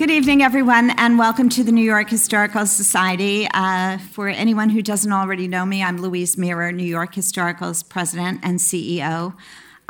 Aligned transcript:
Good 0.00 0.10
evening, 0.10 0.42
everyone, 0.42 0.92
and 0.96 1.18
welcome 1.18 1.50
to 1.50 1.62
the 1.62 1.72
New 1.72 1.84
York 1.84 2.08
Historical 2.08 2.64
Society. 2.64 3.46
Uh, 3.52 3.98
for 3.98 4.28
anyone 4.28 4.70
who 4.70 4.80
doesn't 4.80 5.12
already 5.12 5.46
know 5.46 5.66
me, 5.66 5.82
I'm 5.82 5.98
Louise 5.98 6.38
Mirrer, 6.38 6.72
New 6.72 6.86
York 6.86 7.14
Historical's 7.14 7.82
president 7.82 8.40
and 8.42 8.58
CEO. 8.58 9.36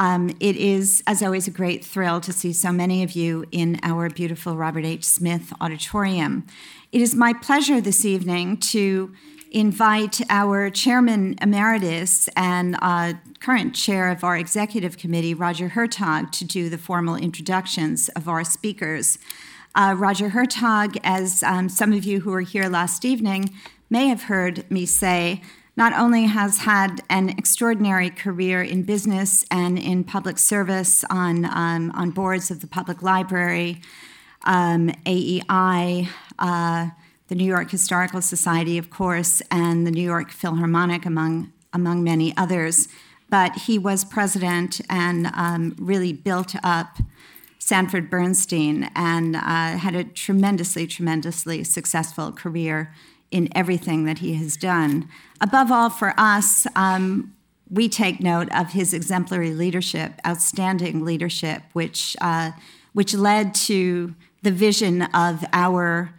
Um, 0.00 0.30
it 0.40 0.56
is, 0.56 1.00
as 1.06 1.22
always, 1.22 1.46
a 1.46 1.52
great 1.52 1.84
thrill 1.84 2.20
to 2.22 2.32
see 2.32 2.52
so 2.52 2.72
many 2.72 3.04
of 3.04 3.12
you 3.12 3.44
in 3.52 3.78
our 3.84 4.10
beautiful 4.10 4.56
Robert 4.56 4.84
H. 4.84 5.04
Smith 5.04 5.52
Auditorium. 5.60 6.44
It 6.90 7.00
is 7.00 7.14
my 7.14 7.32
pleasure 7.32 7.80
this 7.80 8.04
evening 8.04 8.56
to 8.72 9.14
invite 9.52 10.20
our 10.28 10.70
chairman 10.70 11.36
emeritus 11.40 12.28
and 12.34 12.76
uh, 12.82 13.12
current 13.38 13.76
chair 13.76 14.08
of 14.08 14.24
our 14.24 14.36
executive 14.36 14.98
committee, 14.98 15.34
Roger 15.34 15.68
Hertog, 15.68 16.32
to 16.32 16.44
do 16.44 16.68
the 16.68 16.78
formal 16.78 17.14
introductions 17.14 18.08
of 18.16 18.28
our 18.28 18.42
speakers. 18.42 19.16
Uh, 19.74 19.94
Roger 19.96 20.30
Hertog, 20.30 20.98
as 21.04 21.42
um, 21.44 21.68
some 21.68 21.92
of 21.92 22.04
you 22.04 22.20
who 22.20 22.30
were 22.30 22.40
here 22.40 22.68
last 22.68 23.04
evening 23.04 23.50
may 23.88 24.08
have 24.08 24.24
heard 24.24 24.68
me 24.70 24.84
say, 24.84 25.42
not 25.76 25.92
only 25.92 26.24
has 26.24 26.58
had 26.58 27.02
an 27.08 27.30
extraordinary 27.30 28.10
career 28.10 28.62
in 28.62 28.82
business 28.82 29.44
and 29.50 29.78
in 29.78 30.02
public 30.02 30.38
service 30.38 31.04
on, 31.08 31.44
um, 31.44 31.92
on 31.92 32.10
boards 32.10 32.50
of 32.50 32.60
the 32.60 32.66
Public 32.66 33.00
Library, 33.00 33.80
um, 34.44 34.90
AEI, 35.06 36.08
uh, 36.38 36.88
the 37.28 37.34
New 37.36 37.44
York 37.44 37.70
Historical 37.70 38.20
Society, 38.20 38.76
of 38.76 38.90
course, 38.90 39.40
and 39.52 39.86
the 39.86 39.92
New 39.92 40.02
York 40.02 40.32
Philharmonic, 40.32 41.06
among, 41.06 41.52
among 41.72 42.02
many 42.02 42.36
others. 42.36 42.88
But 43.28 43.54
he 43.54 43.78
was 43.78 44.04
president 44.04 44.80
and 44.90 45.28
um, 45.28 45.76
really 45.78 46.12
built 46.12 46.56
up 46.64 46.98
Sanford 47.70 48.10
Bernstein 48.10 48.90
and 48.96 49.36
uh, 49.36 49.78
had 49.78 49.94
a 49.94 50.02
tremendously, 50.02 50.88
tremendously 50.88 51.62
successful 51.62 52.32
career 52.32 52.92
in 53.30 53.48
everything 53.54 54.06
that 54.06 54.18
he 54.18 54.34
has 54.34 54.56
done. 54.56 55.08
Above 55.40 55.70
all, 55.70 55.88
for 55.88 56.12
us, 56.16 56.66
um, 56.74 57.32
we 57.70 57.88
take 57.88 58.18
note 58.18 58.48
of 58.52 58.72
his 58.72 58.92
exemplary 58.92 59.52
leadership, 59.52 60.14
outstanding 60.26 61.04
leadership, 61.04 61.62
which, 61.72 62.16
uh, 62.20 62.50
which 62.92 63.14
led 63.14 63.54
to 63.54 64.16
the 64.42 64.50
vision 64.50 65.02
of 65.14 65.44
our 65.52 66.12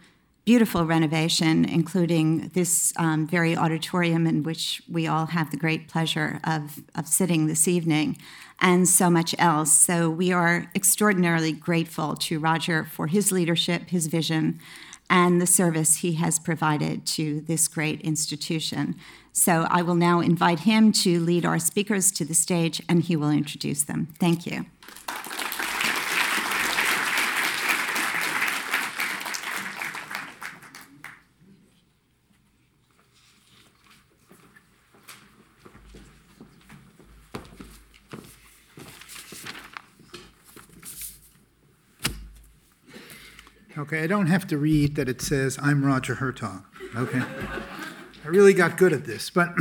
beautiful 0.46 0.86
renovation, 0.86 1.66
including 1.66 2.48
this 2.54 2.94
um, 2.96 3.26
very 3.26 3.54
auditorium 3.54 4.26
in 4.26 4.42
which 4.42 4.80
we 4.90 5.06
all 5.06 5.26
have 5.26 5.50
the 5.50 5.58
great 5.58 5.86
pleasure 5.86 6.40
of, 6.44 6.82
of 6.94 7.06
sitting 7.06 7.46
this 7.46 7.68
evening, 7.68 8.16
and 8.62 8.88
so 8.88 9.10
much 9.10 9.34
else. 9.38 9.72
So 9.72 10.08
we 10.08 10.32
are 10.32 10.70
extraordinarily 10.74 11.52
grateful 11.52 12.14
to 12.14 12.38
Roger 12.38 12.84
for 12.84 13.08
his 13.08 13.32
leadership, 13.32 13.90
his 13.90 14.06
vision, 14.06 14.60
and 15.10 15.42
the 15.42 15.46
service 15.46 15.96
he 15.96 16.12
has 16.14 16.38
provided 16.38 17.04
to 17.04 17.42
this 17.42 17.68
great 17.68 18.00
institution. 18.00 18.94
So 19.32 19.66
I 19.68 19.82
will 19.82 19.96
now 19.96 20.20
invite 20.20 20.60
him 20.60 20.92
to 20.92 21.20
lead 21.20 21.44
our 21.44 21.58
speakers 21.58 22.10
to 22.12 22.24
the 22.24 22.34
stage, 22.34 22.80
and 22.88 23.02
he 23.02 23.16
will 23.16 23.30
introduce 23.30 23.82
them. 23.82 24.08
Thank 24.18 24.46
you. 24.46 24.66
Okay, 43.78 44.02
I 44.02 44.06
don't 44.06 44.26
have 44.26 44.46
to 44.48 44.58
read 44.58 44.96
that 44.96 45.08
it 45.08 45.22
says, 45.22 45.58
I'm 45.62 45.82
Roger 45.82 46.16
Hertog. 46.16 46.62
Okay. 46.94 47.22
I 48.22 48.28
really 48.28 48.52
got 48.52 48.76
good 48.76 48.92
at 48.92 49.06
this. 49.06 49.30
But 49.30 49.54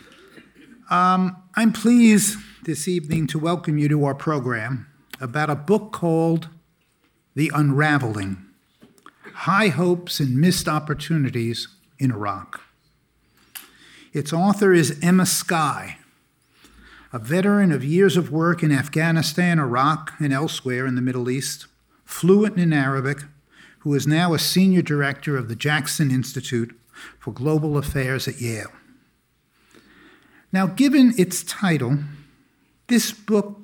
um, 0.90 1.42
I'm 1.56 1.72
pleased 1.72 2.38
this 2.62 2.86
evening 2.86 3.26
to 3.28 3.38
welcome 3.40 3.76
you 3.76 3.88
to 3.88 4.04
our 4.04 4.14
program 4.14 4.86
about 5.20 5.50
a 5.50 5.56
book 5.56 5.92
called 5.92 6.48
The 7.34 7.50
Unraveling 7.52 8.36
High 9.34 9.68
Hopes 9.68 10.20
and 10.20 10.40
Missed 10.40 10.68
Opportunities 10.68 11.66
in 11.98 12.12
Iraq. 12.12 12.60
Its 14.12 14.32
author 14.32 14.72
is 14.72 14.96
Emma 15.02 15.26
Sky, 15.26 15.98
a 17.12 17.18
veteran 17.18 17.72
of 17.72 17.82
years 17.82 18.16
of 18.16 18.30
work 18.30 18.62
in 18.62 18.70
Afghanistan, 18.70 19.58
Iraq, 19.58 20.12
and 20.20 20.32
elsewhere 20.32 20.86
in 20.86 20.94
the 20.94 21.02
Middle 21.02 21.28
East, 21.28 21.66
fluent 22.04 22.58
in 22.58 22.72
Arabic, 22.72 23.18
who 23.84 23.94
is 23.94 24.06
now 24.06 24.32
a 24.32 24.38
senior 24.38 24.80
director 24.80 25.36
of 25.36 25.48
the 25.48 25.54
Jackson 25.54 26.10
Institute 26.10 26.74
for 27.18 27.32
Global 27.32 27.76
Affairs 27.76 28.26
at 28.26 28.40
Yale. 28.40 28.72
Now, 30.50 30.66
given 30.66 31.12
its 31.18 31.44
title, 31.44 31.98
this 32.86 33.12
book 33.12 33.60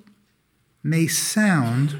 may 0.82 1.06
sound, 1.06 1.96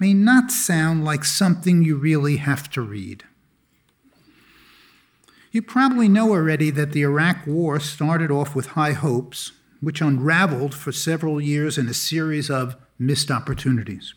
may 0.00 0.14
not 0.14 0.50
sound 0.50 1.04
like 1.04 1.24
something 1.24 1.82
you 1.82 1.94
really 1.94 2.38
have 2.38 2.68
to 2.70 2.82
read. 2.82 3.22
You 5.52 5.62
probably 5.62 6.08
know 6.08 6.30
already 6.30 6.70
that 6.70 6.90
the 6.90 7.02
Iraq 7.02 7.46
War 7.46 7.78
started 7.78 8.32
off 8.32 8.56
with 8.56 8.68
high 8.68 8.92
hopes, 8.92 9.52
which 9.80 10.00
unraveled 10.00 10.74
for 10.74 10.90
several 10.90 11.40
years 11.40 11.78
in 11.78 11.88
a 11.88 11.94
series 11.94 12.50
of 12.50 12.74
missed 12.98 13.30
opportunities. 13.30 14.12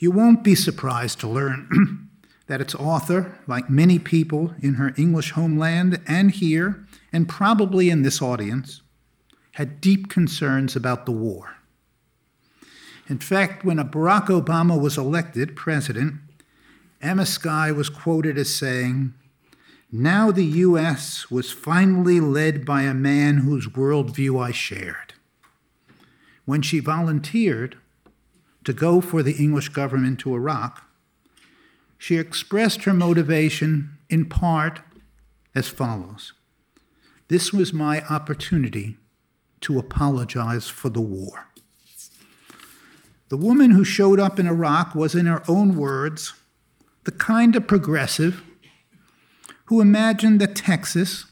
You 0.00 0.10
won't 0.10 0.42
be 0.42 0.54
surprised 0.54 1.20
to 1.20 1.28
learn 1.28 2.08
that 2.46 2.62
its 2.62 2.74
author, 2.74 3.38
like 3.46 3.68
many 3.68 3.98
people 3.98 4.54
in 4.62 4.74
her 4.74 4.94
English 4.96 5.32
homeland 5.32 6.00
and 6.06 6.30
here, 6.30 6.86
and 7.12 7.28
probably 7.28 7.90
in 7.90 8.00
this 8.00 8.22
audience, 8.22 8.80
had 9.52 9.82
deep 9.82 10.08
concerns 10.08 10.74
about 10.74 11.04
the 11.04 11.12
war. 11.12 11.56
In 13.08 13.18
fact, 13.18 13.62
when 13.62 13.76
Barack 13.76 14.28
Obama 14.28 14.80
was 14.80 14.96
elected 14.96 15.54
president, 15.54 16.14
Emma 17.02 17.26
Sky 17.26 17.70
was 17.70 17.90
quoted 17.90 18.38
as 18.38 18.54
saying, 18.54 19.12
Now 19.92 20.30
the 20.30 20.46
U.S. 20.46 21.30
was 21.30 21.52
finally 21.52 22.20
led 22.20 22.64
by 22.64 22.82
a 22.82 22.94
man 22.94 23.38
whose 23.38 23.66
worldview 23.66 24.42
I 24.42 24.50
shared. 24.52 25.12
When 26.46 26.62
she 26.62 26.80
volunteered 26.80 27.76
to 28.70 28.74
go 28.74 29.00
for 29.00 29.20
the 29.24 29.32
English 29.32 29.70
government 29.70 30.20
to 30.20 30.32
Iraq, 30.32 30.84
she 31.98 32.18
expressed 32.18 32.84
her 32.84 32.94
motivation 32.94 33.98
in 34.08 34.26
part 34.26 34.78
as 35.56 35.66
follows 35.66 36.34
This 37.26 37.52
was 37.52 37.72
my 37.72 38.02
opportunity 38.02 38.96
to 39.62 39.76
apologize 39.76 40.68
for 40.68 40.88
the 40.88 41.00
war. 41.00 41.48
The 43.28 43.36
woman 43.36 43.72
who 43.72 43.82
showed 43.82 44.20
up 44.20 44.38
in 44.38 44.46
Iraq 44.46 44.94
was, 44.94 45.16
in 45.16 45.26
her 45.26 45.42
own 45.48 45.74
words, 45.74 46.34
the 47.02 47.10
kind 47.10 47.56
of 47.56 47.66
progressive 47.66 48.44
who 49.64 49.80
imagined 49.80 50.40
that 50.40 50.54
Texas 50.54 51.24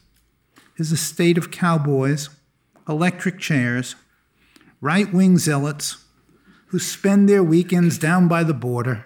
is 0.75 0.91
a 0.91 0.97
state 0.97 1.37
of 1.37 1.51
cowboys, 1.51 2.29
electric 2.89 3.39
chairs, 3.39 3.95
right 4.81 5.13
wing 5.13 5.37
zealots, 5.37 6.03
who 6.69 6.79
spend 6.79 7.27
their 7.27 7.43
weekends 7.43 7.97
down 7.97 8.27
by 8.27 8.43
the 8.43 8.53
border 8.53 9.05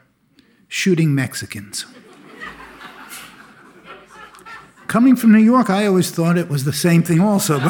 shooting 0.68 1.16
Mexicans. 1.16 1.85
Coming 4.88 5.16
from 5.16 5.31
New 5.31 5.40
York, 5.40 5.69
I 5.69 5.85
always 5.88 6.12
thought 6.12 6.38
it 6.38 6.50
was 6.50 6.66
the 6.66 6.73
same 6.73 7.03
thing, 7.03 7.19
also. 7.19 7.57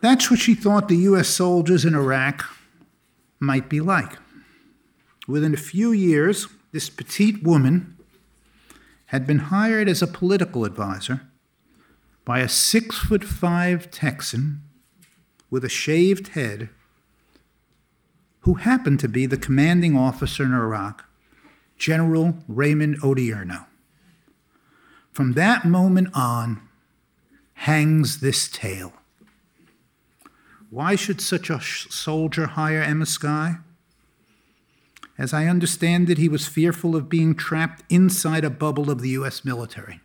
That's 0.00 0.30
what 0.30 0.40
she 0.40 0.54
thought 0.54 0.88
the 0.88 0.96
U.S. 0.96 1.28
soldiers 1.28 1.84
in 1.84 1.94
Iraq 1.94 2.44
might 3.38 3.68
be 3.68 3.80
like. 3.80 4.16
Within 5.26 5.52
a 5.52 5.58
few 5.58 5.92
years, 5.92 6.46
this 6.72 6.88
petite 6.88 7.42
woman 7.42 7.96
had 9.06 9.26
been 9.26 9.38
hired 9.38 9.88
as 9.88 10.00
a 10.02 10.06
political 10.06 10.64
advisor 10.64 11.22
by 12.24 12.40
a 12.40 12.48
six 12.48 12.96
foot 12.98 13.24
five 13.24 13.90
Texan 13.90 14.62
with 15.50 15.64
a 15.64 15.68
shaved 15.68 16.28
head 16.28 16.68
who 18.40 18.54
happened 18.54 19.00
to 19.00 19.08
be 19.08 19.26
the 19.26 19.36
commanding 19.36 19.96
officer 19.96 20.44
in 20.44 20.52
Iraq, 20.52 21.04
General 21.76 22.38
Raymond 22.48 23.00
Odierno. 23.02 23.66
From 25.12 25.32
that 25.32 25.64
moment 25.64 26.08
on 26.14 26.60
hangs 27.54 28.20
this 28.20 28.48
tale. 28.48 28.92
Why 30.70 30.94
should 30.96 31.20
such 31.20 31.50
a 31.50 31.60
soldier 31.60 32.46
hire 32.46 32.82
Emma 32.82 33.06
Sky? 33.06 33.56
As 35.16 35.34
I 35.34 35.46
understand 35.46 36.08
it, 36.08 36.18
he 36.18 36.28
was 36.28 36.46
fearful 36.46 36.94
of 36.94 37.08
being 37.08 37.34
trapped 37.34 37.82
inside 37.90 38.44
a 38.44 38.50
bubble 38.50 38.90
of 38.90 39.00
the 39.00 39.08
U.S. 39.10 39.44
military. 39.44 40.00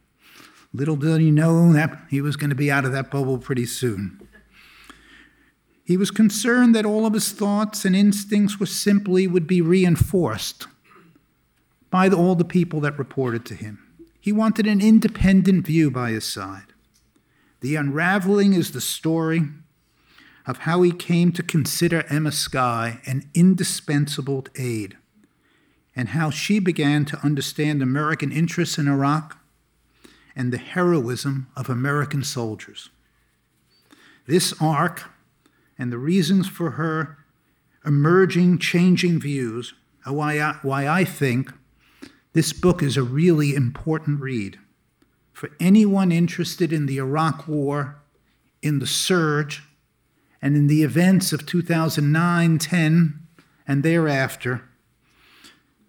Little 0.74 0.96
did 0.96 1.22
he 1.22 1.30
know 1.30 1.72
that 1.74 2.00
he 2.10 2.20
was 2.20 2.36
going 2.36 2.50
to 2.50 2.56
be 2.56 2.72
out 2.72 2.86
of 2.86 2.92
that 2.94 3.12
bubble 3.12 3.38
pretty 3.38 3.68
soon. 3.68 4.28
He 5.84 5.98
was 5.98 6.12
concerned 6.12 6.74
that 6.76 6.86
all 6.86 7.06
of 7.06 7.14
his 7.14 7.32
thoughts 7.32 7.84
and 7.84 7.96
instincts 7.96 8.60
were 8.60 8.66
simply 8.66 9.28
would 9.28 9.48
be 9.48 9.62
reinforced 9.62 10.68
by 11.90 12.10
the, 12.10 12.18
all 12.18 12.36
the 12.36 12.46
people 12.46 12.80
that 12.82 12.98
reported 12.98 13.46
to 13.46 13.56
him. 13.56 13.80
He 14.20 14.32
wanted 14.32 14.66
an 14.66 14.80
independent 14.80 15.66
view 15.66 15.92
by 15.92 16.12
his 16.12 16.24
side. 16.24 16.74
The 17.60 17.76
unraveling 17.76 18.54
is 18.54 18.72
the 18.72 18.82
story 18.82 19.44
of 20.46 20.60
how 20.60 20.82
he 20.82 20.92
came 20.92 21.32
to 21.34 21.44
consider 21.44 22.06
Emma 22.10 22.32
Sky 22.32 23.00
an 23.06 23.30
indispensable 23.34 24.46
aid, 24.58 24.98
and 25.96 26.10
how 26.10 26.30
she 26.30 26.60
began 26.60 27.06
to 27.06 27.20
understand 27.24 27.82
American 27.82 28.32
interests 28.32 28.78
in 28.78 28.88
Iraq 28.88 29.38
and 30.36 30.52
the 30.52 30.58
heroism 30.58 31.48
of 31.56 31.70
American 31.70 32.24
soldiers. 32.24 32.90
This 34.26 34.54
arc 34.60 35.04
and 35.84 35.92
the 35.92 35.98
reasons 35.98 36.48
for 36.48 36.72
her 36.72 37.18
emerging, 37.86 38.58
changing 38.58 39.20
views 39.20 39.74
why 40.06 40.40
I, 40.40 40.58
why 40.62 40.88
I 40.88 41.04
think 41.04 41.52
this 42.32 42.54
book 42.54 42.82
is 42.82 42.96
a 42.96 43.04
really 43.04 43.54
important 43.54 44.22
read 44.22 44.58
for 45.34 45.50
anyone 45.60 46.10
interested 46.10 46.72
in 46.72 46.86
the 46.86 47.00
Iraq 47.00 47.50
War, 47.50 48.02
in 48.62 48.80
the 48.80 48.88
surge, 48.88 49.62
and 50.42 50.56
in 50.56 50.68
the 50.68 50.84
events 50.84 51.34
of 51.34 51.46
2009, 51.46 52.60
10, 52.60 53.20
and 53.68 53.84
thereafter. 53.84 54.64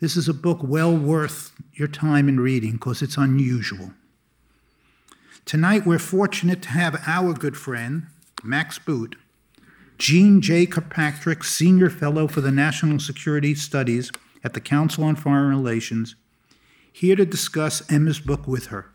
This 0.01 0.17
is 0.17 0.29
a 0.29 0.35
book 0.35 0.59
well 0.61 0.97
worth 0.97 1.53
your 1.73 1.87
time 1.87 2.29
in 2.29 2.41
reading 2.41 2.73
because 2.73 3.01
it's 3.01 3.17
unusual. 3.17 3.93
Tonight, 5.45 5.87
we're 5.87 6.01
fortunate 6.01 6.63
to 6.63 6.71
have 6.71 7.01
our 7.07 7.33
good 7.33 7.57
friend, 7.57 8.09
Max 8.43 8.81
Boot, 8.81 9.15
Jeane 9.99 10.41
J. 10.41 10.67
Kirkpatrick, 10.67 11.45
Senior 11.45 11.89
Fellow 11.89 12.27
for 12.27 12.41
the 12.41 12.51
National 12.51 12.99
Security 12.99 13.55
Studies 13.55 14.11
at 14.43 14.53
the 14.53 14.61
Council 14.61 15.05
on 15.05 15.17
Foreign 15.17 15.49
Relations, 15.49 16.17
here 16.93 17.17
to 17.17 17.25
discuss 17.25 17.91
Emma's 17.91 18.21
book 18.21 18.47
with 18.47 18.67
her. 18.67 18.91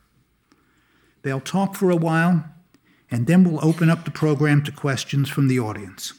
They'll 1.22 1.40
talk 1.40 1.76
for 1.76 1.90
a 1.90 1.96
while, 1.96 2.46
and 3.10 3.28
then 3.28 3.44
we'll 3.44 3.66
open 3.66 3.90
up 3.90 4.06
the 4.06 4.12
program 4.12 4.64
to 4.64 4.72
questions 4.72 5.30
from 5.30 5.48
the 5.48 5.60
audience. 5.60 6.14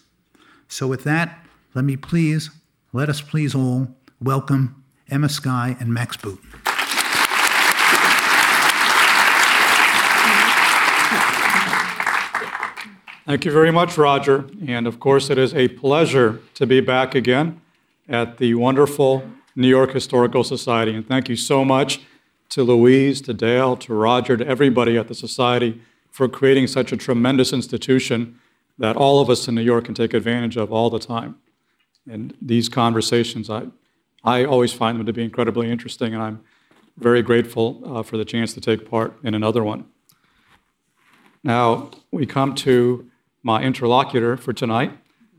So, 0.69 0.87
with 0.87 1.05
that, 1.05 1.44
let 1.75 1.85
me 1.85 1.97
please, 1.97 2.50
let 2.93 3.09
us 3.09 3.21
please 3.21 3.55
all 3.55 3.97
welcome 4.21 4.85
Emma 5.09 5.29
Sky 5.29 5.76
and 5.81 5.93
Max 5.93 6.17
Boot. 6.17 6.41
Thank 13.31 13.44
you 13.44 13.53
very 13.53 13.71
much, 13.71 13.97
Roger. 13.97 14.50
And 14.67 14.88
of 14.88 14.99
course, 14.99 15.31
it 15.31 15.38
is 15.38 15.55
a 15.55 15.69
pleasure 15.69 16.41
to 16.55 16.67
be 16.67 16.81
back 16.81 17.15
again 17.15 17.61
at 18.09 18.38
the 18.38 18.55
wonderful 18.55 19.23
New 19.55 19.69
York 19.69 19.93
Historical 19.93 20.43
Society. 20.43 20.97
And 20.97 21.06
thank 21.06 21.29
you 21.29 21.37
so 21.37 21.65
much 21.65 22.00
to 22.49 22.65
Louise, 22.65 23.21
to 23.21 23.32
Dale, 23.32 23.77
to 23.77 23.94
Roger, 23.94 24.37
to 24.37 24.44
everybody 24.44 24.99
at 24.99 25.06
the 25.06 25.15
Society 25.15 25.81
for 26.11 26.27
creating 26.27 26.67
such 26.67 26.91
a 26.91 26.97
tremendous 26.97 27.53
institution 27.53 28.37
that 28.79 28.97
all 28.97 29.21
of 29.21 29.31
us 29.31 29.47
in 29.47 29.55
New 29.55 29.62
York 29.62 29.85
can 29.85 29.94
take 29.94 30.12
advantage 30.12 30.56
of 30.56 30.73
all 30.73 30.91
the 30.91 30.99
time. 30.99 31.37
And 32.11 32.37
these 32.43 32.69
conversations, 32.69 33.49
I, 33.49 33.67
I 34.25 34.44
always 34.44 34.73
find 34.73 34.99
them 34.99 35.06
to 35.06 35.12
be 35.12 35.23
incredibly 35.23 35.71
interesting, 35.71 36.15
and 36.15 36.21
I'm 36.21 36.41
very 36.99 37.23
grateful 37.23 37.81
uh, 37.85 38.03
for 38.03 38.17
the 38.17 38.25
chance 38.25 38.55
to 38.55 38.61
take 38.61 38.91
part 38.91 39.17
in 39.23 39.35
another 39.35 39.62
one. 39.62 39.85
Now, 41.44 41.93
we 42.11 42.26
come 42.26 42.56
to 42.56 43.10
my 43.43 43.63
interlocutor 43.63 44.37
for 44.37 44.53
tonight, 44.53 44.97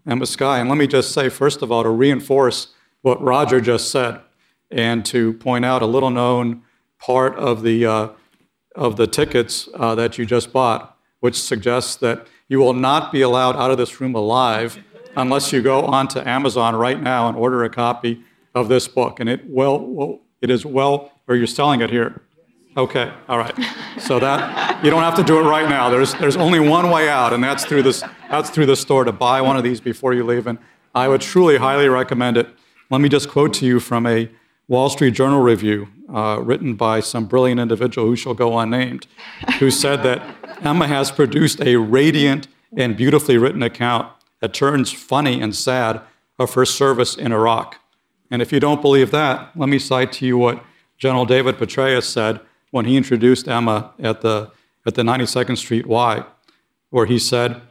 Emma 0.08 0.26
Sky. 0.26 0.60
And 0.60 0.70
let 0.70 0.78
me 0.78 0.88
just 0.88 1.12
say, 1.12 1.30
first 1.30 1.62
of 1.62 1.72
all, 1.72 1.84
to 1.84 1.90
reinforce 1.90 2.74
what 3.02 3.22
Roger 3.22 3.62
just 3.62 3.92
said 3.92 4.22
and 4.70 5.06
to 5.06 5.34
point 5.34 5.66
out 5.66 5.82
a 5.82 5.86
little 5.86 6.10
known 6.10 6.64
part 6.98 7.36
of 7.36 7.64
the, 7.64 7.86
uh, 7.86 8.10
of 8.76 8.96
the 8.96 9.08
tickets 9.08 9.68
uh, 9.76 9.96
that 9.96 10.18
you 10.18 10.26
just 10.26 10.52
bought, 10.54 10.98
which 11.20 11.40
suggests 11.40 11.96
that 11.98 12.28
you 12.48 12.60
will 12.60 12.74
not 12.74 13.12
be 13.12 13.22
allowed 13.22 13.56
out 13.56 13.72
of 13.72 13.78
this 13.78 14.00
room 14.02 14.16
alive 14.16 14.78
unless 15.16 15.52
you 15.52 15.62
go 15.62 15.86
onto 15.86 16.20
Amazon 16.20 16.76
right 16.76 17.02
now 17.02 17.28
and 17.28 17.38
order 17.38 17.64
a 17.64 17.70
copy 17.70 18.24
of 18.56 18.68
this 18.68 18.88
book. 18.88 19.20
And 19.20 19.30
it 19.30 19.42
well, 19.48 19.80
well 19.80 20.20
it 20.42 20.50
is 20.50 20.66
well, 20.66 21.12
or 21.28 21.36
you're 21.36 21.48
selling 21.48 21.82
it 21.82 21.90
here. 21.90 22.22
Okay, 22.78 23.12
all 23.28 23.38
right. 23.38 23.54
So 24.00 24.18
that 24.20 24.82
you 24.84 24.90
don't 24.90 25.02
have 25.02 25.16
to 25.16 25.24
do 25.24 25.38
it 25.40 25.44
right 25.44 25.70
now. 25.70 25.90
There's 25.90 26.14
there's 26.14 26.38
only 26.38 26.60
one 26.60 26.90
way 26.90 27.10
out, 27.10 27.34
and 27.34 27.44
that's 27.44 27.66
through 27.66 27.84
this 27.84 28.02
that's 28.30 28.50
through 28.50 28.68
the 28.68 28.78
store 28.78 29.04
to 29.04 29.12
buy 29.12 29.42
one 29.42 29.58
of 29.58 29.64
these 29.64 29.82
before 29.82 30.14
you 30.14 30.24
leave. 30.24 30.48
And 30.48 30.58
I 30.96 31.10
would 31.10 31.20
truly 31.20 31.58
highly 31.58 31.90
recommend 31.90 32.38
it. 32.38 32.48
Let 32.90 33.02
me 33.02 33.10
just 33.10 33.30
quote 33.30 33.54
to 33.56 33.66
you 33.66 33.82
from 33.82 34.06
a 34.08 34.30
Wall 34.70 34.90
Street 34.90 35.12
Journal 35.12 35.42
review 35.42 35.90
uh, 36.14 36.40
written 36.42 36.76
by 36.76 37.02
some 37.02 37.26
brilliant 37.26 37.60
individual 37.60 38.08
who 38.08 38.16
shall 38.16 38.34
go 38.34 38.58
unnamed, 38.58 39.06
who 39.60 39.70
said 39.70 40.04
that 40.04 40.22
Emma 40.64 40.88
has 40.88 41.12
produced 41.12 41.60
a 41.62 41.76
radiant 41.76 42.48
and 42.78 42.96
beautifully 42.96 43.38
written 43.38 43.64
account 43.64 44.10
that 44.40 44.54
turns 44.54 44.94
funny 44.94 45.42
and 45.42 45.54
sad 45.56 46.00
of 46.40 46.54
her 46.54 46.66
service 46.66 47.16
in 47.16 47.34
Iraq. 47.34 47.80
And 48.30 48.42
if 48.42 48.54
you 48.54 48.62
don't 48.62 48.82
believe 48.82 49.12
that, 49.12 49.52
let 49.58 49.68
me 49.68 49.78
cite 49.78 50.14
to 50.14 50.26
you 50.26 50.38
what 50.38 50.64
General 50.98 51.26
David 51.26 51.58
Petraeus 51.58 52.04
said 52.04 52.40
when 52.72 52.86
he 52.86 52.98
introduced 52.98 53.48
Emma 53.48 53.94
at 54.00 54.22
the, 54.22 54.52
at 54.86 54.96
the 54.96 55.04
92nd 55.04 55.58
Street 55.58 55.86
Y, 55.86 56.26
where 56.90 57.06
he 57.06 57.20
said, 57.20 57.62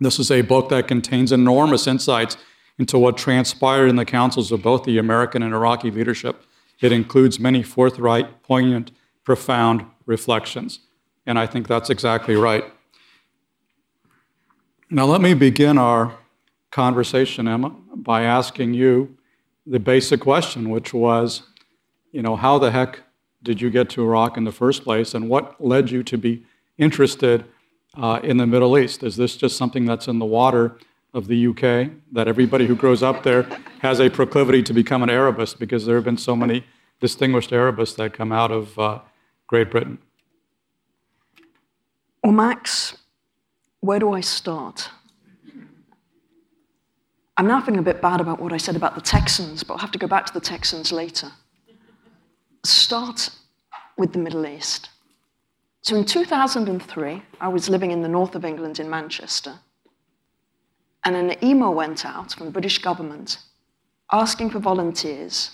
This 0.00 0.18
is 0.18 0.30
a 0.30 0.40
book 0.40 0.70
that 0.70 0.88
contains 0.88 1.30
enormous 1.30 1.86
insights 1.86 2.36
into 2.78 2.98
what 2.98 3.16
transpired 3.16 3.88
in 3.88 3.96
the 3.96 4.04
councils 4.04 4.50
of 4.52 4.62
both 4.62 4.84
the 4.84 4.98
American 4.98 5.42
and 5.42 5.52
Iraqi 5.52 5.90
leadership. 5.90 6.44
It 6.80 6.92
includes 6.92 7.40
many 7.40 7.62
forthright, 7.62 8.42
poignant, 8.42 8.92
profound 9.24 9.84
reflections. 10.06 10.80
And 11.26 11.38
I 11.38 11.46
think 11.46 11.66
that's 11.66 11.90
exactly 11.90 12.36
right. 12.36 12.64
Now, 14.90 15.04
let 15.04 15.20
me 15.20 15.34
begin 15.34 15.76
our 15.76 16.16
conversation, 16.70 17.46
Emma, 17.48 17.74
by 17.94 18.22
asking 18.22 18.74
you 18.74 19.16
the 19.66 19.80
basic 19.80 20.20
question, 20.20 20.70
which 20.70 20.94
was, 20.94 21.42
you 22.12 22.22
know, 22.22 22.36
how 22.36 22.58
the 22.58 22.70
heck 22.70 23.00
did 23.42 23.60
you 23.60 23.70
get 23.70 23.88
to 23.90 24.02
Iraq 24.02 24.36
in 24.36 24.44
the 24.44 24.52
first 24.52 24.84
place, 24.84 25.14
and 25.14 25.28
what 25.28 25.64
led 25.64 25.90
you 25.90 26.02
to 26.02 26.18
be 26.18 26.44
interested 26.76 27.44
uh, 27.96 28.20
in 28.22 28.36
the 28.36 28.46
Middle 28.46 28.78
East? 28.78 29.02
Is 29.02 29.16
this 29.16 29.36
just 29.36 29.56
something 29.56 29.86
that's 29.86 30.08
in 30.08 30.18
the 30.18 30.26
water 30.26 30.78
of 31.14 31.26
the 31.26 31.46
UK, 31.46 31.90
that 32.12 32.28
everybody 32.28 32.66
who 32.66 32.74
grows 32.74 33.02
up 33.02 33.22
there 33.22 33.48
has 33.80 34.00
a 34.00 34.10
proclivity 34.10 34.62
to 34.62 34.72
become 34.72 35.02
an 35.02 35.10
Arabist 35.10 35.58
because 35.58 35.86
there 35.86 35.94
have 35.94 36.04
been 36.04 36.18
so 36.18 36.36
many 36.36 36.64
distinguished 37.00 37.52
Arabists 37.52 37.96
that 37.96 38.12
come 38.12 38.32
out 38.32 38.50
of 38.50 38.78
uh, 38.78 39.00
Great 39.46 39.70
Britain. 39.70 39.98
Well, 42.22 42.32
Max, 42.32 42.98
where 43.80 43.98
do 43.98 44.12
I 44.12 44.20
start? 44.20 44.90
I'm 47.36 47.46
now 47.46 47.60
feeling 47.60 47.78
a 47.78 47.84
bit 47.84 48.02
bad 48.02 48.20
about 48.20 48.40
what 48.40 48.52
I 48.52 48.56
said 48.56 48.74
about 48.74 48.96
the 48.96 49.00
Texans, 49.00 49.62
but 49.62 49.74
I'll 49.74 49.80
have 49.80 49.92
to 49.92 49.98
go 49.98 50.08
back 50.08 50.26
to 50.26 50.34
the 50.34 50.40
Texans 50.40 50.90
later. 50.90 51.30
Start 52.68 53.30
with 53.96 54.12
the 54.12 54.18
Middle 54.18 54.46
East. 54.46 54.90
So 55.80 55.96
in 55.96 56.04
2003, 56.04 57.22
I 57.40 57.48
was 57.48 57.70
living 57.70 57.92
in 57.92 58.02
the 58.02 58.10
north 58.10 58.34
of 58.34 58.44
England 58.44 58.78
in 58.78 58.90
Manchester 58.90 59.54
and 61.02 61.16
an 61.16 61.42
email 61.42 61.72
went 61.72 62.04
out 62.04 62.34
from 62.34 62.44
the 62.44 62.52
British 62.52 62.76
government 62.76 63.38
asking 64.12 64.50
for 64.50 64.58
volunteers 64.58 65.50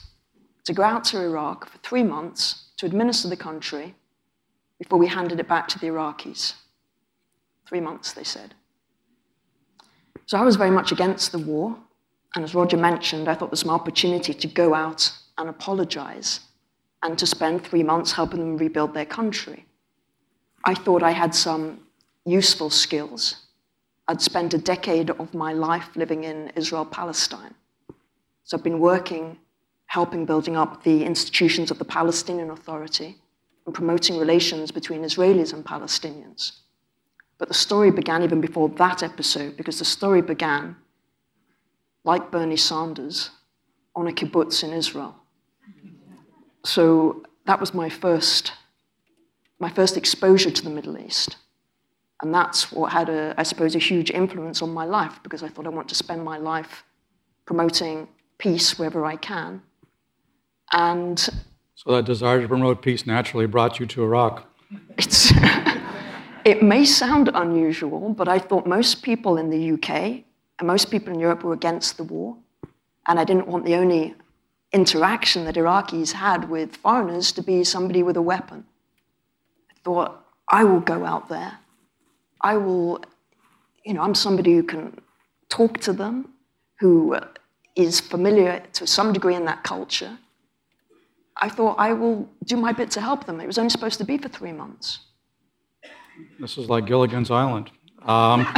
to 0.64 0.73
go 0.73 0.83
out 0.83 1.04
to 1.04 1.21
Iraq 1.21 1.68
for 1.68 1.78
three 1.78 2.02
months 2.02 2.71
to 2.78 2.87
administer 2.87 3.28
the 3.28 3.37
country 3.37 3.94
before 4.80 4.99
we 4.99 5.06
handed 5.06 5.38
it 5.38 5.47
back 5.47 5.68
to 5.68 5.78
the 5.78 5.87
Iraqis. 5.87 6.54
Three 7.68 7.80
months, 7.80 8.12
they 8.12 8.25
said. 8.25 8.54
So 10.26 10.37
I 10.37 10.42
was 10.42 10.56
very 10.56 10.73
much 10.73 10.90
against 10.90 11.30
the 11.30 11.38
war. 11.38 11.76
And 12.35 12.42
as 12.42 12.56
Roger 12.56 12.76
mentioned, 12.76 13.28
I 13.28 13.35
thought 13.35 13.50
there 13.50 13.61
was 13.61 13.62
an 13.62 13.71
opportunity 13.71 14.35
to 14.35 14.49
go 14.49 14.75
out 14.75 15.12
and 15.38 15.49
apologize 15.49 16.40
and 17.05 17.17
to 17.19 17.27
spend 17.27 17.63
three 17.63 17.85
months 17.85 18.11
helping 18.11 18.41
them 18.41 18.57
rebuild 18.57 18.95
their 18.95 19.07
country. 19.07 19.67
I 20.65 20.75
thought 20.75 21.05
I 21.05 21.13
had 21.13 21.35
some 21.35 21.81
useful 22.25 22.71
skills 22.71 23.45
I'd 24.07 24.21
spent 24.21 24.53
a 24.53 24.59
decade 24.59 25.11
of 25.11 25.33
my 25.33 25.53
life 25.53 25.97
living 25.97 26.25
in 26.25 26.51
Israel 26.57 26.85
Palestine. 26.85 27.55
So 28.45 28.57
I've 28.57 28.65
been 28.65 28.79
working, 28.79 29.39
helping 29.87 30.27
building 30.27 30.57
up 30.57 30.83
the 30.83 31.05
institutions 31.05 31.71
of 31.71 31.79
the 31.79 31.87
Palestinian 31.87 32.51
Authority 32.51 33.17
and 33.65 33.75
promoting 33.75 34.19
relations 34.19 34.71
between 34.71 35.03
Israelis 35.03 35.55
and 35.55 35.65
Palestinians. 35.65 36.53
But 37.39 37.49
the 37.49 37.55
story 37.55 37.91
began 37.91 38.23
even 38.23 38.43
before 38.43 38.69
that 38.71 39.03
episode 39.03 39.57
because 39.57 39.79
the 39.79 39.87
story 39.87 40.21
began, 40.21 40.77
like 42.05 42.31
Bernie 42.31 42.59
Sanders, 42.59 43.31
on 43.97 44.07
a 44.07 44.13
kibbutz 44.13 44.63
in 44.63 44.75
Israel. 44.75 45.17
So 46.64 47.23
that 47.47 47.61
was 47.61 47.75
my 47.75 47.88
first, 47.88 48.52
my 49.59 49.71
first 49.71 49.97
exposure 49.97 50.50
to 50.50 50.62
the 50.62 50.71
Middle 50.71 50.99
East. 50.99 51.37
And 52.23 52.35
that's 52.35 52.73
what 52.73 52.92
had, 52.92 53.09
a, 53.09 53.35
I 53.37 53.42
suppose, 53.42 53.75
a 53.75 53.78
huge 53.78 54.11
influence 54.11 54.62
on 54.62 54.73
my 54.73 54.85
life 54.85 55.21
because 55.23 55.42
I 55.42 55.49
thought 55.49 55.66
I 55.66 55.71
want 55.71 55.88
to 55.90 55.94
spend 55.94 56.25
my 56.25 56.38
life 56.38 56.85
promoting 57.44 58.09
peace 58.38 58.78
wherever 58.78 59.04
I 59.04 59.16
can. 59.16 59.62
And 60.73 61.18
so 61.18 61.92
that 61.92 62.04
desire 62.04 62.40
to 62.40 62.49
promote 62.49 62.83
peace 62.83 63.06
naturally 63.06 63.47
brought 63.47 63.78
you 63.78 63.87
to 63.87 64.02
Iraq. 64.02 64.49
It's 64.97 65.33
it 66.44 66.62
may 66.62 66.85
sound 66.85 67.30
unusual, 67.35 68.14
but 68.14 68.28
I 68.28 68.38
thought 68.38 68.66
most 68.66 69.02
people 69.02 69.37
in 69.37 69.50
the 69.50 69.73
UK 69.73 70.25
and 70.59 70.66
most 70.66 70.90
people 70.90 71.12
in 71.12 71.21
Europe 71.21 71.44
were 71.44 71.52
against 71.52 71.97
the 71.97 72.04
war. 72.04 72.37
And 73.06 73.21
I 73.21 73.25
didn't 73.25 73.49
want 73.49 73.66
the 73.66 73.75
only 73.75 74.14
interaction 74.75 75.45
that 75.45 75.54
Iraqis 75.54 76.12
had 76.12 76.50
with 76.50 76.76
foreigners 76.76 77.31
to 77.33 77.43
be 77.43 77.62
somebody 77.62 78.02
with 78.02 78.16
a 78.16 78.23
weapon. 78.23 78.66
I 79.71 79.75
thought, 79.85 80.21
I 80.49 80.64
will 80.64 80.81
go 80.81 81.07
out 81.07 81.28
there. 81.28 81.59
I 82.40 82.57
will, 82.57 83.02
you 83.85 83.95
know, 83.95 84.02
I'm 84.02 84.16
somebody 84.16 84.52
who 84.54 84.64
can 84.64 85.00
talk 85.49 85.78
to 85.83 85.93
them, 85.93 86.28
who 86.81 87.16
is 87.76 88.00
familiar 88.00 88.62
to 88.75 88.87
some 88.87 89.12
degree 89.12 89.37
in 89.37 89.45
that 89.45 89.62
culture. 89.62 90.19
I 91.40 91.49
thought 91.49 91.76
I 91.78 91.93
will 91.93 92.28
do 92.45 92.57
my 92.57 92.73
bit 92.73 92.90
to 92.93 93.00
help 93.00 93.26
them. 93.26 93.40
It 93.40 93.47
was 93.47 93.59
only 93.59 93.71
supposed 93.71 93.99
to 93.99 94.04
be 94.04 94.19
for 94.19 94.28
three 94.28 94.52
months. 94.52 94.99
This 96.40 96.59
is 96.59 96.69
like 96.69 96.87
Gilligan's 96.87 97.31
Island. 97.31 97.71
Um, 98.02 98.40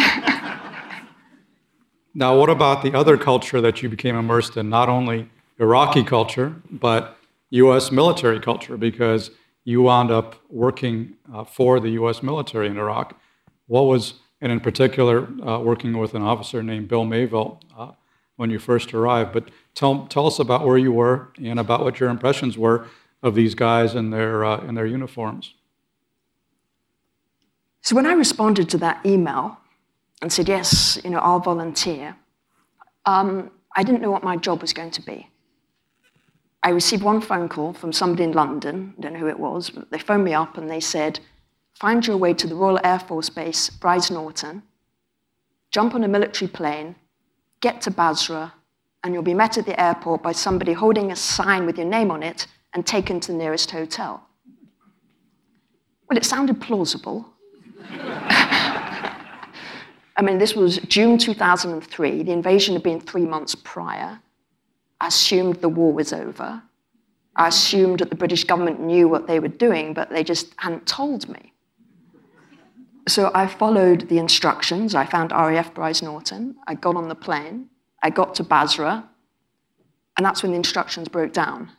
now, 2.15 2.39
what 2.39 2.51
about 2.51 2.83
the 2.83 2.95
other 2.95 3.17
culture 3.17 3.61
that 3.61 3.83
you 3.83 3.89
became 3.89 4.17
immersed 4.17 4.57
in? 4.57 4.69
Not 4.69 4.89
only 4.89 5.31
Iraqi 5.59 6.05
culture, 6.05 6.55
but 6.71 7.17
U.S. 7.51 7.91
military 7.91 8.41
culture, 8.41 8.77
because 8.77 9.31
you 9.65 9.83
wound 9.83 10.11
up 10.11 10.37
working 10.49 11.15
uh, 11.33 11.45
for 11.45 11.81
the 11.81 11.91
U.S. 11.91 12.23
military 12.23 12.69
in 12.69 12.77
Iraq. 12.77 13.19
What 13.67 13.83
was, 13.83 14.15
and 14.41 14.53
in 14.53 14.61
particular, 14.61 15.27
uh, 15.43 15.59
working 15.61 15.97
with 15.97 16.15
an 16.15 16.23
officer 16.23 16.63
named 16.63 16.89
Bill 16.89 17.05
Mayville 17.05 17.61
uh, 17.77 17.93
when 18.37 18.51
you 18.51 18.59
first 18.59 18.93
arrived. 18.95 19.33
But 19.33 19.51
tell, 19.75 20.07
tell 20.07 20.27
us 20.27 20.39
about 20.39 20.65
where 20.65 20.79
you 20.79 20.93
were 20.93 21.29
and 21.43 21.59
about 21.59 21.83
what 21.83 21.99
your 21.99 22.11
impressions 22.11 22.57
were 22.57 22.87
of 23.23 23.35
these 23.35 23.55
guys 23.55 23.95
in 23.95 24.11
their, 24.11 24.45
uh, 24.45 24.61
in 24.67 24.75
their 24.75 24.87
uniforms. 24.87 25.55
So 27.81 27.97
when 27.97 28.07
I 28.07 28.13
responded 28.13 28.69
to 28.71 28.79
that 28.79 29.05
email 29.07 29.59
and 30.21 30.33
said, 30.33 30.49
yes, 30.49 30.99
you 31.03 31.11
know, 31.11 31.19
I'll 31.19 31.41
volunteer, 31.41 32.17
um, 33.05 33.51
I 33.75 33.83
didn't 33.83 34.01
know 34.01 34.11
what 34.11 34.23
my 34.23 34.37
job 34.37 34.61
was 34.61 34.73
going 34.73 34.91
to 34.93 35.03
be. 35.03 35.29
I 36.67 36.71
received 36.71 37.05
one 37.05 37.21
phone 37.21 37.49
call 37.49 37.75
from 37.75 37.93
somebody 37.93 38.25
in 38.25 38.33
London, 38.33 38.93
I 38.99 39.01
don't 39.01 39.13
know 39.13 39.21
who 39.21 39.29
it 39.29 39.39
was, 39.39 39.71
but 39.71 39.89
they 39.93 40.01
phoned 40.01 40.25
me 40.25 40.35
up 40.35 40.59
and 40.59 40.69
they 40.69 40.81
said, 40.81 41.21
find 41.75 42.05
your 42.05 42.17
way 42.17 42.35
to 42.35 42.49
the 42.49 42.57
Royal 42.57 42.81
Air 42.83 42.99
Force 42.99 43.31
Base, 43.31 43.71
Brize 43.71 44.11
Norton, 44.11 44.65
jump 45.71 45.95
on 45.95 46.03
a 46.03 46.09
military 46.09 46.49
plane, 46.49 46.97
get 47.61 47.81
to 47.83 47.93
Basra, 47.93 48.53
and 49.05 49.15
you'll 49.15 49.23
be 49.23 49.33
met 49.33 49.57
at 49.57 49.65
the 49.65 49.81
airport 49.81 50.25
by 50.25 50.33
somebody 50.33 50.73
holding 50.73 51.13
a 51.13 51.17
sign 51.17 51.67
with 51.67 51.79
your 51.79 51.87
name 51.87 52.11
on 52.11 52.25
it 52.25 52.49
and 52.75 52.85
taken 52.85 53.21
to 53.21 53.31
the 53.31 53.39
nearest 53.39 53.71
hotel. 53.71 54.27
Well, 56.11 56.17
it 56.19 56.25
sounded 56.25 56.61
plausible. 56.61 57.33
I 57.91 59.13
mean, 60.21 60.39
this 60.39 60.57
was 60.57 60.79
June 60.79 61.17
2003. 61.17 62.25
The 62.25 62.33
invasion 62.33 62.75
had 62.75 62.83
been 62.83 63.01
three 63.01 63.25
months 63.25 63.55
prior. 63.55 64.21
I 65.01 65.09
assumed 65.09 65.57
the 65.57 65.69
war 65.69 65.93
was 65.93 66.13
over. 66.13 66.63
I 67.35 67.49
assumed 67.49 68.01
that 68.01 68.11
the 68.11 68.17
British 68.17 68.45
government 68.45 68.81
knew 68.81 69.09
what 69.09 69.27
they 69.27 69.41
were 69.41 69.49
doing, 69.49 69.93
but 69.93 70.09
they 70.11 70.25
just 70.25 70.55
hadn't 70.57 70.87
told 70.87 71.29
me. 71.29 71.53
So 73.09 73.31
I 73.35 73.47
followed 73.47 74.09
the 74.09 74.19
instructions. 74.19 74.95
I 74.95 75.05
found 75.05 75.31
RAF 75.31 75.75
Brize 75.75 76.03
Norton. 76.03 76.57
I 76.67 76.75
got 76.75 76.97
on 76.97 77.09
the 77.09 77.15
plane. 77.15 77.69
I 78.03 78.11
got 78.11 78.35
to 78.37 78.43
Basra. 78.43 79.09
And 80.17 80.25
that's 80.25 80.43
when 80.43 80.53
the 80.53 80.57
instructions 80.57 81.09
broke 81.09 81.33
down 81.33 81.71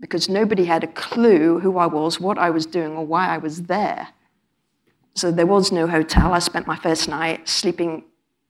because 0.00 0.28
nobody 0.28 0.64
had 0.64 0.84
a 0.84 0.88
clue 0.88 1.58
who 1.60 1.76
I 1.76 1.86
was, 1.86 2.18
what 2.18 2.38
I 2.38 2.50
was 2.50 2.66
doing, 2.66 2.92
or 2.92 3.04
why 3.04 3.28
I 3.28 3.38
was 3.38 3.64
there. 3.64 4.08
So 5.14 5.30
there 5.30 5.46
was 5.46 5.72
no 5.72 5.86
hotel. 5.86 6.32
I 6.32 6.38
spent 6.38 6.66
my 6.66 6.76
first 6.76 7.08
night 7.08 7.48
sleeping 7.48 8.04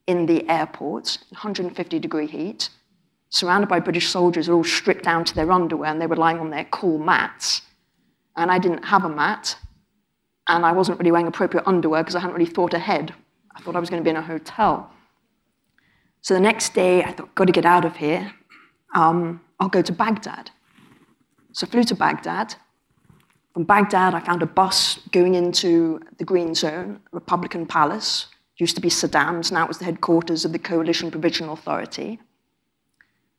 in 0.07 0.27
the 0.27 0.49
airport, 0.49 1.19
150 1.31 1.99
degree 1.99 2.27
heat, 2.27 2.71
surrounded 3.31 3.69
by 3.69 3.81
British 3.81 4.09
soldiers 4.09 4.49
all 4.49 4.65
stripped 4.65 5.05
down 5.05 5.25
to 5.25 5.35
their 5.35 5.51
underwear, 5.53 5.91
and 5.91 6.01
they 6.01 6.07
were 6.07 6.17
lying 6.17 6.39
on 6.39 6.51
their 6.51 6.65
cool 6.65 6.99
mats. 6.99 7.63
And 8.37 8.51
I 8.51 8.59
didn't 8.59 8.85
have 8.85 9.05
a 9.05 9.09
mat, 9.09 9.57
and 10.47 10.65
I 10.65 10.73
wasn't 10.73 10.99
really 10.99 11.13
wearing 11.13 11.27
appropriate 11.27 11.67
underwear 11.67 12.03
because 12.03 12.15
I 12.15 12.21
hadn't 12.21 12.37
really 12.37 12.51
thought 12.51 12.75
ahead. 12.75 13.15
I 13.55 13.61
thought 13.61 13.77
I 13.77 13.81
was 13.81 13.91
going 13.91 14.03
to 14.03 14.05
be 14.05 14.11
in 14.11 14.17
a 14.17 14.23
hotel. 14.23 14.91
So 16.21 16.35
the 16.35 16.41
next 16.41 16.75
day, 16.75 17.03
I 17.03 17.13
thought, 17.13 17.35
got 17.35 17.47
to 17.47 17.53
get 17.53 17.65
out 17.65 17.85
of 17.85 17.97
here. 17.97 18.33
Um, 18.95 19.41
I'll 19.61 19.69
go 19.69 19.83
to 19.83 19.93
Baghdad. 19.93 20.51
So 21.53 21.67
I 21.67 21.71
flew 21.71 21.85
to 21.85 21.95
Baghdad, 21.95 22.55
from 23.59 23.65
Baghdad, 23.65 24.15
I 24.15 24.21
found 24.21 24.41
a 24.41 24.47
bus 24.47 25.01
going 25.11 25.35
into 25.35 26.01
the 26.19 26.25
Green 26.25 26.55
Zone, 26.55 27.01
Republican 27.11 27.67
Palace. 27.67 28.29
Used 28.57 28.77
to 28.77 28.81
be 28.81 28.89
Saddam's, 28.89 29.51
now 29.51 29.65
it 29.65 29.69
was 29.69 29.79
the 29.79 29.85
headquarters 29.85 30.45
of 30.45 30.53
the 30.53 30.61
Coalition 30.61 31.11
Provisional 31.11 31.55
Authority. 31.55 32.21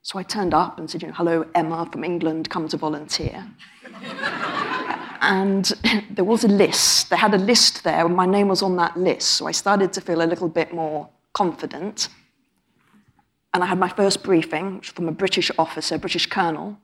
So 0.02 0.18
I 0.18 0.24
turned 0.24 0.54
up 0.54 0.80
and 0.80 0.90
said, 0.90 1.02
you 1.02 1.10
know, 1.10 1.14
hello, 1.14 1.46
Emma 1.54 1.88
from 1.92 2.04
England, 2.04 2.50
come 2.50 2.68
to 2.70 2.78
volunteer. 2.78 3.46
and 5.22 5.66
there 6.12 6.26
was 6.26 6.44
a 6.44 6.48
list. 6.48 7.10
They 7.10 7.18
had 7.18 7.34
a 7.34 7.38
list 7.38 7.84
there, 7.84 8.06
and 8.06 8.16
my 8.16 8.26
name 8.26 8.48
was 8.48 8.62
on 8.62 8.76
that 8.78 8.98
list. 8.98 9.30
So 9.30 9.48
I 9.48 9.52
started 9.52 9.92
to 9.94 10.02
feel 10.02 10.22
a 10.22 10.26
little 10.26 10.50
bit 10.50 10.74
more 10.74 11.10
confident. 11.34 12.10
And 13.54 13.64
I 13.64 13.68
had 13.68 13.80
my 13.80 13.90
first 13.90 14.24
briefing 14.24 14.82
from 14.82 15.10
a 15.10 15.12
British 15.12 15.52
officer, 15.58 15.98
British 15.98 16.28
colonel, 16.28 16.78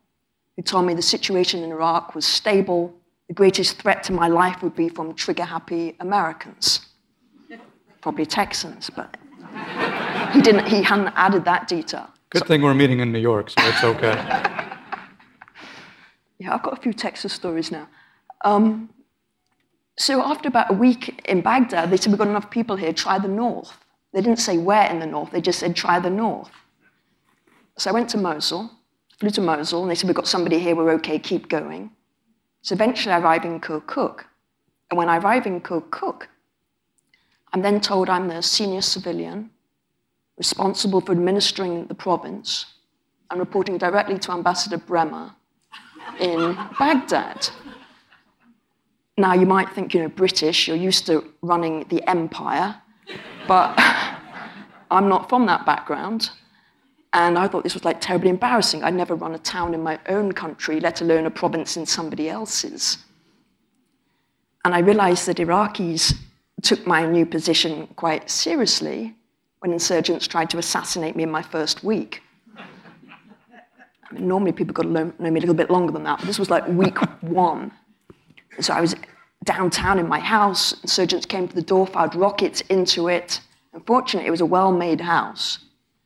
who 0.55 0.63
told 0.63 0.85
me 0.85 0.93
the 0.93 1.01
situation 1.01 1.63
in 1.63 1.71
Iraq 1.71 2.15
was 2.15 2.25
stable, 2.25 2.93
the 3.27 3.33
greatest 3.33 3.81
threat 3.81 4.03
to 4.03 4.13
my 4.13 4.27
life 4.27 4.61
would 4.61 4.75
be 4.75 4.89
from 4.89 5.13
trigger 5.13 5.43
happy 5.43 5.95
Americans, 5.99 6.81
probably 8.01 8.25
Texans, 8.25 8.89
but 8.89 9.17
he, 10.33 10.41
didn't, 10.41 10.67
he 10.67 10.81
hadn't 10.83 11.13
added 11.15 11.45
that 11.45 11.67
detail. 11.67 12.09
Good 12.29 12.39
so, 12.39 12.45
thing 12.45 12.61
we're 12.61 12.73
meeting 12.73 12.99
in 12.99 13.11
New 13.11 13.19
York, 13.19 13.49
so 13.49 13.55
it's 13.59 13.83
okay. 13.83 14.13
yeah, 16.39 16.53
I've 16.53 16.63
got 16.63 16.77
a 16.77 16.81
few 16.81 16.93
Texas 16.93 17.33
stories 17.33 17.71
now. 17.71 17.87
Um, 18.43 18.89
so 19.97 20.21
after 20.21 20.47
about 20.49 20.71
a 20.71 20.73
week 20.73 21.21
in 21.25 21.41
Baghdad, 21.41 21.91
they 21.91 21.97
said, 21.97 22.11
We've 22.11 22.17
got 22.17 22.27
enough 22.27 22.49
people 22.49 22.75
here, 22.75 22.91
try 22.93 23.19
the 23.19 23.27
north. 23.27 23.77
They 24.11 24.21
didn't 24.21 24.39
say 24.39 24.57
where 24.57 24.89
in 24.89 24.99
the 24.99 25.05
north, 25.05 25.31
they 25.31 25.41
just 25.41 25.59
said, 25.59 25.75
Try 25.75 25.99
the 25.99 26.09
north. 26.09 26.51
So 27.77 27.89
I 27.89 27.93
went 27.93 28.09
to 28.09 28.17
Mosul, 28.17 28.71
flew 29.19 29.29
to 29.29 29.41
Mosul, 29.41 29.83
and 29.83 29.91
they 29.91 29.95
said, 29.95 30.07
We've 30.07 30.15
got 30.15 30.27
somebody 30.27 30.59
here, 30.59 30.75
we're 30.75 30.93
okay, 30.93 31.19
keep 31.19 31.47
going. 31.47 31.91
So 32.63 32.73
eventually 32.73 33.13
I 33.13 33.19
arrive 33.19 33.45
in 33.45 33.59
Kirkuk. 33.61 34.23
And 34.89 34.97
when 34.97 35.09
I 35.09 35.17
arrive 35.17 35.45
in 35.45 35.61
Kirkuk, 35.61 36.23
I'm 37.53 37.61
then 37.61 37.79
told 37.79 38.09
I'm 38.09 38.27
the 38.27 38.41
senior 38.41 38.81
civilian 38.81 39.51
responsible 40.37 41.01
for 41.01 41.11
administering 41.11 41.87
the 41.87 41.95
province 41.95 42.65
and 43.29 43.39
reporting 43.39 43.77
directly 43.77 44.19
to 44.19 44.31
Ambassador 44.31 44.77
Bremer 44.77 45.31
in 46.19 46.57
Baghdad. 46.77 47.49
Now, 49.17 49.33
you 49.33 49.45
might 49.45 49.69
think, 49.73 49.93
you 49.93 50.01
know, 50.01 50.09
British, 50.09 50.67
you're 50.67 50.75
used 50.75 51.05
to 51.05 51.23
running 51.41 51.85
the 51.89 52.07
empire, 52.09 52.75
but 53.47 53.73
I'm 54.91 55.07
not 55.07 55.29
from 55.29 55.45
that 55.45 55.65
background. 55.65 56.29
And 57.13 57.39
I 57.39 57.47
thought 57.47 57.63
this 57.63 57.73
was 57.73 57.85
like 57.85 58.01
terribly 58.01 58.29
embarrassing. 58.29 58.83
I'd 58.83 58.93
never 58.93 59.15
run 59.15 59.35
a 59.35 59.39
town 59.39 59.73
in 59.73 59.81
my 59.81 59.97
own 60.09 60.33
country, 60.33 60.81
let 60.81 60.99
alone 60.99 61.25
a 61.25 61.31
province 61.31 61.77
in 61.77 61.85
somebody 61.85 62.29
else's. 62.29 62.97
And 64.65 64.75
I 64.75 64.79
realized 64.79 65.25
that 65.27 65.37
Iraqis 65.37 66.13
took 66.61 66.85
my 66.85 67.05
new 67.05 67.25
position 67.25 67.87
quite 67.95 68.29
seriously 68.29 69.15
when 69.65 69.73
insurgents 69.73 70.27
tried 70.27 70.47
to 70.47 70.59
assassinate 70.59 71.15
me 71.15 71.23
in 71.23 71.31
my 71.31 71.41
first 71.41 71.83
week. 71.83 72.21
I 72.55 74.13
mean, 74.13 74.27
normally 74.27 74.51
people 74.51 74.75
got 74.75 74.83
to 74.83 74.89
know 74.89 75.11
me 75.19 75.39
a 75.39 75.41
little 75.41 75.55
bit 75.55 75.71
longer 75.71 75.91
than 75.91 76.03
that, 76.03 76.19
but 76.19 76.27
this 76.27 76.37
was 76.37 76.51
like 76.51 76.67
week 76.67 76.99
one. 77.21 77.71
So 78.59 78.75
I 78.75 78.79
was 78.79 78.93
downtown 79.43 79.97
in 79.97 80.07
my 80.07 80.19
house, 80.19 80.79
insurgents 80.83 81.25
came 81.25 81.47
to 81.47 81.55
the 81.55 81.63
door, 81.63 81.87
fired 81.87 82.13
rockets 82.13 82.61
into 82.69 83.07
it. 83.07 83.41
Unfortunately, 83.73 84.27
it 84.27 84.31
was 84.31 84.41
a 84.41 84.45
well 84.45 84.71
made 84.71 85.01
house. 85.01 85.57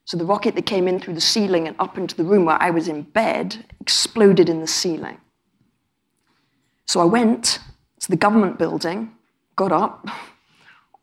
So 0.05 0.15
the 0.15 0.23
rocket 0.23 0.55
that 0.55 0.65
came 0.65 0.87
in 0.87 0.97
through 0.97 1.15
the 1.15 1.21
ceiling 1.35 1.67
and 1.67 1.75
up 1.79 1.97
into 1.97 2.15
the 2.15 2.23
room 2.23 2.45
where 2.45 2.61
I 2.61 2.69
was 2.69 2.87
in 2.87 3.01
bed 3.01 3.65
exploded 3.81 4.47
in 4.47 4.61
the 4.61 4.67
ceiling. 4.67 5.17
So 6.85 7.01
I 7.01 7.05
went 7.05 7.59
to 7.99 8.09
the 8.09 8.15
government 8.15 8.57
building, 8.57 9.11
got 9.57 9.73
up, 9.73 10.07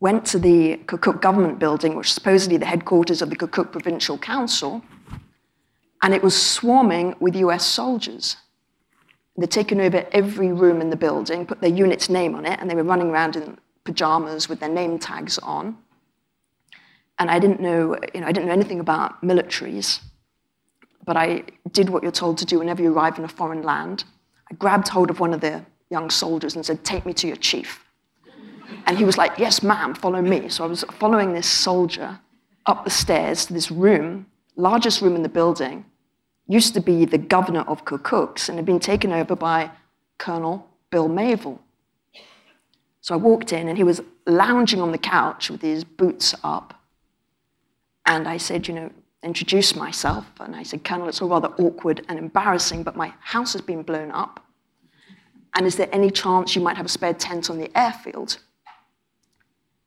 went 0.00 0.24
to 0.26 0.38
the 0.38 0.76
Kirkuk 0.86 1.22
government 1.22 1.58
building, 1.58 1.94
which 1.94 2.08
is 2.08 2.12
supposedly 2.12 2.56
the 2.56 2.66
headquarters 2.66 3.22
of 3.22 3.30
the 3.30 3.36
Kirkuk 3.36 3.72
Provincial 3.72 4.18
Council, 4.18 4.82
and 6.02 6.14
it 6.14 6.22
was 6.22 6.40
swarming 6.40 7.16
with 7.20 7.34
US 7.36 7.64
soldiers. 7.64 8.36
They'd 9.38 9.50
taken 9.50 9.80
over 9.80 10.06
every 10.12 10.52
room 10.52 10.80
in 10.80 10.90
the 10.90 10.96
building, 10.96 11.46
put 11.46 11.60
their 11.60 11.70
unit's 11.70 12.08
name 12.08 12.34
on 12.34 12.46
it, 12.46 12.58
and 12.60 12.70
they 12.70 12.74
were 12.74 12.84
running 12.84 13.10
around 13.10 13.36
in 13.36 13.58
pajamas 13.84 14.48
with 14.48 14.60
their 14.60 14.68
name 14.68 14.98
tags 14.98 15.38
on. 15.38 15.76
And 17.18 17.30
I 17.30 17.38
didn't 17.38 17.60
know, 17.60 17.96
you 18.14 18.20
know, 18.20 18.26
I 18.26 18.32
didn't 18.32 18.46
know 18.46 18.52
anything 18.52 18.80
about 18.80 19.22
militaries, 19.22 20.00
but 21.04 21.16
I 21.16 21.44
did 21.72 21.88
what 21.88 22.02
you're 22.02 22.12
told 22.12 22.36
to 22.38 22.44
do 22.44 22.58
whenever 22.58 22.82
you 22.82 22.92
arrive 22.92 23.18
in 23.18 23.24
a 23.24 23.28
foreign 23.28 23.62
land. 23.62 24.04
I 24.50 24.54
grabbed 24.54 24.88
hold 24.88 25.10
of 25.10 25.20
one 25.20 25.32
of 25.32 25.40
the 25.40 25.64
young 25.90 26.10
soldiers 26.10 26.56
and 26.56 26.66
said, 26.66 26.84
Take 26.84 27.06
me 27.06 27.14
to 27.14 27.26
your 27.26 27.36
chief. 27.36 27.85
And 28.86 28.98
he 28.98 29.04
was 29.04 29.18
like, 29.18 29.38
Yes, 29.38 29.62
ma'am, 29.62 29.94
follow 29.94 30.22
me. 30.22 30.48
So 30.48 30.64
I 30.64 30.66
was 30.66 30.84
following 30.98 31.32
this 31.32 31.48
soldier 31.48 32.20
up 32.66 32.84
the 32.84 32.90
stairs 32.90 33.46
to 33.46 33.52
this 33.52 33.70
room, 33.70 34.26
largest 34.56 35.00
room 35.00 35.14
in 35.14 35.22
the 35.22 35.28
building, 35.28 35.84
used 36.48 36.74
to 36.74 36.80
be 36.80 37.04
the 37.04 37.18
governor 37.18 37.62
of 37.62 37.84
Kirkuk's 37.84 38.48
and 38.48 38.58
had 38.58 38.66
been 38.66 38.80
taken 38.80 39.12
over 39.12 39.34
by 39.34 39.70
Colonel 40.18 40.68
Bill 40.90 41.08
Mayville. 41.08 41.60
So 43.00 43.14
I 43.14 43.18
walked 43.18 43.52
in 43.52 43.68
and 43.68 43.76
he 43.76 43.84
was 43.84 44.00
lounging 44.26 44.80
on 44.80 44.92
the 44.92 44.98
couch 44.98 45.50
with 45.50 45.62
his 45.62 45.84
boots 45.84 46.34
up. 46.42 46.74
And 48.04 48.28
I 48.28 48.36
said, 48.36 48.66
you 48.66 48.74
know, 48.74 48.90
introduce 49.22 49.74
myself. 49.74 50.26
And 50.40 50.54
I 50.54 50.62
said, 50.62 50.84
Colonel, 50.84 51.08
it's 51.08 51.20
all 51.20 51.28
rather 51.28 51.48
awkward 51.58 52.04
and 52.08 52.18
embarrassing, 52.18 52.82
but 52.82 52.96
my 52.96 53.12
house 53.20 53.52
has 53.52 53.62
been 53.62 53.82
blown 53.82 54.10
up. 54.10 54.40
And 55.54 55.66
is 55.66 55.76
there 55.76 55.88
any 55.92 56.10
chance 56.10 56.54
you 56.54 56.62
might 56.62 56.76
have 56.76 56.86
a 56.86 56.90
spare 56.90 57.14
tent 57.14 57.50
on 57.50 57.58
the 57.58 57.70
airfield? 57.78 58.38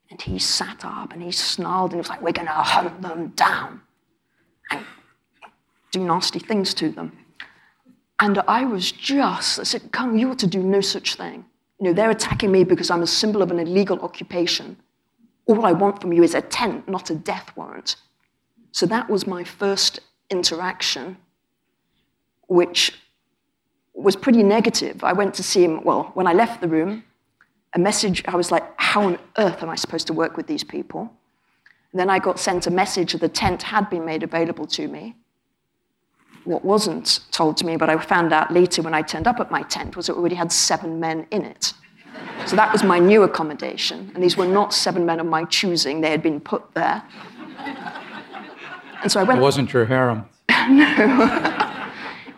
And 0.09 0.21
he 0.21 0.39
sat 0.39 0.83
up 0.83 1.13
and 1.13 1.21
he 1.21 1.31
snarled 1.31 1.91
and 1.91 1.97
he 1.97 2.01
was 2.01 2.09
like, 2.09 2.21
We're 2.21 2.31
going 2.31 2.47
to 2.47 2.53
hunt 2.53 3.01
them 3.01 3.27
down 3.29 3.81
and 4.71 4.83
do 5.91 6.03
nasty 6.03 6.39
things 6.39 6.73
to 6.75 6.89
them. 6.89 7.11
And 8.19 8.39
I 8.47 8.65
was 8.65 8.91
just, 8.91 9.59
I 9.59 9.63
said, 9.63 9.91
Colonel, 9.91 10.17
you 10.17 10.31
ought 10.31 10.39
to 10.39 10.47
do 10.47 10.61
no 10.61 10.81
such 10.81 11.15
thing. 11.15 11.45
You 11.79 11.87
know, 11.87 11.93
they're 11.93 12.09
attacking 12.09 12.51
me 12.51 12.63
because 12.63 12.89
I'm 12.89 13.03
a 13.03 13.07
symbol 13.07 13.41
of 13.41 13.51
an 13.51 13.59
illegal 13.59 13.99
occupation. 14.01 14.77
All 15.45 15.65
I 15.65 15.71
want 15.71 16.01
from 16.01 16.11
you 16.11 16.23
is 16.23 16.35
a 16.35 16.41
tent, 16.41 16.89
not 16.89 17.09
a 17.09 17.15
death 17.15 17.51
warrant. 17.55 17.95
So 18.71 18.85
that 18.87 19.09
was 19.09 19.25
my 19.25 19.43
first 19.43 20.01
interaction, 20.29 21.17
which 22.47 22.99
was 23.93 24.15
pretty 24.15 24.43
negative. 24.43 25.03
I 25.03 25.13
went 25.13 25.33
to 25.35 25.43
see 25.43 25.63
him, 25.63 25.83
well, 25.83 26.11
when 26.13 26.27
I 26.27 26.33
left 26.33 26.61
the 26.61 26.67
room, 26.67 27.03
a 27.73 27.79
message, 27.79 28.23
I 28.27 28.35
was 28.35 28.51
like, 28.51 28.63
how 28.77 29.03
on 29.03 29.19
earth 29.37 29.61
am 29.61 29.69
I 29.69 29.75
supposed 29.75 30.07
to 30.07 30.13
work 30.13 30.37
with 30.37 30.47
these 30.47 30.63
people? 30.63 31.13
And 31.91 31.99
then 31.99 32.09
I 32.09 32.19
got 32.19 32.39
sent 32.39 32.67
a 32.67 32.71
message 32.71 33.13
that 33.13 33.21
the 33.21 33.29
tent 33.29 33.63
had 33.63 33.89
been 33.89 34.05
made 34.05 34.23
available 34.23 34.67
to 34.67 34.87
me. 34.87 35.15
What 36.45 36.63
wasn't 36.63 37.19
told 37.31 37.57
to 37.57 37.65
me, 37.65 37.77
but 37.77 37.89
I 37.89 37.97
found 37.97 38.33
out 38.33 38.51
later 38.51 38.81
when 38.81 38.93
I 38.93 39.01
turned 39.01 39.27
up 39.27 39.39
at 39.39 39.51
my 39.51 39.61
tent, 39.63 39.95
was 39.95 40.09
it 40.09 40.15
already 40.15 40.35
had 40.35 40.51
seven 40.51 40.99
men 40.99 41.27
in 41.31 41.43
it. 41.43 41.73
So 42.45 42.55
that 42.55 42.71
was 42.71 42.83
my 42.83 42.97
new 42.97 43.23
accommodation. 43.23 44.11
And 44.13 44.23
these 44.23 44.37
were 44.37 44.47
not 44.47 44.73
seven 44.73 45.05
men 45.05 45.19
of 45.19 45.25
my 45.25 45.45
choosing, 45.45 46.01
they 46.01 46.11
had 46.11 46.23
been 46.23 46.39
put 46.39 46.73
there. 46.73 47.03
And 49.01 49.11
so 49.11 49.19
I 49.19 49.23
went. 49.23 49.39
It 49.39 49.43
wasn't 49.43 49.71
your 49.71 49.85
harem. 49.85 50.25
no. 50.49 51.91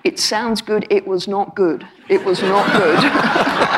it 0.03 0.19
sounds 0.19 0.61
good, 0.61 0.85
it 0.89 1.07
was 1.07 1.27
not 1.27 1.55
good. 1.55 1.87
It 2.09 2.23
was 2.25 2.41
not 2.41 2.71
good. 2.73 2.99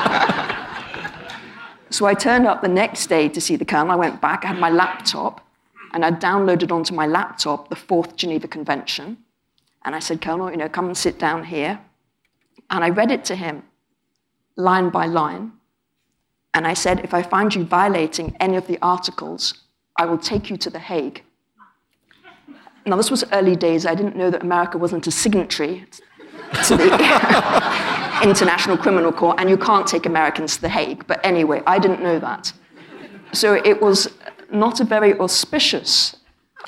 so 1.93 2.07
I 2.07 2.15
turned 2.15 2.47
up 2.47 2.63
the 2.63 2.67
next 2.67 3.05
day 3.05 3.29
to 3.29 3.39
see 3.39 3.55
the 3.55 3.65
colonel. 3.65 3.91
I 3.91 3.95
went 3.95 4.19
back, 4.19 4.43
I 4.43 4.47
had 4.47 4.59
my 4.59 4.71
laptop, 4.71 5.45
and 5.93 6.03
I 6.03 6.09
downloaded 6.09 6.71
onto 6.71 6.95
my 6.95 7.05
laptop 7.05 7.69
the 7.69 7.75
Fourth 7.75 8.15
Geneva 8.15 8.47
Convention. 8.47 9.17
And 9.85 9.93
I 9.93 9.99
said, 9.99 10.19
Colonel, 10.19 10.49
you 10.49 10.57
know, 10.57 10.67
come 10.67 10.87
and 10.87 10.97
sit 10.97 11.19
down 11.19 11.43
here. 11.43 11.79
And 12.71 12.83
I 12.83 12.89
read 12.89 13.11
it 13.11 13.23
to 13.25 13.35
him 13.35 13.61
line 14.55 14.89
by 14.89 15.05
line. 15.05 15.51
And 16.55 16.65
I 16.65 16.73
said, 16.73 17.01
if 17.01 17.13
I 17.13 17.21
find 17.21 17.53
you 17.53 17.63
violating 17.63 18.35
any 18.39 18.55
of 18.55 18.65
the 18.65 18.79
articles, 18.81 19.53
I 19.95 20.05
will 20.05 20.17
take 20.17 20.49
you 20.49 20.57
to 20.57 20.71
The 20.71 20.79
Hague. 20.79 21.23
Now, 22.87 22.95
this 22.95 23.11
was 23.11 23.23
early 23.31 23.55
days. 23.55 23.85
I 23.85 23.93
didn't 23.93 24.15
know 24.15 24.31
that 24.31 24.41
America 24.41 24.79
wasn't 24.79 25.05
a 25.05 25.11
signatory 25.11 25.85
to 26.65 26.75
the 26.75 26.89
International 28.23 28.77
Criminal 28.77 29.11
Court, 29.11 29.39
and 29.39 29.49
you 29.49 29.57
can't 29.57 29.85
take 29.85 30.05
Americans 30.05 30.55
to 30.55 30.61
The 30.61 30.69
Hague. 30.69 31.05
But 31.07 31.23
anyway, 31.25 31.61
I 31.67 31.79
didn't 31.79 32.01
know 32.01 32.19
that. 32.19 32.53
So 33.33 33.55
it 33.55 33.81
was 33.81 34.07
not 34.51 34.79
a 34.79 34.83
very 34.83 35.17
auspicious 35.19 36.15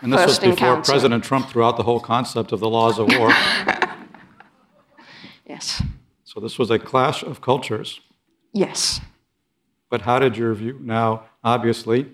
and 0.01 0.11
this 0.11 0.25
was 0.25 0.39
before 0.39 0.51
encounter. 0.51 0.91
President 0.91 1.23
Trump 1.23 1.49
threw 1.49 1.63
out 1.63 1.77
the 1.77 1.83
whole 1.83 1.99
concept 1.99 2.51
of 2.51 2.59
the 2.59 2.69
laws 2.69 2.99
of 2.99 3.07
war. 3.17 3.29
yes. 5.47 5.81
So 6.23 6.39
this 6.39 6.59
was 6.59 6.69
a 6.69 6.79
clash 6.79 7.23
of 7.23 7.41
cultures. 7.41 8.01
Yes. 8.51 8.99
But 9.89 10.01
how 10.01 10.19
did 10.19 10.37
your 10.37 10.53
view? 10.53 10.77
Now, 10.81 11.25
obviously, 11.43 12.11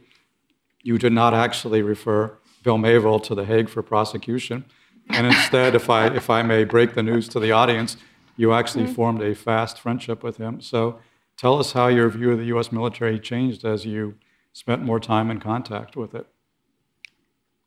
you 0.83 0.97
did 0.97 1.13
not 1.13 1.33
actually 1.33 1.81
refer 1.81 2.37
Bill 2.63 2.77
Mayville 2.77 3.19
to 3.21 3.35
The 3.35 3.45
Hague 3.45 3.69
for 3.69 3.81
prosecution. 3.81 4.65
And 5.09 5.27
instead, 5.27 5.75
if 5.75 5.89
I, 5.89 6.07
if 6.07 6.29
I 6.29 6.43
may 6.43 6.63
break 6.63 6.93
the 6.93 7.03
news 7.03 7.27
to 7.29 7.39
the 7.39 7.51
audience, 7.51 7.97
you 8.41 8.53
actually 8.53 8.85
mm-hmm. 8.85 8.93
formed 8.93 9.21
a 9.21 9.35
fast 9.35 9.79
friendship 9.79 10.23
with 10.23 10.37
him. 10.37 10.59
So 10.61 10.99
tell 11.37 11.59
us 11.59 11.73
how 11.73 11.87
your 11.89 12.09
view 12.09 12.31
of 12.31 12.39
the 12.39 12.45
US 12.55 12.71
military 12.71 13.19
changed 13.19 13.63
as 13.63 13.85
you 13.85 14.15
spent 14.51 14.81
more 14.81 14.99
time 14.99 15.29
in 15.29 15.39
contact 15.39 15.95
with 15.95 16.15
it. 16.15 16.25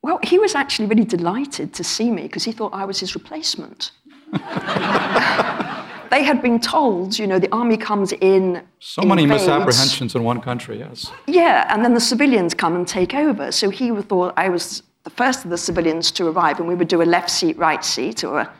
Well, 0.02 0.18
he 0.22 0.36
was 0.38 0.56
actually 0.56 0.86
really 0.86 1.04
delighted 1.04 1.72
to 1.74 1.84
see 1.84 2.10
me 2.10 2.22
because 2.22 2.42
he 2.42 2.50
thought 2.50 2.74
I 2.74 2.84
was 2.84 2.98
his 2.98 3.14
replacement. 3.14 3.92
they 4.32 6.22
had 6.30 6.42
been 6.42 6.58
told, 6.58 7.16
you 7.20 7.28
know, 7.28 7.38
the 7.38 7.52
army 7.52 7.76
comes 7.76 8.12
in. 8.12 8.60
So 8.80 9.02
many 9.02 9.26
misapprehensions 9.26 10.16
in 10.16 10.24
one 10.24 10.40
country, 10.40 10.80
yes. 10.80 11.10
Yeah, 11.28 11.72
and 11.72 11.84
then 11.84 11.94
the 11.94 12.00
civilians 12.00 12.52
come 12.52 12.74
and 12.74 12.86
take 12.86 13.14
over. 13.14 13.52
So 13.52 13.70
he 13.70 13.92
thought 14.02 14.34
I 14.36 14.48
was 14.48 14.82
the 15.04 15.10
first 15.10 15.44
of 15.44 15.50
the 15.50 15.58
civilians 15.68 16.10
to 16.12 16.26
arrive, 16.26 16.58
and 16.58 16.68
we 16.68 16.74
would 16.74 16.88
do 16.88 17.00
a 17.00 17.08
left 17.16 17.30
seat, 17.30 17.56
right 17.56 17.84
seat, 17.84 18.24
or 18.24 18.40
a 18.40 18.52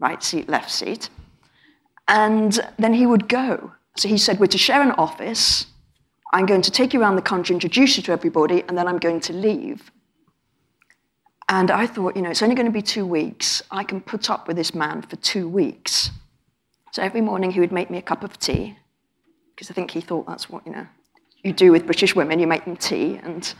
right 0.00 0.22
seat, 0.22 0.48
left 0.48 0.70
seat. 0.70 1.08
And 2.08 2.58
then 2.78 2.94
he 2.94 3.06
would 3.06 3.28
go. 3.28 3.72
So 3.96 4.08
he 4.08 4.18
said, 4.18 4.38
We're 4.38 4.46
to 4.46 4.58
share 4.58 4.82
an 4.82 4.92
office. 4.92 5.66
I'm 6.32 6.46
going 6.46 6.62
to 6.62 6.70
take 6.70 6.94
you 6.94 7.00
around 7.00 7.16
the 7.16 7.22
country, 7.22 7.54
introduce 7.54 7.96
you 7.96 8.02
to 8.04 8.12
everybody, 8.12 8.64
and 8.66 8.76
then 8.76 8.88
I'm 8.88 8.98
going 8.98 9.20
to 9.20 9.32
leave. 9.34 9.90
And 11.48 11.70
I 11.70 11.86
thought, 11.86 12.16
you 12.16 12.22
know, 12.22 12.30
it's 12.30 12.42
only 12.42 12.54
going 12.54 12.66
to 12.66 12.72
be 12.72 12.80
two 12.80 13.04
weeks. 13.04 13.62
I 13.70 13.84
can 13.84 14.00
put 14.00 14.30
up 14.30 14.48
with 14.48 14.56
this 14.56 14.74
man 14.74 15.02
for 15.02 15.16
two 15.16 15.46
weeks. 15.46 16.10
So 16.92 17.02
every 17.02 17.20
morning 17.20 17.50
he 17.50 17.60
would 17.60 17.72
make 17.72 17.90
me 17.90 17.98
a 17.98 18.02
cup 18.02 18.24
of 18.24 18.38
tea, 18.38 18.78
because 19.54 19.70
I 19.70 19.74
think 19.74 19.90
he 19.90 20.00
thought 20.00 20.26
that's 20.26 20.48
what, 20.48 20.66
you 20.66 20.72
know, 20.72 20.86
you 21.42 21.52
do 21.52 21.72
with 21.72 21.84
British 21.84 22.16
women, 22.16 22.38
you 22.38 22.46
make 22.46 22.64
them 22.64 22.76
tea. 22.76 23.20
And 23.22 23.52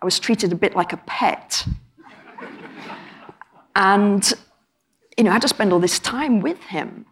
I 0.00 0.04
was 0.04 0.18
treated 0.18 0.52
a 0.52 0.56
bit 0.56 0.74
like 0.74 0.94
a 0.94 0.98
pet. 0.98 1.66
and, 3.76 4.32
you 5.18 5.24
know, 5.24 5.30
I 5.30 5.34
had 5.34 5.42
to 5.42 5.48
spend 5.48 5.72
all 5.72 5.80
this 5.80 5.98
time 5.98 6.40
with 6.40 6.62
him. 6.62 7.04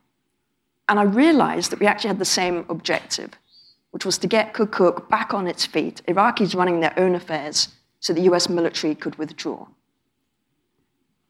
And 0.89 0.99
I 0.99 1.03
realized 1.03 1.71
that 1.71 1.81
we 1.81 1.87
actually 1.87 2.09
had 2.09 2.19
the 2.19 2.25
same 2.25 2.65
objective, 2.69 3.31
which 3.91 4.05
was 4.05 4.19
to 4.19 4.27
get 4.27 4.55
Kirkuk 4.55 5.09
back 5.09 5.35
on 5.35 5.47
its 5.47 5.67
feet, 5.67 6.03
Iraqis 6.07 6.55
running 6.55 6.81
their 6.81 6.99
own 6.99 7.15
affairs, 7.15 7.69
so 8.01 8.13
the 8.13 8.23
US 8.23 8.49
military 8.49 8.95
could 8.95 9.17
withdraw. 9.17 9.67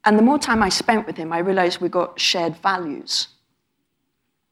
And 0.05 0.19
the 0.19 0.23
more 0.23 0.39
time 0.39 0.63
I 0.63 0.69
spent 0.69 1.07
with 1.07 1.17
him, 1.17 1.33
I 1.33 1.39
realized 1.39 1.81
we 1.81 1.89
got 1.89 2.21
shared 2.21 2.57
values, 2.59 3.29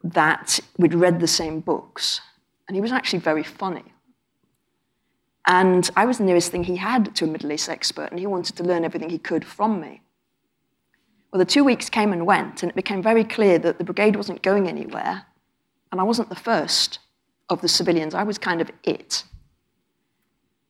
that 0.03 0.61
we'd 0.77 0.95
read 0.95 1.21
the 1.21 1.27
same 1.27 1.61
books. 1.61 2.21
And 2.69 2.77
he 2.77 2.81
was 2.81 2.93
actually 2.93 3.21
very 3.21 3.43
funny. 3.43 3.85
And 5.47 5.91
I 5.97 6.07
was 6.07 6.19
the 6.19 6.25
nearest 6.25 6.51
thing 6.51 6.65
he 6.65 6.77
had 6.77 7.15
to 7.17 7.25
a 7.25 7.29
Middle 7.29 7.53
East 7.53 7.69
expert, 7.69 8.11
and 8.11 8.19
he 8.19 8.27
wanted 8.27 8.57
to 8.57 8.65
learn 8.65 8.85
everything 8.85 9.11
he 9.11 9.19
could 9.19 9.45
from 9.45 9.81
me. 9.81 10.01
Well, 11.35 11.41
the 11.41 11.47
two 11.47 11.65
weeks 11.65 11.91
came 11.91 12.13
and 12.13 12.27
went, 12.27 12.63
and 12.63 12.71
it 12.71 12.77
became 12.77 13.03
very 13.03 13.25
clear 13.25 13.59
that 13.59 13.79
the 13.79 13.83
brigade 13.83 14.15
wasn't 14.15 14.41
going 14.41 14.69
anywhere, 14.69 15.27
and 15.91 16.01
I 16.01 16.05
wasn't 16.05 16.29
the 16.29 16.37
first 16.37 17.01
of 17.49 17.61
the 17.61 17.67
civilians. 17.67 18.15
I 18.15 18.23
was 18.23 18.39
kind 18.39 18.61
of 18.61 18.71
it. 18.85 19.25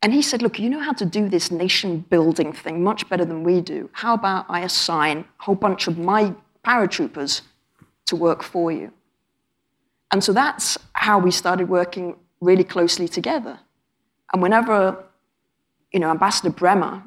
And 0.00 0.14
he 0.14 0.22
said, 0.22 0.40
Look, 0.40 0.58
you 0.58 0.70
know 0.70 0.80
how 0.80 0.94
to 0.94 1.04
do 1.04 1.28
this 1.28 1.50
nation 1.50 2.06
building 2.08 2.54
thing 2.54 2.82
much 2.82 3.06
better 3.10 3.26
than 3.26 3.44
we 3.44 3.60
do. 3.60 3.90
How 3.92 4.14
about 4.14 4.46
I 4.48 4.60
assign 4.60 5.18
a 5.18 5.42
whole 5.42 5.54
bunch 5.54 5.86
of 5.86 5.98
my 5.98 6.32
paratroopers 6.64 7.42
to 8.06 8.16
work 8.16 8.42
for 8.42 8.72
you? 8.72 8.90
And 10.12 10.24
so 10.24 10.32
that's 10.32 10.78
how 10.94 11.18
we 11.18 11.30
started 11.30 11.68
working 11.68 12.16
really 12.40 12.64
closely 12.64 13.06
together. 13.06 13.58
And 14.32 14.40
whenever, 14.40 15.04
you 15.92 16.00
know, 16.00 16.10
Ambassador 16.10 16.48
Bremer 16.48 17.02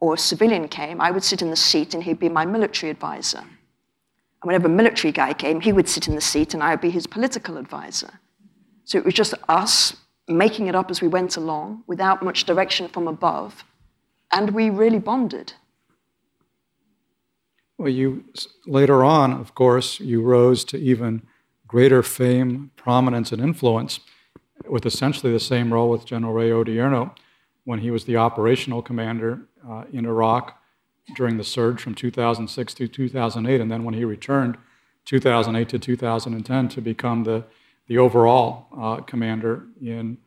or 0.00 0.14
a 0.14 0.18
civilian 0.18 0.66
came, 0.68 1.00
I 1.00 1.10
would 1.10 1.22
sit 1.22 1.42
in 1.42 1.50
the 1.50 1.56
seat 1.56 1.94
and 1.94 2.02
he'd 2.02 2.18
be 2.18 2.28
my 2.28 2.46
military 2.46 2.90
advisor. 2.90 3.38
And 3.38 4.48
whenever 4.48 4.66
a 4.66 4.70
military 4.70 5.12
guy 5.12 5.34
came, 5.34 5.60
he 5.60 5.72
would 5.72 5.88
sit 5.88 6.08
in 6.08 6.14
the 6.14 6.20
seat 6.20 6.54
and 6.54 6.62
I 6.62 6.70
would 6.70 6.80
be 6.80 6.90
his 6.90 7.06
political 7.06 7.58
advisor. 7.58 8.20
So 8.84 8.98
it 8.98 9.04
was 9.04 9.14
just 9.14 9.34
us 9.48 9.96
making 10.26 10.66
it 10.66 10.74
up 10.74 10.90
as 10.90 11.02
we 11.02 11.08
went 11.08 11.36
along 11.36 11.84
without 11.86 12.22
much 12.22 12.44
direction 12.44 12.88
from 12.88 13.06
above. 13.06 13.64
And 14.32 14.50
we 14.50 14.70
really 14.70 14.98
bonded. 14.98 15.52
Well, 17.76 17.88
you 17.88 18.24
later 18.66 19.04
on, 19.04 19.32
of 19.32 19.54
course, 19.54 20.00
you 20.00 20.22
rose 20.22 20.64
to 20.66 20.78
even 20.78 21.22
greater 21.66 22.02
fame, 22.02 22.70
prominence, 22.76 23.32
and 23.32 23.40
influence 23.40 24.00
with 24.68 24.84
essentially 24.86 25.32
the 25.32 25.40
same 25.40 25.72
role 25.72 25.90
with 25.90 26.04
General 26.04 26.32
Ray 26.32 26.50
Odierno 26.50 27.14
when 27.64 27.80
he 27.80 27.90
was 27.90 28.04
the 28.04 28.16
operational 28.16 28.82
commander 28.82 29.42
uh, 29.68 29.84
in 29.92 30.04
Iraq 30.06 30.60
during 31.16 31.36
the 31.36 31.44
surge 31.44 31.80
from 31.80 31.94
2006 31.94 32.74
to 32.74 32.88
2008, 32.88 33.60
and 33.60 33.70
then 33.70 33.84
when 33.84 33.94
he 33.94 34.04
returned 34.04 34.56
2008 35.04 35.68
to 35.68 35.78
2010 35.78 36.68
to 36.68 36.80
become 36.80 37.24
the, 37.24 37.44
the 37.88 37.98
overall 37.98 38.66
uh, 38.78 38.96
commander 39.02 39.64
in 39.82 40.18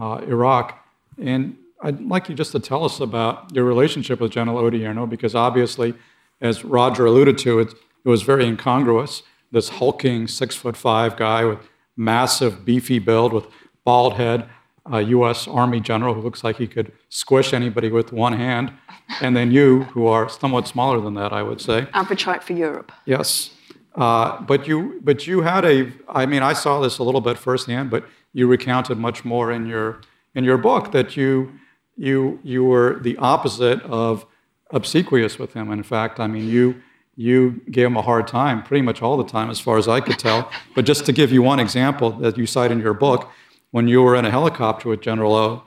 uh, 0.00 0.20
Iraq. 0.26 0.86
And 1.20 1.56
I'd 1.82 2.00
like 2.00 2.28
you 2.28 2.34
just 2.34 2.52
to 2.52 2.60
tell 2.60 2.84
us 2.84 3.00
about 3.00 3.52
your 3.52 3.64
relationship 3.64 4.20
with 4.20 4.30
General 4.32 4.58
Odierno, 4.58 5.08
because 5.08 5.34
obviously, 5.34 5.94
as 6.40 6.64
Roger 6.64 7.06
alluded 7.06 7.38
to, 7.38 7.60
it, 7.60 7.74
it 8.04 8.08
was 8.08 8.22
very 8.22 8.46
incongruous. 8.46 9.22
This 9.50 9.68
hulking 9.68 10.26
six 10.28 10.54
foot 10.54 10.76
five 10.76 11.16
guy 11.16 11.44
with 11.44 11.58
massive, 11.96 12.64
beefy 12.64 12.98
build, 12.98 13.32
with 13.32 13.46
bald 13.84 14.14
head, 14.14 14.48
a 14.90 15.00
U.S. 15.00 15.48
Army 15.48 15.80
general 15.80 16.14
who 16.14 16.20
looks 16.20 16.44
like 16.44 16.56
he 16.56 16.66
could 16.66 16.92
squish 17.08 17.52
anybody 17.52 17.88
with 17.88 18.12
one 18.12 18.34
hand, 18.34 18.72
and 19.20 19.36
then 19.36 19.50
you, 19.50 19.84
who 19.84 20.06
are 20.06 20.28
somewhat 20.28 20.68
smaller 20.68 21.00
than 21.00 21.14
that, 21.14 21.32
I 21.32 21.42
would 21.42 21.60
say. 21.60 21.86
Appetite 21.94 22.42
for 22.42 22.52
Europe. 22.52 22.92
Yes, 23.06 23.50
uh, 23.94 24.40
but 24.42 24.66
you, 24.66 25.00
but 25.02 25.26
you 25.26 25.42
had 25.42 25.64
a. 25.64 25.92
I 26.08 26.26
mean, 26.26 26.42
I 26.42 26.52
saw 26.52 26.80
this 26.80 26.98
a 26.98 27.02
little 27.02 27.20
bit 27.20 27.38
firsthand, 27.38 27.90
but 27.90 28.04
you 28.32 28.46
recounted 28.46 28.98
much 28.98 29.24
more 29.24 29.52
in 29.52 29.66
your 29.66 30.00
in 30.34 30.44
your 30.44 30.58
book 30.58 30.92
that 30.92 31.16
you 31.16 31.52
you 31.96 32.38
you 32.42 32.64
were 32.64 32.98
the 33.00 33.16
opposite 33.18 33.80
of 33.82 34.26
obsequious 34.70 35.38
with 35.38 35.54
him. 35.54 35.70
In 35.70 35.82
fact, 35.82 36.20
I 36.20 36.26
mean, 36.26 36.48
you 36.48 36.82
you 37.16 37.62
gave 37.70 37.86
him 37.86 37.96
a 37.96 38.02
hard 38.02 38.26
time 38.26 38.62
pretty 38.62 38.82
much 38.82 39.00
all 39.00 39.16
the 39.16 39.24
time, 39.24 39.48
as 39.48 39.60
far 39.60 39.78
as 39.78 39.86
I 39.86 40.00
could 40.00 40.18
tell. 40.18 40.50
but 40.74 40.84
just 40.84 41.06
to 41.06 41.12
give 41.12 41.32
you 41.32 41.42
one 41.42 41.60
example 41.60 42.10
that 42.10 42.36
you 42.36 42.46
cite 42.46 42.72
in 42.72 42.80
your 42.80 42.94
book, 42.94 43.30
when 43.74 43.88
you 43.88 44.00
were 44.00 44.14
in 44.14 44.24
a 44.24 44.30
helicopter 44.30 44.88
with 44.88 45.00
General 45.00 45.34
O, 45.34 45.62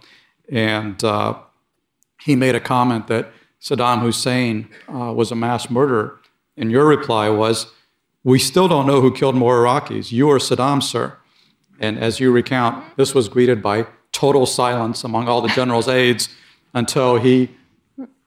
and 0.48 1.04
uh, 1.04 1.38
he 2.22 2.38
made 2.38 2.56
a 2.56 2.60
comment 2.62 3.08
that 3.08 3.34
Saddam 3.60 4.00
Hussein 4.00 4.70
uh, 4.88 5.12
was 5.12 5.30
a 5.30 5.36
mass 5.36 5.70
murderer, 5.70 6.18
and 6.56 6.72
your 6.72 6.88
reply 6.88 7.28
was, 7.30 7.68
"We 8.24 8.40
still 8.40 8.70
don't 8.70 8.88
know 8.88 9.02
who 9.02 9.12
killed 9.14 9.36
more 9.36 9.58
Iraqis, 9.58 10.14
you 10.14 10.30
or 10.30 10.38
Saddam, 10.38 10.82
sir." 10.82 11.18
And 11.82 12.00
as 12.00 12.22
you 12.22 12.32
recount, 12.32 12.96
this 12.96 13.14
was 13.14 13.28
greeted 13.28 13.62
by 13.62 13.88
total 14.14 14.46
silence 14.46 15.04
among 15.04 15.28
all 15.28 15.42
the 15.42 15.50
general's 15.50 15.90
aides 15.90 16.30
until 16.74 17.18
he, 17.18 17.50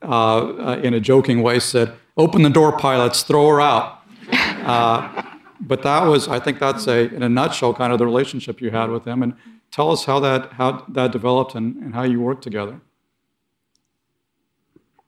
uh, 0.02 0.06
uh, 0.06 0.80
in 0.82 0.92
a 0.92 1.00
joking 1.00 1.40
way, 1.40 1.58
said, 1.58 1.94
Open 2.18 2.42
the 2.42 2.50
door, 2.50 2.76
pilots, 2.76 3.22
throw 3.22 3.48
her 3.48 3.62
out. 3.62 4.02
Uh, 4.30 5.22
but 5.58 5.82
that 5.82 6.04
was, 6.04 6.28
I 6.28 6.38
think 6.38 6.58
that's 6.58 6.86
a, 6.86 7.12
in 7.14 7.22
a 7.22 7.30
nutshell, 7.30 7.72
kind 7.72 7.94
of 7.94 7.98
the 7.98 8.04
relationship 8.04 8.60
you 8.60 8.70
had 8.70 8.90
with 8.90 9.06
him. 9.06 9.22
And 9.22 9.34
tell 9.70 9.90
us 9.90 10.04
how 10.04 10.20
that, 10.20 10.52
how 10.52 10.84
that 10.88 11.12
developed 11.12 11.54
and, 11.54 11.76
and 11.76 11.94
how 11.94 12.02
you 12.02 12.20
worked 12.20 12.42
together. 12.42 12.80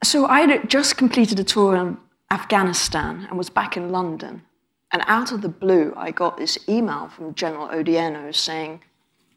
So 0.04 0.26
I 0.26 0.40
had 0.40 0.68
just 0.68 0.96
completed 0.96 1.38
a 1.38 1.44
tour 1.44 1.76
in 1.76 1.96
Afghanistan 2.30 3.26
and 3.28 3.38
was 3.38 3.50
back 3.50 3.76
in 3.76 3.90
London. 3.90 4.42
And 4.90 5.02
out 5.06 5.32
of 5.32 5.42
the 5.42 5.48
blue, 5.48 5.92
I 5.96 6.10
got 6.10 6.36
this 6.36 6.58
email 6.68 7.08
from 7.08 7.34
General 7.34 7.68
Odierno 7.68 8.34
saying 8.34 8.82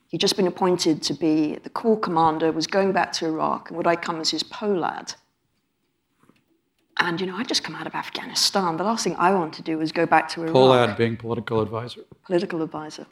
he'd 0.10 0.22
just 0.22 0.36
been 0.36 0.48
appointed 0.48 1.02
to 1.04 1.14
be 1.14 1.56
the 1.64 1.70
corps 1.70 2.00
commander, 2.00 2.52
was 2.52 2.68
going 2.68 2.92
back 2.92 3.14
to 3.14 3.26
Iraq, 3.26 3.70
and 3.70 3.78
would 3.78 3.88
I 3.88 3.96
come 3.96 4.20
as 4.20 4.32
his 4.32 4.44
POLAD? 4.44 5.16
And, 7.00 7.20
you 7.20 7.28
know, 7.28 7.36
I'd 7.36 7.48
just 7.48 7.64
come 7.64 7.76
out 7.76 7.88
of 7.88 7.94
Afghanistan. 7.94 8.78
The 8.78 8.84
last 8.84 9.04
thing 9.04 9.16
I 9.18 9.32
wanted 9.32 9.54
to 9.56 9.62
do 9.62 9.78
was 9.78 9.92
go 9.92 10.06
back 10.06 10.30
to 10.30 10.42
Iraq. 10.42 10.54
POLAD 10.54 10.98
being 10.98 11.18
political 11.18 11.62
advisor. 11.62 12.02
Political 12.26 12.62
advisor. 12.62 13.06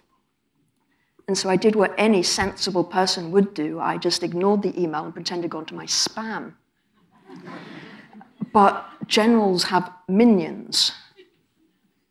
And 1.27 1.37
so 1.37 1.49
I 1.49 1.55
did 1.55 1.75
what 1.75 1.93
any 1.97 2.21
sensible 2.21 2.83
person 2.83 3.31
would 3.31 3.53
do. 3.53 3.79
I 3.79 3.97
just 3.97 4.23
ignored 4.23 4.61
the 4.61 4.79
email 4.81 5.05
and 5.05 5.13
pretended 5.13 5.43
to 5.43 5.47
go 5.47 5.59
into 5.59 5.75
my 5.75 5.85
spam. 5.85 6.53
But 8.51 8.85
generals 9.07 9.63
have 9.65 9.91
minions 10.07 10.91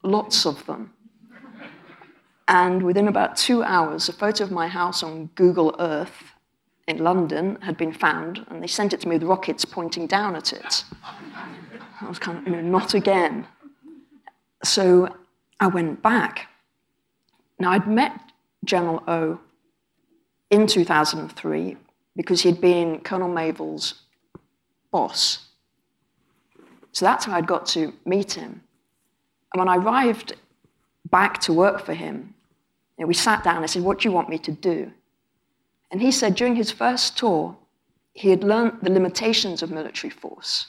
lots 0.02 0.46
of 0.46 0.64
them. 0.66 0.92
And 2.48 2.82
within 2.82 3.08
about 3.08 3.36
two 3.36 3.62
hours, 3.62 4.08
a 4.08 4.12
photo 4.12 4.44
of 4.44 4.50
my 4.50 4.68
house 4.68 5.02
on 5.02 5.26
Google 5.34 5.74
Earth 5.78 6.32
in 6.88 6.98
London 6.98 7.56
had 7.62 7.76
been 7.76 7.92
found, 7.92 8.44
and 8.48 8.62
they 8.62 8.66
sent 8.66 8.92
it 8.92 9.00
to 9.00 9.08
me 9.08 9.16
with 9.16 9.22
rockets 9.22 9.64
pointing 9.64 10.06
down 10.06 10.34
at 10.34 10.52
it. 10.52 10.84
I 12.00 12.08
was 12.08 12.18
kind 12.18 12.38
of, 12.38 12.46
you 12.46 12.52
know, 12.52 12.60
not 12.60 12.94
again. 12.94 13.46
So 14.64 15.16
I 15.60 15.68
went 15.68 16.02
back. 16.02 16.48
Now, 17.60 17.70
I'd 17.70 17.86
met 17.86 18.31
General 18.64 19.02
O 19.08 19.40
in 20.50 20.66
2003 20.66 21.76
because 22.16 22.42
he'd 22.42 22.60
been 22.60 23.00
Colonel 23.00 23.28
Mayville's 23.28 24.02
boss. 24.90 25.48
So 26.92 27.06
that's 27.06 27.24
how 27.24 27.34
I'd 27.34 27.46
got 27.46 27.66
to 27.68 27.92
meet 28.04 28.32
him. 28.32 28.62
And 29.52 29.58
when 29.58 29.68
I 29.68 29.76
arrived 29.76 30.34
back 31.10 31.40
to 31.42 31.52
work 31.52 31.84
for 31.84 31.94
him, 31.94 32.34
you 32.98 33.04
know, 33.04 33.08
we 33.08 33.14
sat 33.14 33.42
down. 33.42 33.62
I 33.62 33.66
said, 33.66 33.82
What 33.82 34.00
do 34.00 34.08
you 34.08 34.14
want 34.14 34.28
me 34.28 34.38
to 34.38 34.52
do? 34.52 34.92
And 35.90 36.00
he 36.00 36.10
said 36.10 36.34
during 36.34 36.56
his 36.56 36.70
first 36.70 37.18
tour, 37.18 37.56
he 38.14 38.30
had 38.30 38.44
learned 38.44 38.78
the 38.82 38.90
limitations 38.90 39.62
of 39.62 39.70
military 39.70 40.10
force. 40.10 40.66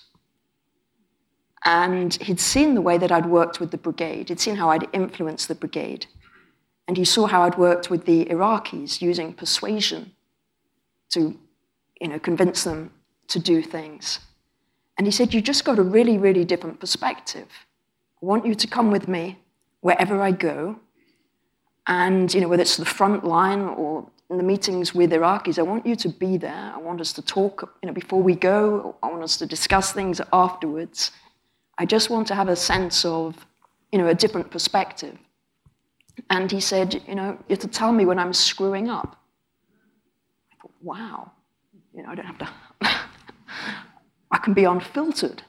And 1.65 2.13
he'd 2.15 2.39
seen 2.39 2.75
the 2.75 2.81
way 2.81 2.97
that 2.97 3.11
I'd 3.11 3.25
worked 3.25 3.59
with 3.59 3.71
the 3.71 3.77
brigade, 3.77 4.29
he'd 4.29 4.39
seen 4.39 4.55
how 4.55 4.69
I'd 4.69 4.87
influenced 4.93 5.47
the 5.47 5.55
brigade. 5.55 6.07
And 6.87 6.97
he 6.97 7.05
saw 7.05 7.27
how 7.27 7.43
I'd 7.43 7.57
worked 7.57 7.89
with 7.89 8.05
the 8.05 8.25
Iraqis 8.25 9.01
using 9.01 9.33
persuasion 9.33 10.11
to 11.11 11.37
you 12.01 12.07
know, 12.09 12.19
convince 12.19 12.63
them 12.63 12.91
to 13.29 13.39
do 13.39 13.61
things. 13.61 14.19
And 14.97 15.07
he 15.07 15.11
said, 15.11 15.33
You 15.33 15.41
just 15.41 15.65
got 15.65 15.79
a 15.79 15.83
really, 15.83 16.17
really 16.17 16.45
different 16.45 16.79
perspective. 16.79 17.47
I 18.21 18.25
want 18.25 18.45
you 18.45 18.55
to 18.55 18.67
come 18.67 18.91
with 18.91 19.07
me 19.07 19.39
wherever 19.81 20.21
I 20.21 20.31
go. 20.31 20.79
And, 21.87 22.33
you 22.33 22.41
know, 22.41 22.47
whether 22.47 22.61
it's 22.61 22.77
the 22.77 22.85
front 22.85 23.25
line 23.25 23.61
or 23.61 24.05
in 24.29 24.37
the 24.37 24.43
meetings 24.43 24.93
with 24.93 25.11
Iraqis, 25.11 25.59
I 25.59 25.63
want 25.63 25.85
you 25.85 25.95
to 25.97 26.09
be 26.09 26.37
there. 26.37 26.73
I 26.75 26.77
want 26.77 27.01
us 27.01 27.13
to 27.13 27.21
talk, 27.21 27.73
you 27.81 27.87
know, 27.87 27.93
before 27.93 28.21
we 28.21 28.35
go. 28.35 28.95
I 29.03 29.07
want 29.07 29.23
us 29.23 29.37
to 29.37 29.45
discuss 29.45 29.91
things 29.91 30.21
afterwards. 30.31 31.11
I 31.77 31.85
just 31.85 32.09
want 32.09 32.27
to 32.27 32.35
have 32.35 32.49
a 32.49 32.55
sense 32.55 33.03
of, 33.03 33.45
you 33.91 33.99
know, 33.99 34.07
a 34.07 34.15
different 34.15 34.51
perspective. 34.51 35.17
And 36.29 36.51
he 36.51 36.59
said, 36.59 37.01
you 37.07 37.15
know, 37.15 37.31
you 37.47 37.53
have 37.53 37.59
to 37.59 37.67
tell 37.67 37.91
me 37.91 38.05
when 38.05 38.19
I'm 38.19 38.33
screwing 38.33 38.89
up. 38.89 39.21
I 40.51 40.55
thought, 40.61 40.71
wow, 40.81 41.31
you 41.93 42.03
know, 42.03 42.09
I 42.09 42.15
don't 42.15 42.25
have 42.25 42.37
to, 42.39 42.49
I 44.31 44.37
can 44.37 44.53
be 44.53 44.63
unfiltered. 44.63 45.43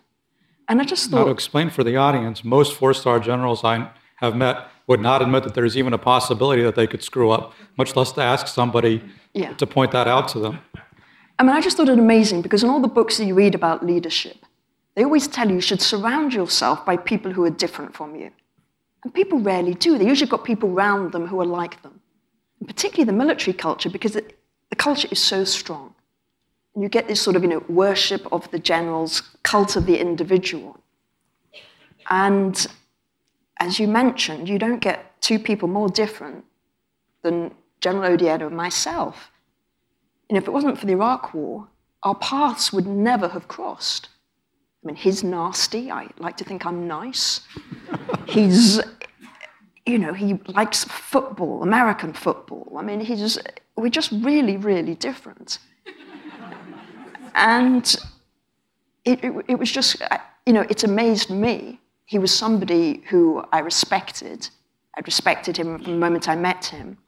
And 0.68 0.80
I 0.80 0.84
just 0.84 1.10
thought. 1.10 1.18
Now, 1.18 1.24
to 1.24 1.30
explain 1.30 1.70
for 1.70 1.84
the 1.84 1.96
audience, 1.96 2.44
most 2.44 2.74
four 2.74 2.94
star 2.94 3.20
generals 3.20 3.64
I 3.64 3.90
have 4.16 4.36
met 4.36 4.68
would 4.86 5.00
not 5.00 5.22
admit 5.22 5.44
that 5.44 5.54
there's 5.54 5.76
even 5.76 5.92
a 5.92 5.98
possibility 5.98 6.62
that 6.62 6.74
they 6.74 6.86
could 6.86 7.02
screw 7.02 7.30
up, 7.30 7.52
much 7.76 7.96
less 7.96 8.12
to 8.12 8.22
ask 8.22 8.46
somebody 8.46 9.02
yeah. 9.32 9.52
to 9.54 9.66
point 9.66 9.92
that 9.92 10.06
out 10.06 10.28
to 10.28 10.38
them. 10.38 10.58
I 11.38 11.42
mean, 11.42 11.52
I 11.52 11.60
just 11.60 11.76
thought 11.76 11.88
it 11.88 11.98
amazing 11.98 12.42
because 12.42 12.62
in 12.62 12.70
all 12.70 12.80
the 12.80 12.88
books 12.88 13.18
that 13.18 13.24
you 13.24 13.34
read 13.34 13.54
about 13.54 13.84
leadership, 13.84 14.36
they 14.94 15.04
always 15.04 15.26
tell 15.26 15.48
you 15.48 15.56
you 15.56 15.60
should 15.60 15.82
surround 15.82 16.32
yourself 16.32 16.84
by 16.86 16.96
people 16.96 17.32
who 17.32 17.44
are 17.44 17.50
different 17.50 17.94
from 17.94 18.14
you. 18.14 18.30
And 19.04 19.12
people 19.12 19.38
rarely 19.38 19.74
do. 19.74 19.98
They 19.98 20.06
usually 20.06 20.30
got 20.30 20.44
people 20.44 20.70
around 20.70 21.12
them 21.12 21.26
who 21.26 21.40
are 21.40 21.46
like 21.46 21.82
them. 21.82 22.00
And 22.58 22.68
particularly 22.68 23.04
the 23.04 23.16
military 23.16 23.54
culture, 23.54 23.90
because 23.90 24.16
it, 24.16 24.38
the 24.70 24.76
culture 24.76 25.08
is 25.10 25.20
so 25.20 25.44
strong. 25.44 25.94
And 26.74 26.82
you 26.82 26.88
get 26.88 27.06
this 27.06 27.20
sort 27.20 27.36
of, 27.36 27.42
you 27.42 27.48
know, 27.48 27.64
worship 27.68 28.26
of 28.32 28.50
the 28.50 28.58
generals, 28.58 29.22
cult 29.42 29.76
of 29.76 29.86
the 29.86 29.98
individual. 29.98 30.80
And 32.10 32.66
as 33.60 33.78
you 33.78 33.86
mentioned, 33.86 34.48
you 34.48 34.58
don't 34.58 34.80
get 34.80 35.20
two 35.20 35.38
people 35.38 35.68
more 35.68 35.88
different 35.88 36.44
than 37.22 37.52
General 37.80 38.16
Odierno 38.16 38.46
and 38.46 38.56
myself. 38.56 39.30
And 40.28 40.38
if 40.38 40.48
it 40.48 40.50
wasn't 40.50 40.78
for 40.78 40.86
the 40.86 40.92
Iraq 40.92 41.34
War, 41.34 41.68
our 42.02 42.14
paths 42.14 42.72
would 42.72 42.86
never 42.86 43.28
have 43.28 43.48
crossed. 43.48 44.08
I 44.84 44.88
mean, 44.88 44.96
he's 44.96 45.24
nasty. 45.24 45.90
I 45.90 46.08
like 46.18 46.36
to 46.36 46.44
think 46.44 46.66
I'm 46.66 46.86
nice. 46.86 47.40
he's, 48.28 48.80
you 49.86 49.98
know, 49.98 50.12
he 50.12 50.34
likes 50.48 50.84
football, 50.84 51.62
American 51.62 52.12
football. 52.12 52.76
I 52.76 52.82
mean, 52.82 53.00
he's, 53.00 53.38
we're 53.76 53.88
just 53.88 54.12
really, 54.12 54.58
really 54.58 54.94
different. 54.94 55.58
And 57.34 57.96
it, 59.06 59.24
it, 59.24 59.44
it 59.48 59.58
was 59.58 59.72
just, 59.72 60.02
you 60.44 60.52
know, 60.52 60.66
it 60.68 60.84
amazed 60.84 61.30
me. 61.30 61.80
He 62.04 62.18
was 62.18 62.36
somebody 62.36 63.02
who 63.08 63.42
I 63.52 63.60
respected. 63.60 64.48
I'd 64.96 65.06
respected 65.06 65.56
him 65.56 65.78
from 65.78 65.92
the 65.92 65.98
moment 65.98 66.28
I 66.28 66.36
met 66.36 66.66
him. 66.66 66.98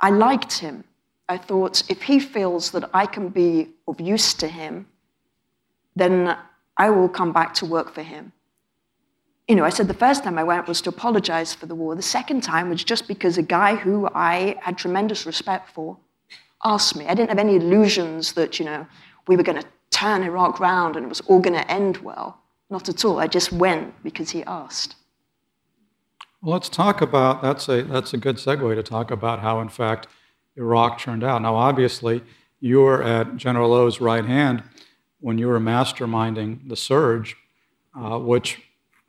I 0.00 0.08
liked 0.10 0.54
him. 0.54 0.84
I 1.28 1.36
thought 1.36 1.82
if 1.90 2.02
he 2.02 2.20
feels 2.20 2.70
that 2.70 2.88
I 2.94 3.04
can 3.04 3.28
be 3.28 3.68
of 3.86 4.00
use 4.00 4.32
to 4.34 4.48
him, 4.48 4.86
then 5.94 6.36
I 6.76 6.90
will 6.90 7.08
come 7.08 7.32
back 7.32 7.54
to 7.54 7.66
work 7.66 7.92
for 7.92 8.02
him. 8.02 8.32
you 9.48 9.54
know, 9.54 9.64
I 9.64 9.70
said 9.70 9.86
the 9.88 9.94
first 9.94 10.24
time 10.24 10.38
I 10.38 10.44
went 10.44 10.66
was 10.66 10.80
to 10.82 10.90
apologize 10.90 11.54
for 11.54 11.66
the 11.66 11.74
war. 11.74 11.94
The 11.94 12.02
second 12.02 12.42
time 12.42 12.68
was 12.68 12.82
just 12.82 13.06
because 13.06 13.38
a 13.38 13.42
guy 13.42 13.76
who 13.76 14.08
I 14.14 14.56
had 14.60 14.76
tremendous 14.76 15.24
respect 15.24 15.70
for 15.70 15.96
asked 16.64 16.96
me. 16.96 17.06
I 17.06 17.14
didn't 17.14 17.28
have 17.28 17.38
any 17.38 17.56
illusions 17.56 18.32
that, 18.32 18.58
you 18.58 18.64
know, 18.64 18.86
we 19.28 19.36
were 19.36 19.44
going 19.44 19.60
to 19.60 19.68
turn 19.90 20.22
Iraq 20.24 20.58
round 20.58 20.96
and 20.96 21.06
it 21.06 21.08
was 21.08 21.20
all 21.22 21.38
going 21.38 21.54
to 21.54 21.70
end 21.70 21.98
well. 21.98 22.40
Not 22.70 22.88
at 22.88 23.04
all. 23.04 23.20
I 23.20 23.28
just 23.28 23.52
went 23.52 24.02
because 24.02 24.30
he 24.30 24.42
asked. 24.44 24.96
Well, 26.42 26.54
let's 26.54 26.68
talk 26.68 27.00
about 27.00 27.40
that's 27.40 27.68
a 27.68 27.82
that's 27.82 28.12
a 28.12 28.18
good 28.18 28.36
segue 28.36 28.74
to 28.74 28.82
talk 28.82 29.10
about 29.10 29.40
how, 29.40 29.60
in 29.60 29.68
fact, 29.68 30.08
Iraq 30.56 30.98
turned 30.98 31.22
out. 31.22 31.40
Now, 31.42 31.54
obviously, 31.54 32.22
you 32.60 32.80
were 32.80 33.02
at 33.02 33.36
General 33.36 33.72
O's 33.72 34.00
right 34.00 34.24
hand 34.24 34.64
when 35.26 35.38
you 35.38 35.48
were 35.48 35.58
masterminding 35.58 36.68
the 36.68 36.76
surge, 36.76 37.36
uh, 38.00 38.16
which 38.16 38.62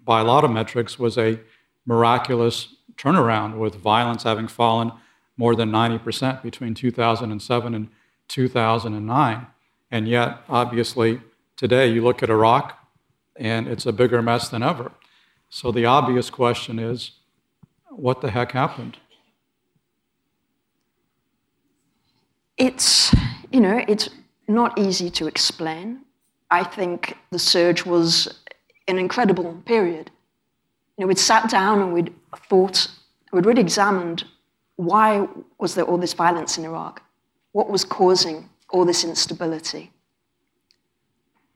by 0.04 0.20
a 0.20 0.24
lot 0.24 0.44
of 0.44 0.50
metrics, 0.50 0.98
was 0.98 1.16
a 1.16 1.40
miraculous 1.86 2.74
turnaround, 2.96 3.56
with 3.56 3.76
violence 3.76 4.24
having 4.24 4.48
fallen 4.48 4.92
more 5.38 5.56
than 5.56 5.70
90% 5.70 6.42
between 6.42 6.74
2007 6.74 7.76
and 7.76 7.90
2009. 8.30 9.48
And 9.92 10.08
yet, 10.08 10.40
obviously, 10.50 11.22
today 11.56 11.88
you 11.88 12.04
look 12.04 12.24
at 12.24 12.32
Iraq 12.32 12.76
and 13.36 13.68
it's 13.68 13.86
a 13.86 13.94
bigger 13.94 14.24
mess 14.24 14.50
than 14.50 14.64
ever. 14.64 14.92
So 15.52 15.72
the 15.72 15.86
obvious 15.86 16.32
question 16.32 16.80
is 16.80 17.12
what 17.92 18.22
the 18.22 18.32
heck 18.32 18.54
happened? 18.54 18.98
It's, 22.58 23.14
you 23.52 23.62
know, 23.62 23.86
it's 23.88 24.10
not 24.48 24.80
easy 24.80 25.12
to 25.12 25.28
explain. 25.28 26.07
I 26.50 26.64
think 26.64 27.18
the 27.32 27.40
surge 27.40 27.86
was 27.86 28.42
an 28.88 28.98
incredible 28.98 29.62
period. 29.66 30.12
You 30.98 31.04
know, 31.04 31.08
we'd 31.08 31.20
sat 31.20 31.50
down 31.50 31.82
and 31.82 31.94
we'd 31.94 32.14
thought, 32.50 32.90
we'd 33.32 33.46
really 33.46 33.62
examined 33.62 34.24
why 34.78 35.28
was 35.58 35.76
there 35.76 35.86
all 35.86 35.98
this 35.98 36.14
violence 36.14 36.58
in 36.58 36.66
Iraq? 36.66 37.02
What 37.52 37.70
was 37.70 37.84
causing 37.84 38.50
all 38.70 38.86
this 38.86 39.04
instability? 39.04 39.92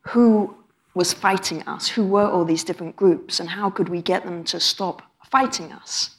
Who 0.09 0.55
was 0.93 1.13
fighting 1.13 1.61
us? 1.63 1.87
Who 1.87 2.05
were 2.05 2.27
all 2.27 2.43
these 2.43 2.63
different 2.63 2.95
groups? 2.95 3.39
And 3.39 3.49
how 3.49 3.69
could 3.69 3.89
we 3.89 4.01
get 4.01 4.25
them 4.25 4.43
to 4.45 4.59
stop 4.59 5.03
fighting 5.29 5.71
us? 5.71 6.17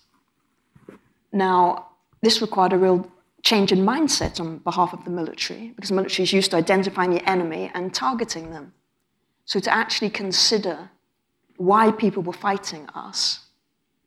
Now, 1.33 1.89
this 2.23 2.41
required 2.41 2.73
a 2.73 2.79
real 2.79 3.11
change 3.43 3.73
in 3.73 3.81
mindset 3.81 4.41
on 4.41 4.59
behalf 4.59 4.93
of 4.93 5.05
the 5.05 5.11
military, 5.11 5.73
because 5.75 5.89
the 5.89 5.97
military 5.97 6.25
is 6.25 6.33
used 6.33 6.51
to 6.53 6.57
identifying 6.57 7.11
the 7.11 7.29
enemy 7.29 7.71
and 7.75 7.93
targeting 7.93 8.51
them. 8.51 8.73
So 9.45 9.59
to 9.61 9.75
actually 9.75 10.11
consider 10.11 10.91
why 11.57 11.91
people 11.91 12.23
were 12.23 12.33
fighting 12.33 12.89
us, 12.95 13.41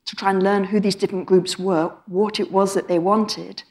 to 0.06 0.16
try 0.16 0.30
and 0.30 0.42
learn 0.42 0.64
who 0.64 0.80
these 0.80 0.96
different 0.96 1.26
groups 1.26 1.60
were, 1.60 1.92
what 2.08 2.40
it 2.40 2.52
was 2.52 2.74
that 2.74 2.88
they 2.88 3.00
wanted, 3.00 3.64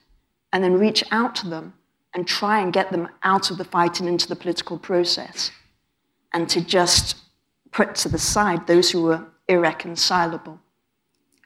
and 0.53 0.63
then 0.63 0.75
reach 0.75 1.03
out 1.11 1.35
to 1.37 1.49
them 1.49 1.75
and 2.13 2.27
try 2.27 2.61
and 2.61 2.73
get 2.73 2.91
them 2.93 3.09
out 3.23 3.51
of 3.51 3.59
the 3.59 3.65
fight 3.65 4.01
and 4.01 4.09
into 4.09 4.29
the 4.29 4.37
political 4.37 4.79
process, 4.79 5.51
and 6.33 6.49
to 6.49 6.61
just 6.61 7.17
put 7.73 7.95
to 7.95 8.09
the 8.09 8.19
side 8.19 8.67
those 8.67 8.91
who 8.91 9.03
were 9.03 9.25
irreconcilable. 9.49 10.61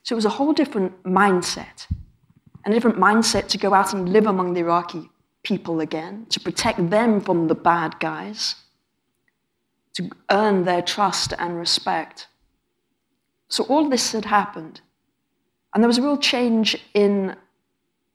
So 0.02 0.14
it 0.14 0.16
was 0.16 0.24
a 0.24 0.30
whole 0.30 0.52
different 0.52 1.02
mindset, 1.04 1.86
and 2.68 2.74
a 2.74 2.76
different 2.76 2.98
mindset 2.98 3.48
to 3.48 3.56
go 3.56 3.72
out 3.72 3.94
and 3.94 4.10
live 4.10 4.26
among 4.26 4.52
the 4.52 4.60
Iraqi 4.60 5.08
people 5.42 5.80
again, 5.80 6.26
to 6.28 6.38
protect 6.38 6.90
them 6.90 7.18
from 7.18 7.48
the 7.48 7.54
bad 7.54 7.98
guys 7.98 8.56
to 9.94 10.10
earn 10.30 10.64
their 10.64 10.82
trust 10.82 11.32
and 11.38 11.56
respect. 11.56 12.26
So 13.48 13.64
all 13.64 13.88
this 13.88 14.12
had 14.12 14.26
happened. 14.26 14.82
And 15.72 15.82
there 15.82 15.88
was 15.88 15.96
a 15.96 16.02
real 16.02 16.18
change 16.18 16.76
in 16.92 17.34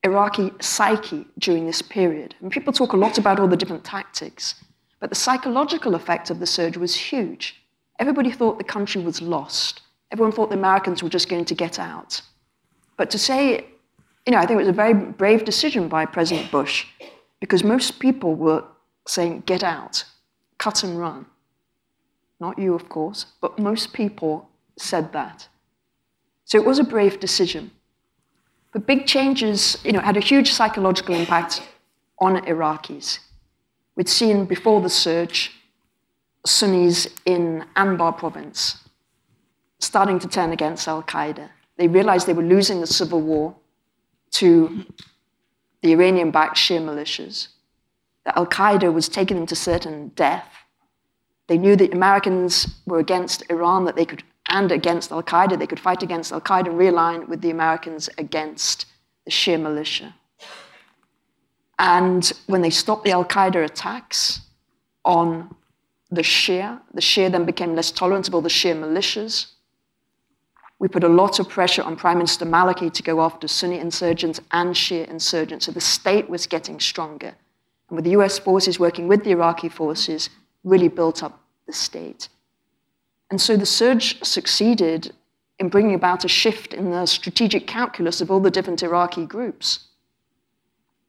Iraqi 0.04 0.52
psyche 0.62 1.26
during 1.40 1.66
this 1.66 1.82
period. 1.82 2.36
And 2.40 2.52
people 2.52 2.72
talk 2.72 2.94
a 2.94 2.98
lot 2.98 3.18
about 3.18 3.40
all 3.40 3.48
the 3.48 3.58
different 3.58 3.84
tactics, 3.84 4.64
but 5.00 5.10
the 5.10 5.16
psychological 5.16 5.96
effect 5.96 6.30
of 6.30 6.40
the 6.40 6.46
surge 6.46 6.78
was 6.78 6.94
huge. 6.94 7.60
Everybody 7.98 8.30
thought 8.30 8.60
the 8.60 8.64
country 8.64 9.02
was 9.02 9.20
lost. 9.20 9.82
Everyone 10.12 10.32
thought 10.32 10.52
the 10.52 10.58
Americans 10.58 11.02
were 11.02 11.10
just 11.10 11.28
going 11.28 11.46
to 11.46 11.56
get 11.56 11.80
out. 11.80 12.22
But 12.98 13.10
to 13.10 13.18
say, 13.18 13.66
you 14.26 14.32
know, 14.32 14.38
I 14.38 14.46
think 14.46 14.58
it 14.58 14.66
was 14.66 14.68
a 14.68 14.74
very 14.74 14.94
brave 14.94 15.44
decision 15.46 15.88
by 15.88 16.06
President 16.06 16.50
Bush 16.52 16.86
because 17.40 17.64
most 17.64 18.00
people 18.00 18.36
were 18.36 18.64
saying, 19.08 19.44
get 19.46 19.64
out, 19.64 20.06
cut 20.58 20.84
and 20.84 20.98
run. 21.00 21.26
Not 22.40 22.58
you, 22.58 22.74
of 22.74 22.88
course, 22.90 23.26
but 23.42 23.60
most 23.60 23.94
people 23.94 24.50
said 24.78 25.12
that. 25.14 25.48
So 26.46 26.58
it 26.58 26.66
was 26.66 26.80
a 26.80 26.84
brave 26.84 27.20
decision. 27.20 27.72
But 28.72 28.88
big 28.88 29.06
changes, 29.06 29.78
you 29.84 29.92
know, 29.92 30.00
had 30.00 30.18
a 30.18 30.22
huge 30.22 30.52
psychological 30.52 31.16
impact 31.16 31.62
on 32.20 32.38
Iraqis. 32.46 33.20
We'd 33.96 34.10
seen 34.10 34.46
before 34.46 34.82
the 34.82 34.90
surge 34.90 35.52
Sunnis 36.46 37.08
in 37.26 37.66
Anbar 37.76 38.18
province 38.18 38.80
starting 39.80 40.18
to 40.20 40.28
turn 40.28 40.52
against 40.52 40.88
Al 40.88 41.04
Qaeda. 41.04 41.50
They 41.78 41.88
realized 41.88 42.26
they 42.26 42.34
were 42.34 42.42
losing 42.42 42.82
the 42.82 42.88
civil 42.88 43.22
war 43.22 43.56
to 44.34 44.86
the 45.82 45.92
Iranian 45.92 46.32
backed 46.32 46.58
Shia 46.58 46.82
militias, 46.82 47.48
that 48.26 48.38
Al 48.38 48.48
Qaeda 48.48 48.94
was 48.94 49.10
taking 49.10 49.38
them 49.38 49.46
to 49.48 49.56
certain 49.56 50.10
death, 50.16 50.50
they 51.48 51.58
knew 51.58 51.76
that 51.76 51.94
Americans 51.94 52.68
were 52.86 53.00
against 53.00 53.44
Iran, 53.50 53.86
that 53.86 53.96
they 53.96 54.06
could, 54.06 54.24
and 54.48 54.72
against 54.72 55.12
Al 55.12 55.24
Qaeda, 55.24 55.60
they 55.60 55.68
could 55.68 55.80
fight 55.80 56.02
against 56.04 56.32
Al 56.32 56.42
Qaeda 56.42 56.68
and 56.68 56.80
realign 56.80 57.28
with 57.28 57.42
the 57.42 57.52
Americans 57.52 58.10
against 58.18 58.86
the 59.26 59.32
Shia 59.32 59.62
militia. 59.62 60.16
And 61.80 62.32
when 62.48 62.62
they 62.62 62.70
stopped 62.70 63.04
the 63.04 63.12
Al 63.12 63.26
Qaeda 63.26 63.64
attacks 63.66 64.42
on 65.04 65.54
the 66.10 66.22
Shia, 66.22 66.80
the 66.94 67.02
Shia 67.02 67.32
then 67.32 67.46
became 67.46 67.76
less 67.76 67.92
tolerant 67.92 68.28
of 68.28 68.36
all 68.36 68.42
the 68.42 68.50
Shia 68.50 68.76
militias. 68.76 69.53
We 70.84 70.90
put 70.90 71.06
a 71.06 71.08
lot 71.08 71.40
of 71.40 71.48
pressure 71.48 71.82
on 71.82 71.96
Prime 71.96 72.18
Minister 72.18 72.46
Maliki 72.46 72.92
to 72.92 73.04
go 73.04 73.22
after 73.22 73.48
Sunni 73.48 73.80
insurgents 73.80 74.42
and 74.52 74.76
Shia 74.76 75.08
insurgents. 75.08 75.66
So 75.66 75.72
the 75.72 75.80
state 75.80 76.30
was 76.30 76.46
getting 76.46 76.78
stronger. 76.82 77.34
And 77.88 77.96
with 77.96 78.04
the 78.04 78.12
US 78.18 78.38
forces 78.38 78.82
working 78.82 79.08
with 79.08 79.24
the 79.24 79.32
Iraqi 79.32 79.70
forces, 79.70 80.30
really 80.66 80.90
built 80.90 81.24
up 81.24 81.40
the 81.68 81.72
state. 81.72 82.28
And 83.32 83.40
so 83.40 83.56
the 83.56 83.66
surge 83.66 84.22
succeeded 84.26 85.14
in 85.58 85.70
bringing 85.70 85.96
about 85.96 86.26
a 86.26 86.28
shift 86.28 86.74
in 86.74 86.92
the 86.92 87.06
strategic 87.06 87.66
calculus 87.66 88.20
of 88.20 88.30
all 88.30 88.42
the 88.42 88.52
different 88.52 88.84
Iraqi 88.84 89.26
groups. 89.26 89.88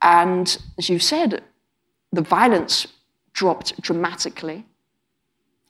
And 0.03 0.57
as 0.79 0.89
you 0.89 1.01
said, 1.01 1.43
the 2.13 2.23
violence 2.23 2.87
dropped 3.33 3.81
dramatically. 3.81 4.67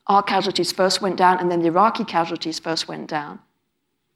Our 0.09 0.23
casualties 0.23 0.73
first 0.73 1.01
went 1.01 1.17
down, 1.17 1.39
and 1.39 1.51
then 1.51 1.61
the 1.61 1.69
Iraqi 1.69 2.05
casualties 2.05 2.59
first 2.59 2.87
went 2.87 3.09
down. 3.09 3.39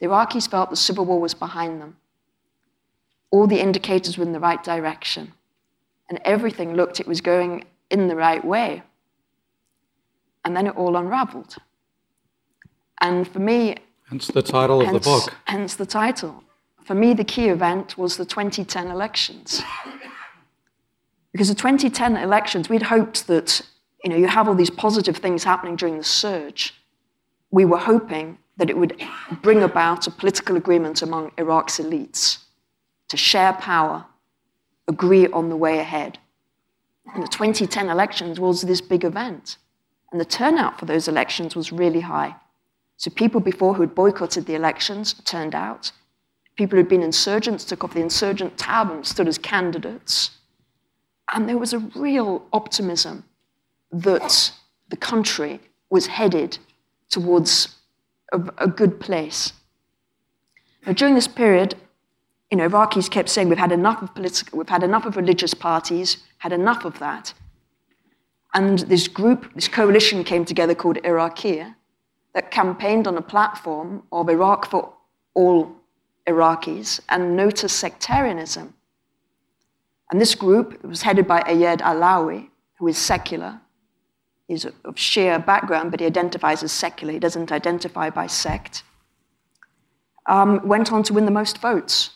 The 0.00 0.06
Iraqis 0.06 0.48
felt 0.48 0.70
the 0.70 0.76
civil 0.76 1.04
war 1.04 1.20
was 1.20 1.34
behind 1.34 1.80
them. 1.80 1.96
All 3.30 3.46
the 3.46 3.60
indicators 3.60 4.16
were 4.16 4.24
in 4.24 4.32
the 4.32 4.40
right 4.40 4.62
direction, 4.62 5.32
and 6.08 6.20
everything 6.24 6.74
looked 6.74 7.00
it 7.00 7.06
was 7.06 7.20
going 7.20 7.64
in 7.90 8.08
the 8.08 8.16
right 8.16 8.44
way 8.44 8.82
and 10.48 10.56
then 10.56 10.66
it 10.66 10.76
all 10.76 10.96
unraveled. 10.96 11.56
And 13.02 13.28
for 13.28 13.38
me, 13.38 13.76
hence 14.08 14.28
the 14.28 14.40
title 14.40 14.80
hence, 14.80 14.96
of 14.96 15.02
the 15.02 15.10
book. 15.10 15.34
Hence 15.44 15.74
the 15.74 15.84
title. 15.84 16.42
For 16.82 16.94
me, 16.94 17.12
the 17.12 17.22
key 17.22 17.48
event 17.48 17.98
was 17.98 18.16
the 18.16 18.24
2010 18.24 18.88
elections. 18.88 19.62
Because 21.32 21.48
the 21.48 21.54
2010 21.54 22.16
elections, 22.16 22.70
we'd 22.70 22.84
hoped 22.84 23.26
that 23.26 23.60
you 24.02 24.08
know 24.08 24.16
you 24.16 24.26
have 24.26 24.48
all 24.48 24.54
these 24.54 24.70
positive 24.70 25.18
things 25.18 25.44
happening 25.44 25.76
during 25.76 25.98
the 25.98 26.04
surge. 26.04 26.74
We 27.50 27.66
were 27.66 27.78
hoping 27.78 28.38
that 28.58 28.70
it 28.70 28.76
would 28.76 29.00
bring 29.40 29.62
about 29.62 30.06
a 30.06 30.10
political 30.10 30.56
agreement 30.56 31.00
among 31.02 31.32
Iraq's 31.38 31.78
elites 31.78 32.38
to 33.08 33.16
share 33.16 33.54
power, 33.54 34.04
agree 34.86 35.26
on 35.28 35.48
the 35.48 35.56
way 35.56 35.78
ahead. 35.78 36.18
And 37.14 37.22
the 37.22 37.28
2010 37.28 37.88
elections 37.88 38.38
was 38.38 38.62
this 38.62 38.80
big 38.80 39.04
event. 39.04 39.56
And 40.12 40.20
the 40.20 40.24
turnout 40.24 40.78
for 40.78 40.84
those 40.84 41.08
elections 41.08 41.56
was 41.56 41.72
really 41.72 42.00
high. 42.00 42.34
So 42.96 43.10
people 43.10 43.40
before 43.40 43.74
who 43.74 43.82
had 43.82 43.94
boycotted 43.94 44.46
the 44.46 44.54
elections 44.54 45.14
turned 45.24 45.54
out. 45.54 45.92
People 46.56 46.76
who'd 46.76 46.88
been 46.88 47.02
insurgents 47.02 47.64
took 47.64 47.84
off 47.84 47.94
the 47.94 48.00
insurgent 48.00 48.58
tab 48.58 48.90
and 48.90 49.06
stood 49.06 49.28
as 49.28 49.38
candidates. 49.38 50.32
And 51.32 51.48
there 51.48 51.58
was 51.58 51.72
a 51.72 51.78
real 51.78 52.44
optimism 52.52 53.24
that 53.92 54.52
the 54.88 54.96
country 54.96 55.60
was 55.90 56.06
headed 56.06 56.58
towards 57.08 57.76
a, 58.32 58.40
a 58.58 58.68
good 58.68 59.00
place. 59.00 59.52
Now, 60.86 60.92
during 60.92 61.14
this 61.14 61.28
period, 61.28 61.74
you 62.50 62.56
know, 62.56 62.68
Iraqis 62.68 63.10
kept 63.10 63.28
saying 63.28 63.48
we've 63.48 63.58
had 63.58 63.72
enough 63.72 64.02
of 64.02 64.14
political, 64.14 64.58
we've 64.58 64.68
had 64.68 64.82
enough 64.82 65.04
of 65.04 65.16
religious 65.16 65.54
parties, 65.54 66.18
had 66.38 66.52
enough 66.52 66.84
of 66.84 66.98
that. 66.98 67.34
And 68.54 68.78
this 68.80 69.08
group, 69.08 69.54
this 69.54 69.68
coalition 69.68 70.24
came 70.24 70.44
together 70.44 70.74
called 70.74 70.96
Iraqiya, 70.96 71.74
that 72.34 72.50
campaigned 72.50 73.06
on 73.06 73.16
a 73.16 73.22
platform 73.22 74.02
of 74.12 74.28
Iraq 74.28 74.70
for 74.70 74.94
all 75.34 75.76
Iraqis 76.26 77.00
and 77.08 77.36
no 77.36 77.50
to 77.50 77.68
sectarianism. 77.68 78.74
And 80.10 80.20
this 80.20 80.34
group 80.34 80.82
was 80.84 81.02
headed 81.02 81.26
by 81.26 81.40
Ayad 81.42 81.80
Allawi, 81.80 82.48
who 82.78 82.88
is 82.88 82.96
secular. 82.96 83.60
He's 84.48 84.64
of 84.64 84.94
Shia 84.94 85.44
background, 85.44 85.90
but 85.90 86.00
he 86.00 86.06
identifies 86.06 86.62
as 86.62 86.72
secular. 86.72 87.12
He 87.12 87.18
doesn't 87.18 87.52
identify 87.52 88.10
by 88.10 88.26
sect. 88.26 88.82
Um, 90.26 90.66
went 90.66 90.90
on 90.90 91.02
to 91.04 91.14
win 91.14 91.26
the 91.26 91.30
most 91.30 91.58
votes 91.58 92.10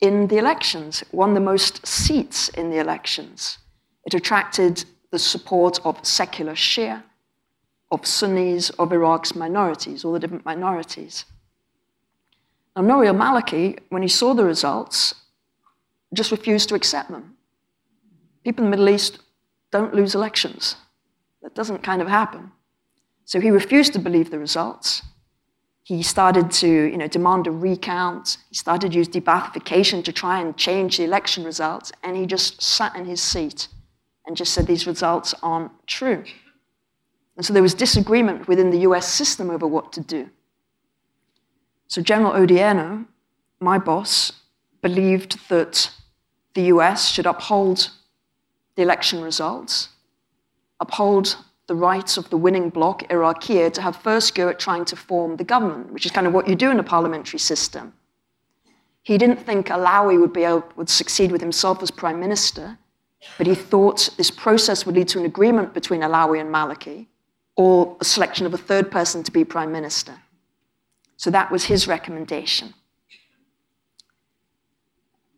in 0.00 0.28
the 0.28 0.38
elections, 0.38 1.02
won 1.12 1.34
the 1.34 1.40
most 1.40 1.86
seats 1.86 2.48
in 2.50 2.70
the 2.70 2.78
elections. 2.78 3.58
It 4.04 4.14
attracted 4.14 4.84
the 5.10 5.18
support 5.18 5.84
of 5.84 6.04
secular 6.04 6.54
Shia, 6.54 7.02
of 7.90 8.06
Sunnis, 8.06 8.70
of 8.70 8.92
Iraq's 8.92 9.34
minorities, 9.34 10.04
all 10.04 10.12
the 10.12 10.18
different 10.18 10.44
minorities. 10.44 11.24
Now, 12.76 12.82
Nouri 12.82 13.08
al-Maliki, 13.08 13.78
when 13.88 14.02
he 14.02 14.08
saw 14.08 14.34
the 14.34 14.44
results, 14.44 15.14
just 16.12 16.30
refused 16.30 16.68
to 16.68 16.74
accept 16.74 17.10
them. 17.10 17.36
People 18.44 18.64
in 18.64 18.70
the 18.70 18.76
Middle 18.76 18.94
East 18.94 19.18
don't 19.70 19.94
lose 19.94 20.14
elections. 20.14 20.76
That 21.46 21.54
doesn't 21.54 21.84
kind 21.84 22.02
of 22.02 22.08
happen. 22.08 22.50
So 23.24 23.40
he 23.40 23.52
refused 23.52 23.92
to 23.92 24.00
believe 24.00 24.32
the 24.32 24.38
results. 24.40 25.02
He 25.84 26.02
started 26.02 26.50
to 26.50 26.68
you 26.68 26.96
know, 26.96 27.06
demand 27.06 27.46
a 27.46 27.52
recount. 27.52 28.38
He 28.48 28.56
started 28.56 28.90
to 28.90 28.98
use 28.98 29.06
de-Baathification 29.06 30.02
to 30.02 30.12
try 30.12 30.40
and 30.40 30.56
change 30.56 30.96
the 30.96 31.04
election 31.04 31.44
results. 31.44 31.92
And 32.02 32.16
he 32.16 32.26
just 32.26 32.60
sat 32.60 32.96
in 32.96 33.04
his 33.04 33.22
seat 33.22 33.68
and 34.26 34.36
just 34.36 34.52
said 34.54 34.66
these 34.66 34.88
results 34.88 35.34
aren't 35.40 35.70
true. 35.86 36.24
And 37.36 37.46
so 37.46 37.52
there 37.52 37.62
was 37.62 37.74
disagreement 37.74 38.48
within 38.48 38.70
the 38.70 38.80
US 38.80 39.06
system 39.06 39.48
over 39.48 39.68
what 39.68 39.92
to 39.92 40.00
do. 40.00 40.28
So 41.86 42.02
General 42.02 42.32
Odierno, 42.32 43.06
my 43.60 43.78
boss, 43.78 44.32
believed 44.82 45.48
that 45.48 45.92
the 46.54 46.62
US 46.74 47.08
should 47.08 47.26
uphold 47.26 47.90
the 48.74 48.82
election 48.82 49.22
results, 49.22 49.90
uphold 50.80 51.36
the 51.66 51.74
rights 51.74 52.16
of 52.16 52.30
the 52.30 52.36
winning 52.36 52.70
bloc, 52.70 53.02
Iraqiya, 53.08 53.72
to 53.72 53.82
have 53.82 53.96
first 53.96 54.34
go 54.34 54.48
at 54.48 54.58
trying 54.58 54.84
to 54.84 54.96
form 54.96 55.36
the 55.36 55.44
government, 55.44 55.92
which 55.92 56.06
is 56.06 56.12
kind 56.12 56.26
of 56.26 56.32
what 56.32 56.48
you 56.48 56.54
do 56.54 56.70
in 56.70 56.78
a 56.78 56.82
parliamentary 56.82 57.38
system. 57.38 57.92
He 59.02 59.18
didn't 59.18 59.40
think 59.44 59.68
Allawi 59.68 60.20
would, 60.20 60.32
be 60.32 60.44
able, 60.44 60.64
would 60.76 60.88
succeed 60.88 61.32
with 61.32 61.40
himself 61.40 61.82
as 61.82 61.90
prime 61.90 62.20
minister, 62.20 62.78
but 63.38 63.46
he 63.46 63.54
thought 63.54 64.10
this 64.16 64.30
process 64.30 64.86
would 64.86 64.94
lead 64.94 65.08
to 65.08 65.18
an 65.18 65.24
agreement 65.24 65.74
between 65.74 66.02
Allawi 66.02 66.40
and 66.40 66.54
Maliki, 66.54 67.06
or 67.56 67.96
a 68.00 68.04
selection 68.04 68.46
of 68.46 68.54
a 68.54 68.58
third 68.58 68.90
person 68.90 69.22
to 69.22 69.32
be 69.32 69.44
prime 69.44 69.72
minister. 69.72 70.14
So 71.16 71.30
that 71.30 71.50
was 71.50 71.64
his 71.64 71.88
recommendation. 71.88 72.74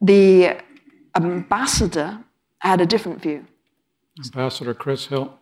The 0.00 0.58
ambassador 1.14 2.18
had 2.58 2.80
a 2.80 2.86
different 2.86 3.22
view. 3.22 3.46
Ambassador 4.18 4.74
Chris 4.74 5.06
Hill. 5.06 5.38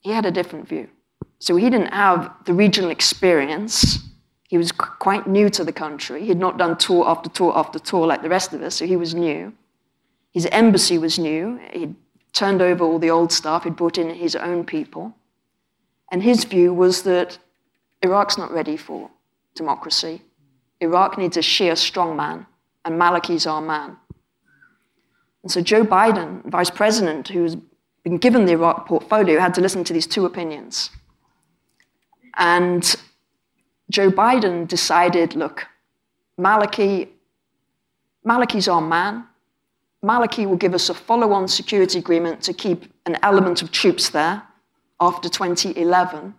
He 0.00 0.10
had 0.10 0.26
a 0.26 0.30
different 0.30 0.68
view. 0.68 0.88
So 1.38 1.56
he 1.56 1.68
didn't 1.68 1.92
have 1.92 2.32
the 2.44 2.54
regional 2.54 2.90
experience. 2.90 3.98
He 4.48 4.56
was 4.56 4.72
quite 4.72 5.26
new 5.26 5.48
to 5.50 5.64
the 5.64 5.72
country. 5.72 6.20
He 6.20 6.28
had 6.28 6.38
not 6.38 6.58
done 6.58 6.76
tour 6.76 7.06
after 7.08 7.28
tour 7.28 7.52
after 7.56 7.78
tour 7.78 8.06
like 8.06 8.22
the 8.22 8.28
rest 8.28 8.52
of 8.52 8.62
us, 8.62 8.76
so 8.76 8.86
he 8.86 8.96
was 8.96 9.14
new. 9.14 9.52
His 10.32 10.46
embassy 10.46 10.98
was 10.98 11.18
new. 11.18 11.60
He'd 11.72 11.94
turned 12.32 12.60
over 12.60 12.84
all 12.84 12.98
the 12.98 13.10
old 13.10 13.32
stuff, 13.32 13.64
he'd 13.64 13.76
brought 13.76 13.96
in 13.96 14.10
his 14.10 14.36
own 14.36 14.64
people. 14.64 15.14
And 16.10 16.22
his 16.22 16.44
view 16.44 16.74
was 16.74 17.02
that 17.02 17.38
Iraq's 18.02 18.36
not 18.36 18.52
ready 18.52 18.76
for 18.76 19.10
democracy. 19.54 20.20
Iraq 20.80 21.16
needs 21.16 21.36
a 21.36 21.40
Shia 21.40 21.72
strongman, 21.72 22.46
and 22.84 23.00
Maliki's 23.00 23.46
our 23.46 23.62
man. 23.62 23.96
And 25.42 25.50
so 25.50 25.60
Joe 25.60 25.84
Biden, 25.84 26.44
vice 26.50 26.70
president, 26.70 27.28
who's 27.28 27.56
been 28.04 28.18
given 28.18 28.44
the 28.44 28.52
Iraq 28.52 28.86
portfolio, 28.86 29.40
had 29.40 29.54
to 29.54 29.60
listen 29.60 29.82
to 29.84 29.92
these 29.92 30.06
two 30.06 30.26
opinions. 30.26 30.90
And 32.36 32.94
Joe 33.90 34.10
Biden 34.10 34.68
decided 34.68 35.34
look, 35.34 35.66
Maliki, 36.38 37.08
Maliki's 38.26 38.68
our 38.68 38.80
man. 38.80 39.24
Maliki 40.04 40.46
will 40.46 40.56
give 40.56 40.74
us 40.74 40.90
a 40.90 40.94
follow 40.94 41.32
on 41.32 41.48
security 41.48 41.98
agreement 41.98 42.42
to 42.42 42.52
keep 42.52 42.92
an 43.06 43.16
element 43.22 43.62
of 43.62 43.72
troops 43.72 44.10
there 44.10 44.42
after 45.00 45.28
2011 45.28 46.34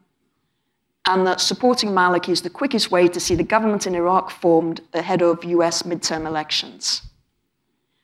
and 1.07 1.25
that 1.27 1.39
supporting 1.39 1.89
Maliki 1.91 2.29
is 2.29 2.41
the 2.41 2.49
quickest 2.49 2.91
way 2.91 3.07
to 3.07 3.19
see 3.19 3.35
the 3.35 3.43
government 3.43 3.85
in 3.85 3.95
Iraq 3.95 4.31
formed 4.31 4.81
ahead 4.93 5.21
of 5.21 5.43
US 5.43 5.83
midterm 5.83 6.25
elections. 6.25 7.03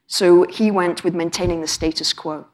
So 0.08 0.43
he 0.43 0.69
went 0.71 1.04
with 1.04 1.15
maintaining 1.15 1.62
the 1.62 1.67
status 1.67 2.13
quo. 2.13 2.45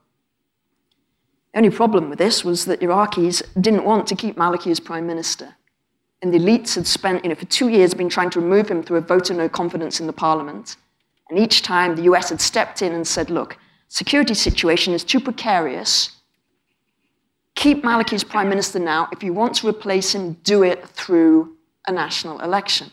The 1.58 1.64
only 1.64 1.76
problem 1.76 2.12
with 2.12 2.20
this 2.20 2.46
was 2.46 2.66
that 2.66 2.82
Iraqis 2.82 3.42
didn't 3.60 3.84
want 3.84 4.06
to 4.06 4.16
keep 4.16 4.36
Maliki 4.36 4.70
as 4.70 4.80
prime 4.80 5.08
minister. 5.08 5.56
And 6.22 6.32
the 6.32 6.38
elites 6.38 6.76
had 6.76 6.86
spent, 6.86 7.24
you 7.24 7.30
know, 7.30 7.36
for 7.36 7.46
two 7.46 7.70
years 7.70 7.96
been 7.96 8.10
trying 8.10 8.30
to 8.30 8.40
remove 8.40 8.70
him 8.70 8.84
through 8.84 8.98
a 8.98 9.02
vote 9.02 9.32
of 9.32 9.38
no 9.38 9.50
confidence 9.50 10.00
in 10.00 10.06
the 10.06 10.14
parliament. 10.14 10.76
And 11.32 11.40
each 11.40 11.64
time 11.64 11.96
the 11.96 12.04
US 12.04 12.30
had 12.30 12.42
stepped 12.42 12.84
in 12.84 12.94
and 12.94 13.08
said, 13.08 13.32
look, 13.32 13.58
security 13.88 14.36
situation 14.36 14.94
is 14.94 15.04
too 15.04 15.20
precarious 15.20 16.12
keep 17.56 17.84
Maliki 17.84 18.14
as 18.14 18.24
prime 18.24 18.50
minister 18.50 18.78
now. 18.78 19.10
If 19.12 19.24
you 19.24 19.34
want 19.34 19.56
to 19.56 19.68
replace 19.68 20.14
him, 20.14 20.34
do 20.44 20.62
it 20.62 20.88
through 20.90 21.58
a 21.88 21.92
national 21.92 22.40
election. 22.42 22.92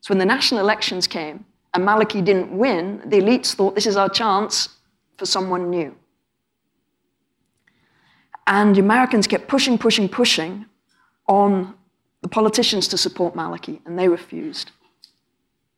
So 0.00 0.12
when 0.12 0.18
the 0.18 0.24
national 0.24 0.60
elections 0.60 1.06
came 1.06 1.44
and 1.74 1.86
Maliki 1.86 2.24
didn't 2.24 2.56
win, 2.56 3.02
the 3.04 3.18
elites 3.18 3.52
thought 3.52 3.74
this 3.74 3.86
is 3.86 3.96
our 3.96 4.08
chance 4.08 4.70
for 5.18 5.26
someone 5.26 5.68
new. 5.68 5.94
And 8.46 8.74
the 8.76 8.80
Americans 8.80 9.26
kept 9.26 9.48
pushing, 9.48 9.78
pushing, 9.78 10.08
pushing 10.08 10.66
on 11.26 11.74
the 12.22 12.28
politicians 12.28 12.88
to 12.88 12.98
support 12.98 13.34
Maliki, 13.34 13.80
and 13.86 13.98
they 13.98 14.08
refused. 14.08 14.70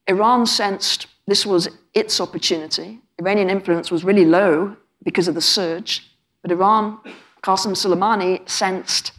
Iran 0.06 0.46
sensed 0.46 1.06
this 1.26 1.46
was 1.46 1.68
its 1.94 2.20
opportunity. 2.20 3.00
Iranian 3.18 3.48
influence 3.48 3.90
was 3.90 4.04
really 4.04 4.24
low 4.24 4.76
because 5.02 5.28
of 5.28 5.34
the 5.34 5.40
surge, 5.40 6.10
but 6.42 6.50
Iran 6.50 6.98
Qasem 7.42 7.72
Soleimani 7.72 8.48
sensed 8.48 9.12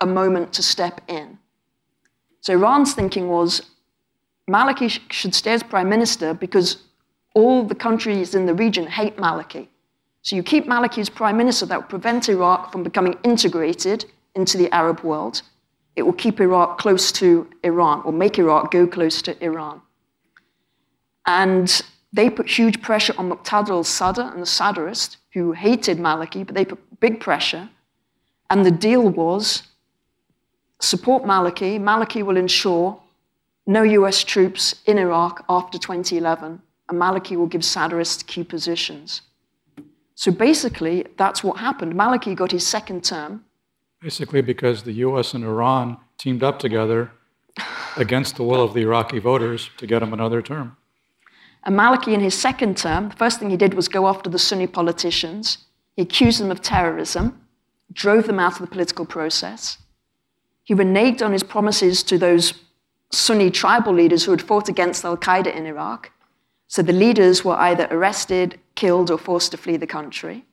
a 0.00 0.06
moment 0.06 0.52
to 0.52 0.62
step 0.62 1.00
in. 1.08 1.38
So 2.40 2.52
Iran's 2.52 2.94
thinking 2.94 3.28
was 3.28 3.62
Maliki 4.50 5.00
should 5.10 5.34
stay 5.34 5.52
as 5.52 5.62
prime 5.62 5.88
minister 5.88 6.34
because 6.34 6.78
all 7.34 7.64
the 7.64 7.74
countries 7.74 8.34
in 8.34 8.46
the 8.46 8.54
region 8.54 8.86
hate 8.86 9.16
Maliki. 9.16 9.68
So 10.22 10.36
you 10.36 10.42
keep 10.42 10.66
Maliki 10.66 10.98
as 10.98 11.08
prime 11.08 11.36
minister, 11.36 11.66
that 11.66 11.80
will 11.80 11.88
prevent 11.88 12.28
Iraq 12.28 12.70
from 12.70 12.84
becoming 12.84 13.16
integrated 13.24 14.04
into 14.34 14.56
the 14.56 14.72
Arab 14.72 15.00
world. 15.00 15.42
It 15.96 16.02
will 16.02 16.12
keep 16.12 16.40
Iraq 16.40 16.78
close 16.78 17.12
to 17.12 17.48
Iran, 17.64 18.02
or 18.04 18.12
make 18.12 18.38
Iraq 18.38 18.70
go 18.70 18.86
close 18.86 19.20
to 19.22 19.44
Iran. 19.44 19.82
And 21.26 21.82
they 22.12 22.30
put 22.30 22.48
huge 22.48 22.80
pressure 22.80 23.14
on 23.18 23.30
Muqtada 23.30 23.70
al-Sadr 23.70 24.22
and 24.22 24.40
the 24.40 24.46
Sadrists, 24.46 25.16
who 25.32 25.52
hated 25.52 25.98
Maliki, 25.98 26.46
but 26.46 26.54
they 26.54 26.64
put 26.64 27.00
big 27.00 27.20
pressure. 27.20 27.68
And 28.48 28.64
the 28.64 28.70
deal 28.70 29.08
was 29.08 29.64
support 30.80 31.24
Maliki. 31.24 31.80
Maliki 31.80 32.22
will 32.22 32.36
ensure 32.36 33.00
no 33.66 33.82
US 33.82 34.22
troops 34.22 34.76
in 34.86 34.98
Iraq 34.98 35.44
after 35.48 35.78
2011, 35.78 36.62
and 36.88 37.00
Maliki 37.00 37.36
will 37.36 37.46
give 37.46 37.62
Sadrists 37.62 38.24
key 38.26 38.44
positions. 38.44 39.22
So 40.14 40.30
basically, 40.30 41.06
that's 41.16 41.42
what 41.42 41.58
happened. 41.58 41.94
Maliki 41.94 42.34
got 42.34 42.52
his 42.52 42.66
second 42.66 43.04
term. 43.04 43.44
Basically, 44.00 44.42
because 44.42 44.82
the 44.82 44.92
US 45.06 45.34
and 45.34 45.44
Iran 45.44 45.96
teamed 46.18 46.42
up 46.42 46.58
together 46.58 47.10
against 47.96 48.36
the 48.36 48.44
will 48.44 48.62
of 48.62 48.74
the 48.74 48.80
Iraqi 48.82 49.18
voters 49.18 49.70
to 49.76 49.86
get 49.86 50.02
him 50.02 50.12
another 50.12 50.42
term. 50.42 50.76
And 51.64 51.78
Maliki, 51.78 52.12
in 52.12 52.20
his 52.20 52.34
second 52.34 52.76
term, 52.76 53.10
the 53.10 53.16
first 53.16 53.38
thing 53.38 53.50
he 53.50 53.56
did 53.56 53.74
was 53.74 53.88
go 53.88 54.08
after 54.08 54.28
the 54.28 54.38
Sunni 54.38 54.66
politicians. 54.66 55.58
He 55.94 56.02
accused 56.02 56.40
them 56.40 56.50
of 56.50 56.60
terrorism, 56.60 57.40
drove 57.92 58.26
them 58.26 58.40
out 58.40 58.54
of 58.54 58.60
the 58.60 58.66
political 58.66 59.04
process. 59.04 59.78
He 60.64 60.74
reneged 60.74 61.22
on 61.22 61.32
his 61.32 61.42
promises 61.42 62.02
to 62.04 62.18
those 62.18 62.54
Sunni 63.10 63.50
tribal 63.50 63.92
leaders 63.92 64.24
who 64.24 64.30
had 64.30 64.42
fought 64.42 64.68
against 64.68 65.04
Al 65.04 65.16
Qaeda 65.16 65.54
in 65.54 65.66
Iraq. 65.66 66.10
So 66.72 66.80
the 66.80 66.94
leaders 66.94 67.44
were 67.44 67.56
either 67.56 67.86
arrested, 67.90 68.58
killed, 68.76 69.10
or 69.10 69.18
forced 69.18 69.50
to 69.50 69.58
flee 69.58 69.76
the 69.76 69.86
country. 69.86 70.46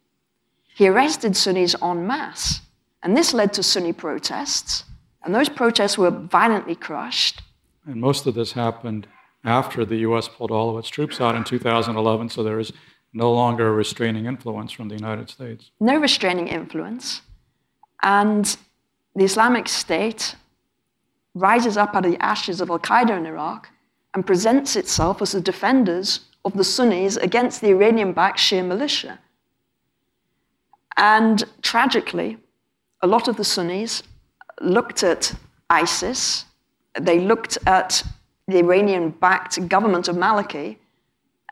He 0.76 0.86
arrested 0.86 1.38
Sunnis 1.38 1.82
en 1.82 2.05
masse, 2.05 2.59
and 3.01 3.15
this 3.15 3.34
led 3.34 3.53
to 3.53 3.63
Sunni 3.63 3.93
protests, 3.93 4.84
and 5.24 5.34
those 5.34 5.47
protests 5.47 5.97
were 5.97 6.11
violently 6.11 6.76
crushed. 6.76 7.41
And 7.86 8.01
most 8.01 8.28
of 8.28 8.36
this 8.36 8.51
happened 8.51 9.07
after 9.45 9.86
the 9.86 9.99
U.S. 10.09 10.28
pulled 10.28 10.51
all 10.51 10.70
of 10.70 10.78
its 10.78 10.89
troops 10.89 11.22
out 11.22 11.36
in 11.36 11.45
2011, 11.45 12.28
so 12.28 12.43
there 12.43 12.59
is 12.59 12.74
no 13.13 13.32
longer 13.32 13.70
a 13.70 13.72
restraining 13.72 14.26
influence 14.26 14.74
from 14.74 14.89
the 14.89 14.95
United 14.95 15.30
States. 15.30 15.72
No 15.80 15.97
restraining 15.97 16.49
influence. 16.49 17.22
And 18.03 18.57
the 19.15 19.24
Islamic 19.24 19.70
State 19.70 20.36
rises 21.34 21.78
up 21.78 21.95
out 21.95 22.03
of 22.03 22.11
the 22.11 22.22
ashes 22.22 22.59
of 22.59 22.70
Al 22.70 22.80
Qaeda 22.80 23.17
in 23.17 23.26
Iraq 23.26 23.70
and 24.14 24.26
presents 24.26 24.76
itself 24.76 25.22
as 25.22 25.34
the 25.34 25.41
defenders 25.41 26.22
of 26.45 26.53
the 26.53 26.64
Sunnis 26.64 27.18
against 27.18 27.62
the 27.62 27.70
Iranian 27.70 28.14
backed 28.14 28.39
Shia 28.39 28.66
militia. 28.66 29.20
And 30.97 31.43
tragically, 31.62 32.38
a 33.01 33.07
lot 33.07 33.28
of 33.28 33.38
the 33.38 33.43
Sunnis 33.43 34.03
looked 34.62 35.03
at 35.03 35.34
ISIS, 35.70 36.45
they 36.99 37.20
looked 37.20 37.57
at 37.66 38.03
the 38.47 38.57
Iranian 38.57 39.12
backed 39.12 39.68
government 39.70 40.07
of 40.07 40.16
Maliki, 40.16 40.78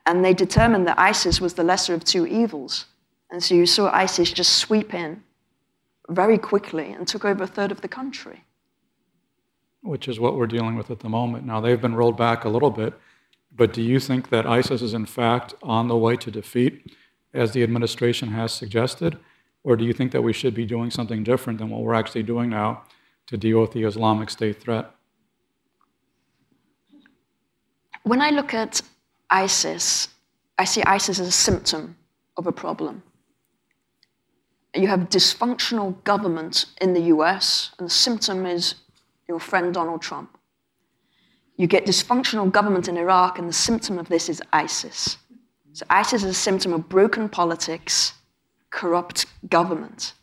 and 0.06 0.26
they 0.26 0.34
determined 0.34 0.88
that 0.88 0.98
ISIS 0.98 1.40
was 1.40 1.54
the 1.54 1.64
lesser 1.64 1.94
of 1.94 2.04
two 2.04 2.26
evils. 2.26 2.86
And 3.30 3.44
so 3.44 3.56
you 3.56 3.66
saw 3.66 3.92
ISIS 3.94 4.32
just 4.32 4.54
sweep 4.54 4.94
in 4.94 5.22
very 6.10 6.38
quickly 6.38 6.92
and 6.94 7.08
took 7.08 7.26
over 7.26 7.44
a 7.44 7.48
third 7.48 7.72
of 7.72 7.82
the 7.82 7.88
country. 7.88 8.44
Which 9.88 10.10
is 10.10 10.20
what 10.20 10.36
we're 10.36 10.48
dealing 10.48 10.76
with 10.76 10.92
at 10.92 11.00
the 11.00 11.08
moment. 11.08 11.46
Now, 11.46 11.62
they've 11.62 11.82
been 11.82 11.96
rolled 11.96 12.18
back 12.18 12.44
a 12.44 12.50
little 12.50 12.72
bit, 12.72 12.94
but 13.56 13.72
do 13.72 13.82
you 13.82 14.02
think 14.02 14.30
that 14.32 14.46
ISIS 14.46 14.82
is 14.82 14.94
in 14.94 15.06
fact 15.06 15.54
on 15.64 15.88
the 15.88 15.96
way 15.96 16.18
to 16.18 16.30
defeat, 16.30 16.92
as 17.34 17.54
the 17.54 17.64
administration 17.64 18.30
has 18.30 18.52
suggested? 18.52 19.18
Or 19.64 19.78
do 19.78 19.86
you 19.86 19.94
think 19.94 20.12
that 20.12 20.22
we 20.22 20.34
should 20.34 20.54
be 20.54 20.66
doing 20.66 20.92
something 20.92 21.24
different 21.24 21.60
than 21.60 21.70
what 21.70 21.82
we're 21.84 21.94
actually 21.94 22.24
doing 22.24 22.50
now 22.50 22.84
to 23.28 23.38
deal 23.38 23.62
with 23.62 23.72
the 23.72 23.84
Islamic 23.84 24.30
State 24.30 24.62
threat? 24.62 24.92
When 28.04 28.22
I 28.22 28.32
look 28.32 28.54
at 28.54 28.82
ISIS, 29.30 30.10
I 30.58 30.66
see 30.66 30.84
ISIS 30.84 31.20
as 31.22 31.28
a 31.28 31.32
symptom 31.32 31.96
of 32.36 32.46
a 32.46 32.52
problem. 32.52 33.04
You 34.74 34.88
have 34.88 35.10
dysfunctional 35.10 36.04
government 36.04 36.66
in 36.82 36.94
the 36.94 37.04
US, 37.16 37.72
and 37.78 37.88
the 37.88 37.94
symptom 37.94 38.46
is 38.46 38.76
your 39.28 39.40
friend 39.40 39.74
Donald 39.74 40.02
Trump. 40.02 40.38
You 41.58 41.68
get 41.68 41.86
dysfunctional 41.86 42.52
government 42.52 42.88
in 42.88 42.98
Iraq, 42.98 43.40
and 43.40 43.50
the 43.50 43.54
symptom 43.54 43.98
of 43.98 44.08
this 44.10 44.30
is 44.30 44.42
ISIS. 44.54 45.18
So, 45.74 45.86
ISIS 45.90 46.24
is 46.24 46.30
a 46.30 46.34
symptom 46.34 46.74
of 46.74 46.88
broken 46.88 47.30
politics, 47.30 48.14
corrupt 48.70 49.26
government. 49.50 50.14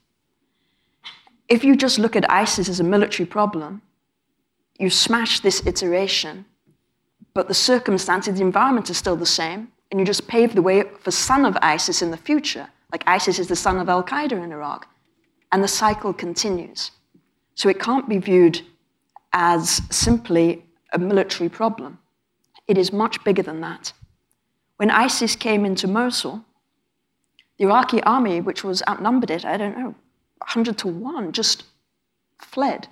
If 1.49 1.65
you 1.65 1.77
just 1.77 1.99
look 1.99 2.17
at 2.17 2.31
ISIS 2.31 2.69
as 2.69 2.81
a 2.81 2.85
military 2.85 3.27
problem, 3.27 3.83
you 4.79 4.91
smash 4.91 5.41
this 5.41 5.65
iteration, 5.67 6.45
but 7.35 7.49
the 7.49 7.55
circumstances, 7.55 8.39
the 8.39 8.43
environment 8.43 8.91
is 8.91 8.97
still 8.97 9.17
the 9.17 9.27
same, 9.27 9.69
and 9.91 10.01
you 10.01 10.07
just 10.07 10.27
pave 10.27 10.55
the 10.55 10.63
way 10.63 10.85
for 11.01 11.11
son 11.11 11.45
of 11.45 11.57
ISIS 11.63 12.01
in 12.01 12.11
the 12.11 12.17
future, 12.17 12.69
like 12.93 13.05
ISIS 13.07 13.39
is 13.39 13.49
the 13.49 13.57
son 13.57 13.79
of 13.79 13.89
Al 13.89 14.03
Qaeda 14.03 14.33
in 14.33 14.53
Iraq. 14.53 14.89
And 15.53 15.63
the 15.63 15.69
cycle 15.69 16.13
continues. 16.13 16.91
So 17.55 17.69
it 17.69 17.79
can't 17.79 18.09
be 18.09 18.19
viewed 18.19 18.63
as 19.35 19.83
simply 19.91 20.65
a 20.93 20.99
military 20.99 21.51
problem. 21.51 21.99
It 22.69 22.79
is 22.79 22.93
much 22.93 23.23
bigger 23.25 23.43
than 23.43 23.61
that. 23.61 23.93
When 24.77 24.91
ISIS 24.91 25.37
came 25.37 25.67
into 25.67 25.89
Mosul, 25.89 26.45
the 27.59 27.65
Iraqi 27.65 28.03
army, 28.05 28.41
which 28.41 28.65
was 28.65 28.83
outnumbered 28.89 29.31
it, 29.31 29.45
I 29.45 29.57
don't 29.57 29.77
know, 29.77 29.95
100 30.39 30.79
to 30.79 30.89
1, 30.89 31.33
just 31.33 31.65
fled. 32.39 32.89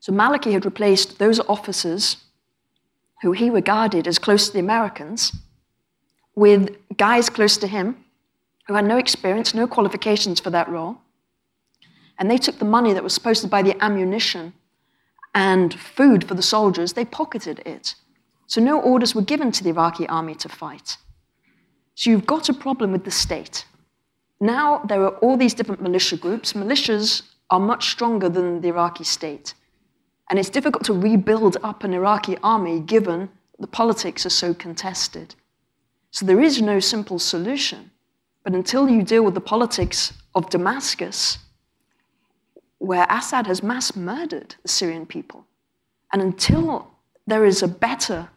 So 0.00 0.12
Maliki 0.12 0.52
had 0.52 0.64
replaced 0.64 1.18
those 1.18 1.40
officers 1.40 2.18
who 3.22 3.32
he 3.32 3.50
regarded 3.50 4.06
as 4.06 4.18
close 4.18 4.46
to 4.46 4.52
the 4.52 4.60
Americans 4.60 5.32
with 6.36 6.76
guys 6.96 7.28
close 7.28 7.56
to 7.56 7.66
him 7.66 8.04
who 8.68 8.74
had 8.74 8.84
no 8.84 8.96
experience, 8.96 9.54
no 9.54 9.66
qualifications 9.66 10.38
for 10.38 10.50
that 10.50 10.68
role. 10.68 10.98
And 12.18 12.30
they 12.30 12.38
took 12.38 12.58
the 12.58 12.64
money 12.64 12.92
that 12.92 13.02
was 13.02 13.14
supposed 13.14 13.42
to 13.42 13.48
buy 13.48 13.62
the 13.62 13.82
ammunition 13.82 14.52
and 15.38 15.72
food 15.74 16.26
for 16.26 16.34
the 16.34 16.42
soldiers, 16.42 16.94
they 16.94 17.04
pocketed 17.04 17.60
it. 17.64 17.94
So 18.48 18.60
no 18.60 18.80
orders 18.80 19.14
were 19.14 19.30
given 19.32 19.52
to 19.52 19.62
the 19.62 19.70
Iraqi 19.70 20.04
army 20.08 20.34
to 20.34 20.48
fight. 20.48 20.96
So 21.94 22.10
you've 22.10 22.26
got 22.26 22.48
a 22.48 22.54
problem 22.54 22.90
with 22.90 23.04
the 23.04 23.12
state. 23.12 23.64
Now 24.40 24.78
there 24.88 25.00
are 25.04 25.16
all 25.22 25.36
these 25.36 25.54
different 25.54 25.80
militia 25.80 26.16
groups. 26.16 26.54
Militias 26.54 27.22
are 27.50 27.60
much 27.60 27.90
stronger 27.90 28.28
than 28.28 28.60
the 28.62 28.68
Iraqi 28.74 29.04
state. 29.04 29.54
And 30.28 30.40
it's 30.40 30.50
difficult 30.50 30.84
to 30.86 30.92
rebuild 30.92 31.56
up 31.62 31.84
an 31.84 31.94
Iraqi 31.94 32.36
army 32.42 32.80
given 32.80 33.28
the 33.60 33.68
politics 33.68 34.26
are 34.26 34.38
so 34.44 34.52
contested. 34.52 35.36
So 36.10 36.26
there 36.26 36.40
is 36.40 36.60
no 36.60 36.80
simple 36.80 37.20
solution. 37.20 37.92
But 38.42 38.54
until 38.54 38.88
you 38.88 39.04
deal 39.04 39.22
with 39.22 39.34
the 39.34 39.50
politics 39.54 40.14
of 40.34 40.50
Damascus, 40.50 41.38
where 42.78 43.06
Assad 43.10 43.46
has 43.46 43.62
mass 43.62 43.96
murdered 43.96 44.54
the 44.62 44.68
Syrian 44.68 45.06
people, 45.06 45.46
and 46.12 46.22
until 46.22 46.90
there 47.26 47.44
is 47.44 47.62
a 47.62 47.68
better 47.68 48.28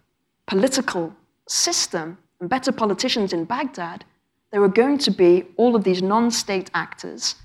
political 0.48 1.16
system 1.48 2.18
and 2.40 2.50
better 2.50 2.72
politicians 2.72 3.34
in 3.34 3.46
Baghdad, 3.46 4.04
there 4.52 4.62
are 4.64 4.68
going 4.68 4.98
to 5.00 5.12
be 5.12 5.46
all 5.56 5.76
of 5.76 5.84
these 5.84 6.02
non 6.02 6.32
state 6.32 6.70
actors 6.74 7.36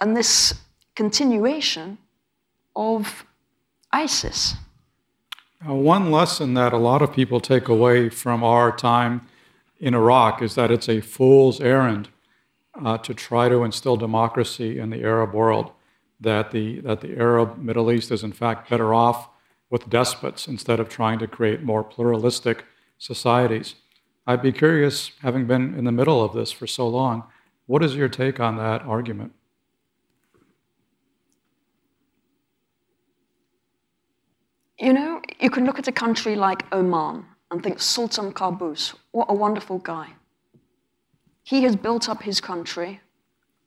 and 0.00 0.16
this 0.16 0.54
continuation 0.94 1.98
of 2.74 3.24
ISIS. 3.92 4.54
One 5.64 6.10
lesson 6.10 6.54
that 6.54 6.72
a 6.72 6.78
lot 6.78 7.00
of 7.00 7.12
people 7.12 7.40
take 7.40 7.68
away 7.68 8.08
from 8.08 8.44
our 8.44 8.74
time 8.74 9.26
in 9.80 9.94
Iraq 9.94 10.42
is 10.42 10.54
that 10.56 10.70
it's 10.70 10.88
a 10.88 11.00
fool's 11.00 11.60
errand 11.60 12.08
uh, 12.84 12.98
to 12.98 13.14
try 13.14 13.48
to 13.48 13.64
instill 13.64 13.96
democracy 13.96 14.78
in 14.78 14.90
the 14.90 15.02
Arab 15.02 15.32
world, 15.32 15.72
that 16.24 16.50
the, 16.50 16.80
that 16.80 17.00
the 17.00 17.16
Arab 17.16 17.58
Middle 17.58 17.90
East 17.92 18.10
is 18.10 18.24
in 18.24 18.32
fact 18.32 18.68
better 18.68 18.92
off 18.92 19.28
with 19.70 19.88
despots 19.88 20.46
instead 20.48 20.80
of 20.80 20.88
trying 20.88 21.18
to 21.18 21.26
create 21.26 21.62
more 21.62 21.82
pluralistic 21.82 22.64
societies. 22.98 23.76
I'd 24.26 24.42
be 24.42 24.52
curious, 24.52 25.12
having 25.20 25.46
been 25.46 25.74
in 25.74 25.84
the 25.84 25.92
middle 25.92 26.22
of 26.24 26.32
this 26.32 26.50
for 26.50 26.66
so 26.66 26.88
long, 26.88 27.24
what 27.66 27.82
is 27.82 27.94
your 27.94 28.08
take 28.08 28.40
on 28.40 28.56
that 28.56 28.82
argument? 28.82 29.32
You 34.78 34.92
know, 34.92 35.22
you 35.40 35.50
can 35.50 35.64
look 35.64 35.78
at 35.78 35.88
a 35.88 35.92
country 35.92 36.36
like 36.36 36.64
Oman 36.72 37.24
and 37.50 37.62
think 37.62 37.80
Sultan 37.80 38.32
Qaboos, 38.32 38.94
what 39.12 39.26
a 39.28 39.34
wonderful 39.34 39.78
guy. 39.78 40.08
He 41.42 41.62
has 41.62 41.76
built 41.76 42.08
up 42.08 42.22
his 42.22 42.40
country 42.40 43.00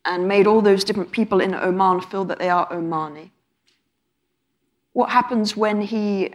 and 0.08 0.28
made 0.28 0.48
all 0.48 0.62
those 0.62 0.84
different 0.84 1.12
people 1.12 1.42
in 1.42 1.54
Oman 1.54 2.02
feel 2.02 2.24
that 2.26 2.40
they 2.40 2.50
are 2.50 2.68
Omani. 2.70 3.30
What 4.94 5.10
happens 5.10 5.56
when 5.56 5.82
he 5.82 6.34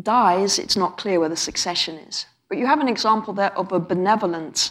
dies, 0.00 0.58
it's 0.58 0.76
not 0.76 0.98
clear 0.98 1.18
where 1.18 1.30
the 1.30 1.36
succession 1.36 1.96
is. 1.96 2.26
But 2.48 2.58
you 2.58 2.66
have 2.66 2.80
an 2.80 2.88
example 2.88 3.32
there 3.32 3.56
of 3.56 3.72
a 3.72 3.80
benevolent 3.80 4.70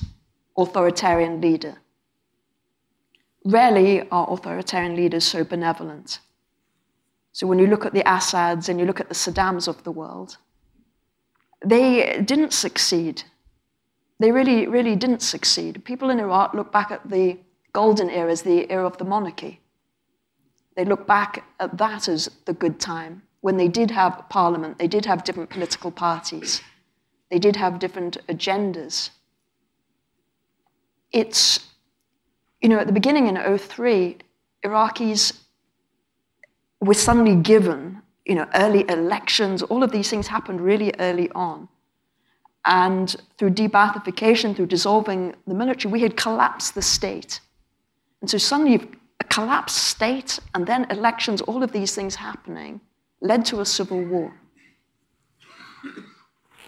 authoritarian 0.56 1.42
leader. 1.42 1.78
Rarely 3.44 4.08
are 4.10 4.32
authoritarian 4.32 4.96
leaders 4.96 5.26
so 5.26 5.44
benevolent. 5.44 6.20
So 7.34 7.48
when 7.48 7.58
you 7.58 7.68
look 7.68 7.86
at 7.86 7.94
the 7.94 8.08
Assads 8.08 8.70
and 8.70 8.80
you 8.80 8.86
look 8.86 9.00
at 9.00 9.10
the 9.10 9.16
Saddams 9.16 9.68
of 9.68 9.84
the 9.84 9.92
world, 9.92 10.38
they 11.66 12.22
didn't 12.22 12.54
succeed. 12.54 13.24
They 14.20 14.32
really, 14.32 14.68
really 14.68 14.96
didn't 14.96 15.24
succeed. 15.24 15.84
People 15.84 16.12
in 16.12 16.20
Iraq 16.20 16.54
look 16.54 16.72
back 16.72 16.92
at 16.92 17.10
the 17.10 17.40
golden 17.74 18.10
era 18.10 18.32
as 18.32 18.44
the 18.44 18.72
era 18.72 18.86
of 18.86 18.98
the 18.98 19.06
monarchy. 19.06 19.60
They 20.76 20.86
look 20.86 21.06
back 21.06 21.44
at 21.60 21.78
that 21.78 22.08
as 22.08 22.30
the 22.46 22.54
good 22.54 22.80
time, 22.80 23.24
when 23.42 23.58
they 23.58 23.68
did 23.68 23.92
have 23.92 24.24
parliament, 24.30 24.80
they 24.80 24.88
did 24.88 25.06
have 25.06 25.24
different 25.24 25.50
political 25.50 25.92
parties, 25.92 26.62
they 27.30 27.40
did 27.40 27.56
have 27.56 27.80
different 27.80 28.18
agendas. 28.28 29.10
It's, 31.12 31.68
you 32.62 32.70
know, 32.70 32.80
at 32.80 32.88
the 32.88 32.94
beginning 32.94 33.28
in 33.28 33.58
03, 33.58 34.18
Iraqis 34.66 35.34
were 36.80 36.94
suddenly 36.94 37.36
given 37.36 38.02
you 38.26 38.36
know, 38.36 38.48
early 38.56 38.86
elections, 38.90 39.62
all 39.64 39.84
of 39.84 39.92
these 39.92 40.10
things 40.10 40.28
happened 40.28 40.62
really 40.62 40.94
early 41.00 41.30
on. 41.32 41.68
And 42.66 43.14
through 43.38 43.52
de-Baathification, 43.52 44.56
through 44.56 44.68
dissolving 44.68 45.36
the 45.46 45.54
military, 45.54 45.92
we 45.92 46.02
had 46.02 46.16
collapsed 46.16 46.76
the 46.76 46.82
state. 46.82 47.42
And 48.24 48.30
so 48.30 48.38
suddenly, 48.38 48.72
you've 48.72 48.88
a 49.20 49.26
collapsed 49.26 49.78
state 49.78 50.40
and 50.56 50.66
then 50.66 50.88
elections, 50.90 51.42
all 51.42 51.62
of 51.62 51.74
these 51.74 51.94
things 51.94 52.16
happening, 52.16 52.80
led 53.20 53.44
to 53.48 53.60
a 53.60 53.66
civil 53.66 54.02
war. 54.02 54.34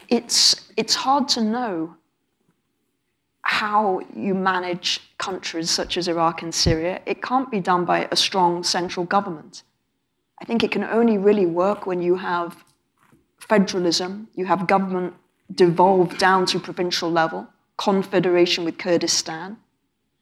It's, 0.10 0.70
it's 0.76 0.96
hard 0.96 1.30
to 1.30 1.42
know 1.42 1.96
how 3.44 4.02
you 4.14 4.34
manage 4.34 5.00
countries 5.18 5.72
such 5.72 5.96
as 5.96 6.10
Iraq 6.10 6.42
and 6.42 6.54
Syria. 6.54 7.00
It 7.06 7.24
can't 7.24 7.50
be 7.50 7.62
done 7.62 7.86
by 7.86 8.10
a 8.12 8.18
strong 8.18 8.62
central 8.62 9.06
government. 9.06 9.64
I 10.42 10.44
think 10.44 10.62
it 10.62 10.72
can 10.72 10.84
only 10.84 11.18
really 11.18 11.46
work 11.46 11.86
when 11.86 12.02
you 12.02 12.18
have 12.18 12.66
federalism, 13.40 14.28
you 14.36 14.46
have 14.46 14.68
government 14.68 15.14
devolved 15.54 16.18
down 16.18 16.48
to 16.48 16.60
provincial 16.60 17.10
level, 17.10 17.48
confederation 17.78 18.66
with 18.66 18.78
Kurdistan, 18.78 19.56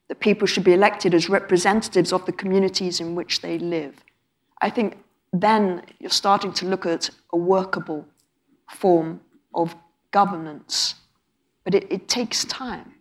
that 0.10 0.20
people 0.20 0.48
should 0.48 0.64
be 0.64 0.74
elected 0.74 1.14
as 1.14 1.30
representatives 1.30 2.12
of 2.12 2.26
the 2.26 2.32
communities 2.32 3.00
in 3.00 3.16
which 3.16 3.42
they 3.42 3.58
live. 3.58 3.96
I 4.62 4.70
think 4.70 4.98
then 5.32 5.84
you're 6.00 6.10
starting 6.10 6.54
to 6.54 6.66
look 6.66 6.86
at 6.86 7.10
a 7.32 7.38
workable 7.38 8.06
form 8.70 9.22
of 9.54 9.76
governance. 10.12 10.96
But 11.64 11.76
it, 11.76 11.92
it 11.92 12.08
takes 12.08 12.46
time. 12.46 12.94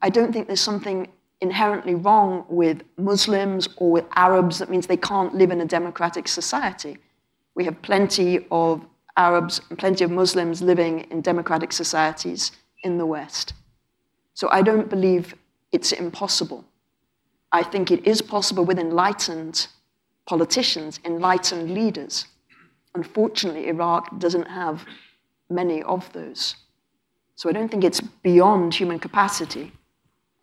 I 0.00 0.10
don't 0.10 0.32
think 0.32 0.46
there's 0.46 0.60
something 0.60 1.08
inherently 1.40 1.94
wrong 1.94 2.44
with 2.48 2.82
Muslims 2.96 3.68
or 3.76 3.90
with 3.90 4.04
Arabs 4.14 4.58
that 4.58 4.70
means 4.70 4.86
they 4.86 4.96
can't 4.96 5.34
live 5.34 5.50
in 5.50 5.60
a 5.60 5.64
democratic 5.66 6.28
society. 6.28 6.98
We 7.54 7.64
have 7.64 7.80
plenty 7.82 8.46
of 8.50 8.84
Arabs 9.16 9.60
and 9.68 9.78
plenty 9.78 10.04
of 10.04 10.10
Muslims 10.10 10.62
living 10.62 11.00
in 11.10 11.20
democratic 11.20 11.72
societies 11.72 12.52
in 12.82 12.98
the 12.98 13.06
West. 13.06 13.54
So 14.34 14.48
I 14.50 14.62
don't 14.62 14.88
believe 14.88 15.34
it's 15.72 15.92
impossible. 15.92 16.64
I 17.50 17.62
think 17.62 17.90
it 17.90 18.06
is 18.06 18.22
possible 18.22 18.64
with 18.64 18.78
enlightened 18.78 19.66
politicians, 20.26 21.00
enlightened 21.04 21.74
leaders. 21.74 22.26
Unfortunately, 22.94 23.68
Iraq 23.68 24.18
doesn't 24.18 24.48
have 24.48 24.84
many 25.50 25.82
of 25.82 26.12
those. 26.12 26.56
So 27.34 27.48
I 27.48 27.52
don't 27.52 27.70
think 27.70 27.84
it's 27.84 28.00
beyond 28.00 28.74
human 28.74 28.98
capacity. 28.98 29.72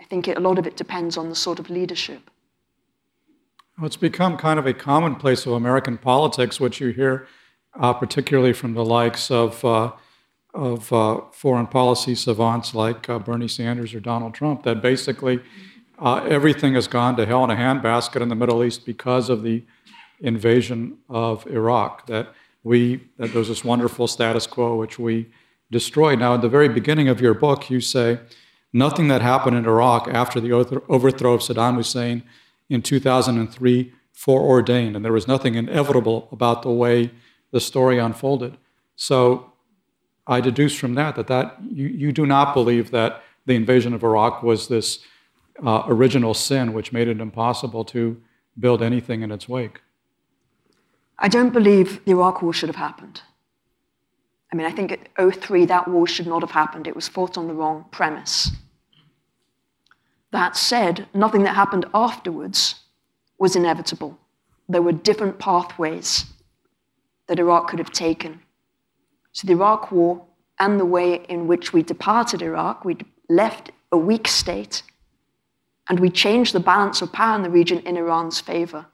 I 0.01 0.05
think 0.05 0.27
it, 0.27 0.37
a 0.37 0.39
lot 0.39 0.59
of 0.59 0.67
it 0.67 0.75
depends 0.75 1.17
on 1.17 1.29
the 1.29 1.35
sort 1.35 1.59
of 1.59 1.69
leadership. 1.69 2.29
Well, 3.77 3.85
it's 3.85 3.95
become 3.95 4.37
kind 4.37 4.59
of 4.59 4.65
a 4.65 4.73
commonplace 4.73 5.45
of 5.45 5.53
American 5.53 5.97
politics, 5.97 6.59
which 6.59 6.81
you 6.81 6.89
hear 6.89 7.27
uh, 7.79 7.93
particularly 7.93 8.53
from 8.53 8.73
the 8.73 8.83
likes 8.83 9.31
of, 9.31 9.63
uh, 9.63 9.91
of 10.53 10.91
uh, 10.91 11.21
foreign 11.31 11.67
policy 11.67 12.15
savants 12.15 12.73
like 12.73 13.09
uh, 13.09 13.19
Bernie 13.19 13.47
Sanders 13.47 13.93
or 13.93 13.99
Donald 13.99 14.33
Trump, 14.33 14.63
that 14.63 14.81
basically 14.81 15.39
uh, 15.99 16.23
everything 16.27 16.73
has 16.73 16.87
gone 16.87 17.15
to 17.17 17.25
hell 17.25 17.43
in 17.43 17.49
a 17.49 17.55
handbasket 17.55 18.21
in 18.21 18.29
the 18.29 18.35
Middle 18.35 18.63
East 18.63 18.85
because 18.85 19.29
of 19.29 19.43
the 19.43 19.63
invasion 20.19 20.97
of 21.07 21.45
Iraq. 21.47 22.07
That 22.07 22.33
we 22.63 22.97
that 23.17 23.31
there 23.31 23.39
was 23.39 23.47
this 23.47 23.63
wonderful 23.63 24.07
status 24.07 24.47
quo 24.47 24.75
which 24.75 24.97
we 24.97 25.27
destroyed. 25.71 26.19
Now, 26.19 26.33
at 26.33 26.41
the 26.41 26.49
very 26.49 26.69
beginning 26.69 27.07
of 27.07 27.21
your 27.21 27.33
book, 27.33 27.69
you 27.69 27.81
say 27.81 28.19
nothing 28.73 29.07
that 29.09 29.21
happened 29.21 29.55
in 29.55 29.65
Iraq 29.65 30.07
after 30.07 30.39
the 30.39 30.51
overthrow 30.51 31.33
of 31.33 31.41
Saddam 31.41 31.75
Hussein 31.75 32.23
in 32.69 32.81
2003 32.81 33.93
foreordained, 34.13 34.95
and 34.95 35.05
there 35.05 35.13
was 35.13 35.27
nothing 35.27 35.55
inevitable 35.55 36.27
about 36.31 36.61
the 36.61 36.71
way 36.71 37.11
the 37.51 37.59
story 37.59 37.97
unfolded. 37.97 38.57
So 38.95 39.53
I 40.29 40.41
deduce 40.41 40.75
from 40.75 40.93
that 40.93 41.15
that, 41.15 41.27
that 41.27 41.57
you, 41.69 41.87
you 41.87 42.11
do 42.11 42.25
not 42.25 42.53
believe 42.53 42.91
that 42.91 43.23
the 43.47 43.55
invasion 43.55 43.93
of 43.93 44.03
Iraq 44.03 44.43
was 44.43 44.67
this 44.67 44.99
uh, 45.65 45.83
original 45.87 46.35
sin 46.35 46.71
which 46.73 46.93
made 46.93 47.07
it 47.07 47.19
impossible 47.19 47.83
to 47.85 48.21
build 48.59 48.83
anything 48.83 49.23
in 49.23 49.31
its 49.31 49.49
wake. 49.49 49.81
I 51.17 51.27
don't 51.27 51.51
believe 51.51 52.05
the 52.05 52.11
Iraq 52.11 52.41
War 52.43 52.53
should 52.53 52.69
have 52.69 52.75
happened. 52.75 53.21
I 54.53 54.55
mean, 54.55 54.67
I 54.67 54.71
think 54.71 54.91
at 54.91 55.33
03 55.35 55.65
that 55.65 55.87
war 55.87 56.07
should 56.07 56.27
not 56.27 56.41
have 56.41 56.51
happened. 56.51 56.87
It 56.87 56.95
was 56.95 57.07
fought 57.07 57.37
on 57.37 57.47
the 57.47 57.53
wrong 57.53 57.85
premise. 57.91 58.51
That 60.31 60.55
said, 60.55 61.07
nothing 61.13 61.43
that 61.43 61.55
happened 61.55 61.85
afterwards 61.93 62.75
was 63.39 63.55
inevitable. 63.55 64.17
There 64.67 64.81
were 64.81 64.91
different 64.91 65.39
pathways 65.39 66.25
that 67.27 67.39
Iraq 67.39 67.67
could 67.67 67.79
have 67.79 67.91
taken. 67.91 68.41
So 69.39 69.47
the 69.47 69.53
Iraq 69.53 69.89
War 69.93 70.21
and 70.59 70.77
the 70.77 70.85
way 70.85 71.23
in 71.29 71.47
which 71.47 71.71
we 71.71 71.81
departed 71.81 72.41
Iraq, 72.41 72.83
we 72.83 72.97
left 73.29 73.71
a 73.89 73.97
weak 73.97 74.27
state, 74.27 74.83
and 75.87 75.97
we 75.97 76.09
changed 76.09 76.53
the 76.53 76.59
balance 76.59 77.01
of 77.01 77.13
power 77.13 77.37
in 77.37 77.43
the 77.43 77.49
region 77.49 77.79
in 77.87 77.95
Iran's 77.95 78.41
favor. 78.41 78.85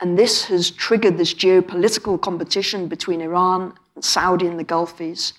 And 0.00 0.18
this 0.18 0.46
has 0.46 0.72
triggered 0.72 1.16
this 1.16 1.32
geopolitical 1.32 2.20
competition 2.20 2.88
between 2.88 3.20
Iran 3.20 3.74
and 3.94 4.04
Saudi 4.04 4.48
and 4.48 4.58
the 4.58 4.64
Gulfies, 4.64 5.34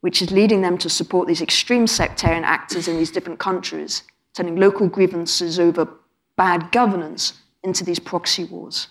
which 0.00 0.20
is 0.20 0.32
leading 0.32 0.62
them 0.62 0.76
to 0.78 0.90
support 0.90 1.28
these 1.28 1.42
extreme 1.42 1.86
sectarian 1.86 2.42
actors 2.42 2.88
in 2.88 2.96
these 2.96 3.12
different 3.12 3.38
countries, 3.38 4.02
turning 4.34 4.56
local 4.56 4.88
grievances 4.88 5.60
over 5.60 5.88
bad 6.34 6.72
governance 6.72 7.34
into 7.62 7.84
these 7.84 8.00
proxy 8.00 8.42
wars. 8.42 8.88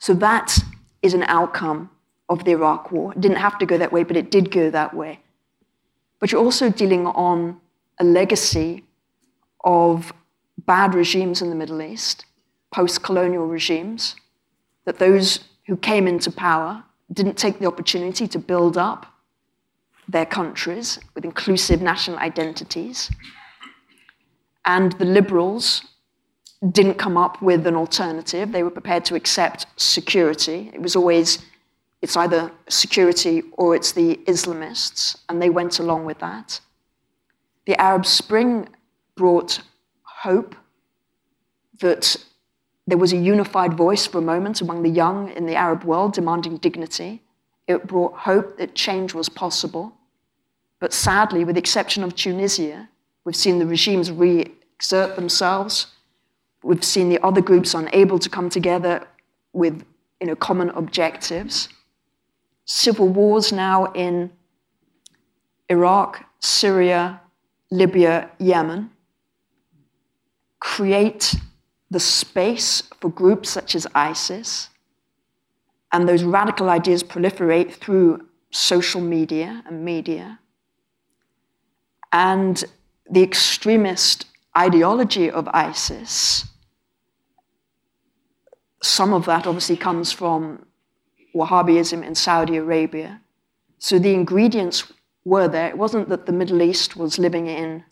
So 0.00 0.12
that 0.12 0.58
is 1.00 1.14
an 1.14 1.22
outcome 1.22 1.88
of 2.32 2.44
the 2.44 2.52
Iraq 2.52 2.90
War. 2.92 3.12
It 3.12 3.20
didn't 3.20 3.38
have 3.38 3.58
to 3.58 3.66
go 3.66 3.78
that 3.78 3.92
way, 3.92 4.02
but 4.02 4.16
it 4.16 4.30
did 4.30 4.50
go 4.50 4.70
that 4.70 4.94
way. 4.94 5.20
But 6.18 6.32
you're 6.32 6.42
also 6.42 6.70
dealing 6.70 7.06
on 7.06 7.60
a 7.98 8.04
legacy 8.04 8.84
of 9.64 10.12
bad 10.66 10.94
regimes 10.94 11.42
in 11.42 11.50
the 11.50 11.56
Middle 11.56 11.82
East, 11.82 12.24
post 12.72 13.02
colonial 13.02 13.46
regimes, 13.46 14.16
that 14.84 14.98
those 14.98 15.40
who 15.66 15.76
came 15.76 16.08
into 16.08 16.30
power 16.30 16.84
didn't 17.12 17.36
take 17.36 17.58
the 17.58 17.66
opportunity 17.66 18.26
to 18.26 18.38
build 18.38 18.76
up 18.76 19.06
their 20.08 20.26
countries 20.26 20.98
with 21.14 21.24
inclusive 21.24 21.80
national 21.80 22.18
identities. 22.18 23.10
And 24.64 24.92
the 24.92 25.04
liberals 25.04 25.82
didn't 26.70 26.94
come 26.94 27.16
up 27.16 27.42
with 27.42 27.66
an 27.66 27.74
alternative. 27.74 28.52
They 28.52 28.62
were 28.62 28.70
prepared 28.70 29.04
to 29.06 29.14
accept 29.14 29.66
security. 29.76 30.70
It 30.72 30.80
was 30.80 30.94
always, 30.94 31.38
it's 32.02 32.16
either 32.16 32.52
security 32.68 33.42
or 33.52 33.74
it's 33.74 33.92
the 33.92 34.16
Islamists, 34.26 35.16
and 35.28 35.40
they 35.40 35.50
went 35.50 35.78
along 35.78 36.04
with 36.04 36.18
that. 36.18 36.60
The 37.64 37.80
Arab 37.80 38.04
Spring 38.04 38.68
brought 39.14 39.62
hope 40.02 40.54
that 41.80 42.16
there 42.86 42.98
was 42.98 43.12
a 43.12 43.16
unified 43.16 43.74
voice 43.74 44.06
for 44.06 44.18
a 44.18 44.22
moment 44.22 44.60
among 44.60 44.82
the 44.82 44.90
young 44.90 45.30
in 45.32 45.46
the 45.46 45.54
Arab 45.54 45.84
world 45.84 46.12
demanding 46.12 46.56
dignity. 46.58 47.22
It 47.68 47.86
brought 47.86 48.14
hope 48.14 48.58
that 48.58 48.74
change 48.74 49.14
was 49.14 49.28
possible. 49.28 49.94
But 50.80 50.92
sadly, 50.92 51.44
with 51.44 51.54
the 51.54 51.60
exception 51.60 52.02
of 52.02 52.16
Tunisia, 52.16 52.88
we've 53.24 53.36
seen 53.36 53.58
the 53.58 53.66
regimes 53.66 54.10
re 54.10 54.52
exert 54.74 55.14
themselves 55.14 55.86
We've 56.62 56.84
seen 56.84 57.08
the 57.08 57.18
other 57.24 57.40
groups 57.40 57.74
unable 57.74 58.18
to 58.18 58.28
come 58.28 58.48
together 58.48 59.06
with 59.52 59.84
you 60.20 60.28
know, 60.28 60.36
common 60.36 60.70
objectives. 60.70 61.68
Civil 62.64 63.08
wars 63.08 63.52
now 63.52 63.92
in 63.92 64.30
Iraq, 65.68 66.24
Syria, 66.40 67.20
Libya, 67.70 68.30
Yemen 68.38 68.90
create 70.60 71.34
the 71.90 72.00
space 72.00 72.82
for 73.00 73.10
groups 73.10 73.50
such 73.50 73.74
as 73.74 73.86
ISIS, 73.94 74.68
and 75.90 76.08
those 76.08 76.22
radical 76.22 76.70
ideas 76.70 77.02
proliferate 77.02 77.72
through 77.72 78.26
social 78.50 79.00
media 79.00 79.62
and 79.66 79.84
media. 79.84 80.38
And 82.12 82.62
the 83.10 83.22
extremist 83.22 84.26
ideology 84.56 85.30
of 85.30 85.48
ISIS 85.48 86.46
some 88.82 89.14
of 89.14 89.24
that 89.26 89.46
obviously 89.46 89.76
comes 89.76 90.12
from 90.12 90.66
Wahhabism 91.34 92.04
in 92.04 92.14
Saudi 92.14 92.56
Arabia. 92.56 93.20
So 93.78 93.98
the 93.98 94.14
ingredients 94.14 94.92
were 95.24 95.48
there. 95.48 95.68
It 95.68 95.78
wasn't 95.78 96.08
that 96.08 96.26
the 96.26 96.32
Middle 96.32 96.62
East 96.62 96.96
was 96.96 97.18
living 97.18 97.46
in 97.46 97.84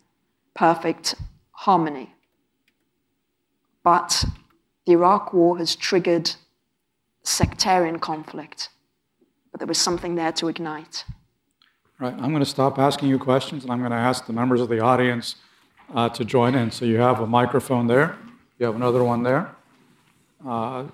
perfect 0.53 1.15
harmony. 1.51 2.13
But 3.83 4.25
the 4.85 4.93
Iraq 4.93 5.33
War 5.33 5.57
has 5.57 5.75
triggered 5.75 6.35
sectarian 7.23 7.99
conflict. 7.99 8.69
But 9.51 9.59
there 9.59 9.67
was 9.67 9.77
something 9.77 10.15
there 10.15 10.31
to 10.33 10.47
ignite. 10.47 11.03
Right. 11.99 12.13
I'm 12.13 12.31
going 12.31 12.39
to 12.43 12.49
stop 12.49 12.79
asking 12.79 13.09
you 13.09 13.19
questions 13.19 13.63
and 13.63 13.71
I'm 13.71 13.79
going 13.79 13.91
to 13.91 13.97
ask 13.97 14.25
the 14.25 14.33
members 14.33 14.59
of 14.59 14.69
the 14.69 14.79
audience 14.79 15.35
uh, 15.93 16.09
to 16.09 16.25
join 16.25 16.55
in. 16.55 16.71
So 16.71 16.85
you 16.85 16.97
have 16.97 17.19
a 17.19 17.27
microphone 17.27 17.85
there, 17.87 18.17
you 18.57 18.65
have 18.65 18.75
another 18.75 19.03
one 19.03 19.23
there. 19.23 19.55
Uh, 20.45 20.85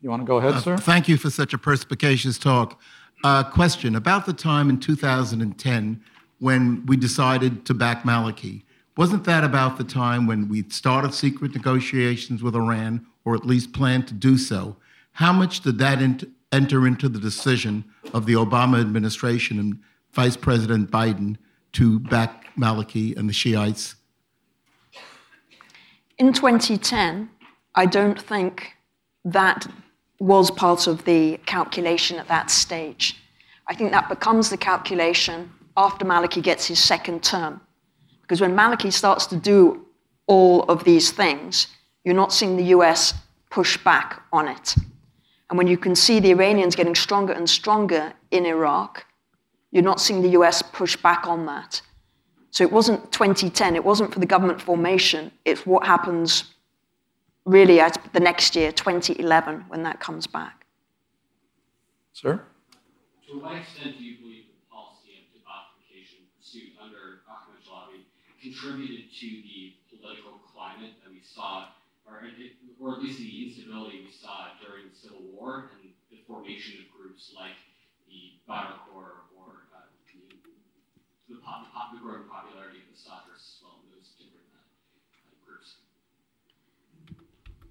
you 0.00 0.10
want 0.10 0.22
to 0.22 0.26
go 0.26 0.38
ahead, 0.38 0.54
uh, 0.54 0.60
sir? 0.60 0.76
Thank 0.76 1.08
you 1.08 1.16
for 1.16 1.30
such 1.30 1.52
a 1.52 1.58
perspicacious 1.58 2.38
talk. 2.38 2.80
Uh, 3.24 3.42
question 3.42 3.96
about 3.96 4.26
the 4.26 4.32
time 4.32 4.70
in 4.70 4.78
2010 4.78 6.00
when 6.38 6.86
we 6.86 6.96
decided 6.96 7.64
to 7.66 7.74
back 7.74 8.04
Maliki. 8.04 8.62
Wasn't 8.96 9.24
that 9.24 9.44
about 9.44 9.76
the 9.76 9.84
time 9.84 10.26
when 10.26 10.48
we 10.48 10.68
started 10.68 11.14
secret 11.14 11.54
negotiations 11.54 12.42
with 12.42 12.54
Iran, 12.54 13.06
or 13.24 13.34
at 13.34 13.44
least 13.44 13.72
planned 13.72 14.06
to 14.08 14.14
do 14.14 14.38
so? 14.38 14.76
How 15.12 15.32
much 15.32 15.60
did 15.60 15.78
that 15.78 16.00
ent- 16.00 16.28
enter 16.52 16.86
into 16.86 17.08
the 17.08 17.18
decision 17.18 17.84
of 18.14 18.26
the 18.26 18.34
Obama 18.34 18.80
administration 18.80 19.58
and 19.58 19.80
Vice 20.12 20.36
President 20.36 20.90
Biden 20.90 21.36
to 21.72 21.98
back 22.00 22.46
Maliki 22.56 23.16
and 23.16 23.28
the 23.28 23.32
Shiites? 23.32 23.96
In 26.18 26.32
2010, 26.32 27.30
I 27.74 27.86
don't 27.86 28.20
think 28.20 28.76
that 29.24 29.66
was 30.18 30.50
part 30.50 30.86
of 30.86 31.04
the 31.04 31.38
calculation 31.46 32.18
at 32.18 32.28
that 32.28 32.50
stage. 32.50 33.16
I 33.66 33.74
think 33.74 33.92
that 33.92 34.08
becomes 34.08 34.50
the 34.50 34.56
calculation 34.56 35.50
after 35.76 36.04
Maliki 36.04 36.42
gets 36.42 36.66
his 36.66 36.82
second 36.82 37.22
term. 37.22 37.60
Because 38.22 38.40
when 38.40 38.56
Maliki 38.56 38.92
starts 38.92 39.26
to 39.26 39.36
do 39.36 39.86
all 40.26 40.62
of 40.64 40.84
these 40.84 41.10
things, 41.10 41.68
you're 42.04 42.14
not 42.14 42.32
seeing 42.32 42.56
the 42.56 42.64
US 42.76 43.14
push 43.50 43.76
back 43.84 44.22
on 44.32 44.48
it. 44.48 44.74
And 45.48 45.56
when 45.56 45.66
you 45.66 45.78
can 45.78 45.94
see 45.94 46.20
the 46.20 46.30
Iranians 46.30 46.76
getting 46.76 46.94
stronger 46.94 47.32
and 47.32 47.48
stronger 47.48 48.12
in 48.30 48.44
Iraq, 48.44 49.04
you're 49.70 49.82
not 49.82 50.00
seeing 50.00 50.22
the 50.22 50.30
US 50.30 50.62
push 50.62 50.96
back 50.96 51.26
on 51.26 51.46
that. 51.46 51.80
So 52.50 52.64
it 52.64 52.72
wasn't 52.72 53.12
2010, 53.12 53.76
it 53.76 53.84
wasn't 53.84 54.12
for 54.12 54.20
the 54.20 54.26
government 54.26 54.60
formation, 54.60 55.30
it's 55.44 55.64
what 55.64 55.86
happens 55.86 56.44
really 57.48 57.80
at 57.80 57.96
the 58.12 58.20
next 58.20 58.54
year, 58.54 58.70
2011, 58.70 59.64
when 59.68 59.82
that 59.82 60.00
comes 60.00 60.26
back. 60.26 60.66
Sir? 62.12 62.44
To 63.28 63.40
what 63.40 63.56
extent 63.56 63.96
do 63.96 64.04
you 64.04 64.20
believe 64.20 64.52
the 64.52 64.60
policy 64.68 65.16
of 65.16 65.24
de-Baathification 65.32 66.28
pursued 66.36 66.76
under 66.76 67.24
Ahmed 67.24 67.64
Chalabi 67.64 68.04
contributed 68.36 69.08
to 69.08 69.28
the 69.48 69.80
political 69.88 70.44
climate 70.52 71.00
that 71.00 71.08
we 71.08 71.24
saw, 71.24 71.72
or, 72.04 72.20
or 72.80 72.88
at 72.96 73.02
least 73.02 73.18
the 73.18 73.32
instability 73.48 74.04
we 74.04 74.12
saw 74.12 74.52
during 74.60 74.92
the 74.92 74.96
Civil 74.96 75.24
War 75.32 75.72
and 75.72 75.88
the 76.12 76.20
formation 76.28 76.84
of 76.84 76.92
groups 76.92 77.32
like 77.32 77.56
the 78.08 78.36
Badr 78.44 78.76
Corps 78.92 79.24
or 79.36 79.68
uh, 79.72 79.88
the, 80.04 80.36
the, 81.32 81.40
pop, 81.40 81.64
the, 81.92 82.00
growing 82.00 82.28
popularity 82.28 82.84
of 82.84 82.88
the 82.92 83.00
Sadrs 83.00 83.40
as 83.40 83.60
well, 83.64 83.80
those 83.92 84.12
different 84.20 84.48
uh, 84.52 84.64
groups? 85.44 85.80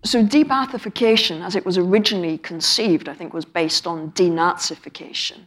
So 0.08 0.24
de-Baathification, 0.24 1.44
as 1.46 1.58
it 1.58 1.66
was 1.66 1.78
originally 1.78 2.38
conceived, 2.38 3.10
I 3.10 3.14
think 3.14 3.34
was 3.34 3.44
based 3.44 3.86
on 3.86 4.12
denazification. 4.12 5.40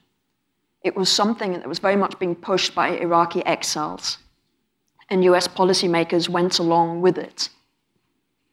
It 0.83 0.95
was 0.95 1.09
something 1.11 1.53
that 1.53 1.67
was 1.67 1.79
very 1.79 1.97
much 1.97 2.19
being 2.19 2.35
pushed 2.35 2.75
by 2.75 2.89
Iraqi 2.89 3.43
exiles, 3.47 4.19
and 5.09 5.25
US 5.25 5.49
policymakers 5.49 6.29
went 6.29 6.59
along 6.59 7.01
with 7.01 7.17
it. 7.17 7.49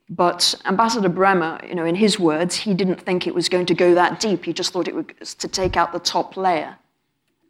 But 0.10 0.56
Ambassador 0.64 1.10
Bremer, 1.10 1.60
you 1.68 1.76
know, 1.76 1.84
in 1.84 1.96
his 1.96 2.18
words, 2.18 2.56
he 2.56 2.74
didn't 2.74 3.02
think 3.02 3.28
it 3.28 3.36
was 3.36 3.50
going 3.50 3.66
to 3.66 3.76
go 3.76 3.94
that 3.94 4.22
deep. 4.22 4.46
He 4.46 4.54
just 4.54 4.72
thought 4.72 4.88
it 4.88 4.96
was 4.96 5.36
to 5.36 5.50
take 5.50 5.76
out 5.76 5.92
the 5.92 6.00
top 6.00 6.38
layer. 6.38 6.78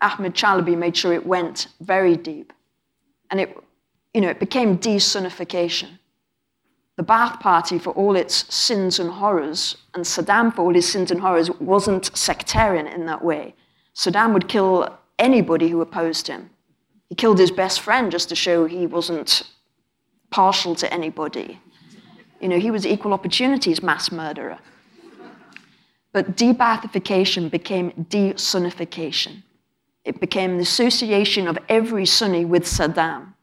Ahmed 0.02 0.34
Chalabi 0.34 0.76
made 0.76 0.98
sure 0.98 1.14
it 1.14 1.28
went 1.28 1.68
very 1.82 2.18
deep. 2.18 2.52
And 3.30 3.40
it, 3.40 3.56
you 4.16 4.22
know, 4.22 4.30
it 4.30 4.40
became 4.40 4.78
de-Sunnification 4.78 6.00
the 6.98 7.04
Ba'ath 7.04 7.40
Party, 7.40 7.78
for 7.78 7.92
all 7.92 8.16
its 8.16 8.54
sins 8.54 9.00
and 9.00 9.12
horrors, 9.12 9.78
and 9.94 10.04
Saddam, 10.04 10.54
for 10.54 10.64
all 10.64 10.74
his 10.74 10.92
sins 10.92 11.12
and 11.12 11.22
horrors, 11.22 11.50
wasn't 11.60 12.16
sectarian 12.18 12.88
in 12.88 13.06
that 13.06 13.24
way. 13.24 13.54
Saddam 13.96 14.34
would 14.34 14.50
kill 14.50 14.98
anybody 15.20 15.70
who 15.70 15.80
opposed 15.80 16.28
him. 16.28 16.50
He 17.08 17.16
killed 17.16 17.38
his 17.38 17.52
best 17.52 17.82
friend 17.82 18.12
just 18.12 18.30
to 18.30 18.36
show 18.36 18.66
he 18.66 18.88
wasn't 18.88 19.44
partial 20.32 20.76
to 20.76 20.92
anybody. 20.92 21.62
You 22.42 22.50
know, 22.50 22.60
he 22.60 22.72
was 22.72 22.86
equal 22.86 23.14
opportunities 23.14 23.82
mass 23.82 24.12
murderer. 24.12 24.58
But 26.14 26.36
de-Baathification 26.36 27.52
became 27.52 28.08
de-Sunnification. 28.10 29.44
It 30.04 30.20
became 30.20 30.58
the 30.58 30.64
association 30.64 31.48
of 31.48 31.60
every 31.70 32.08
Sunni 32.08 32.44
with 32.44 32.64
Saddam. 32.64 33.34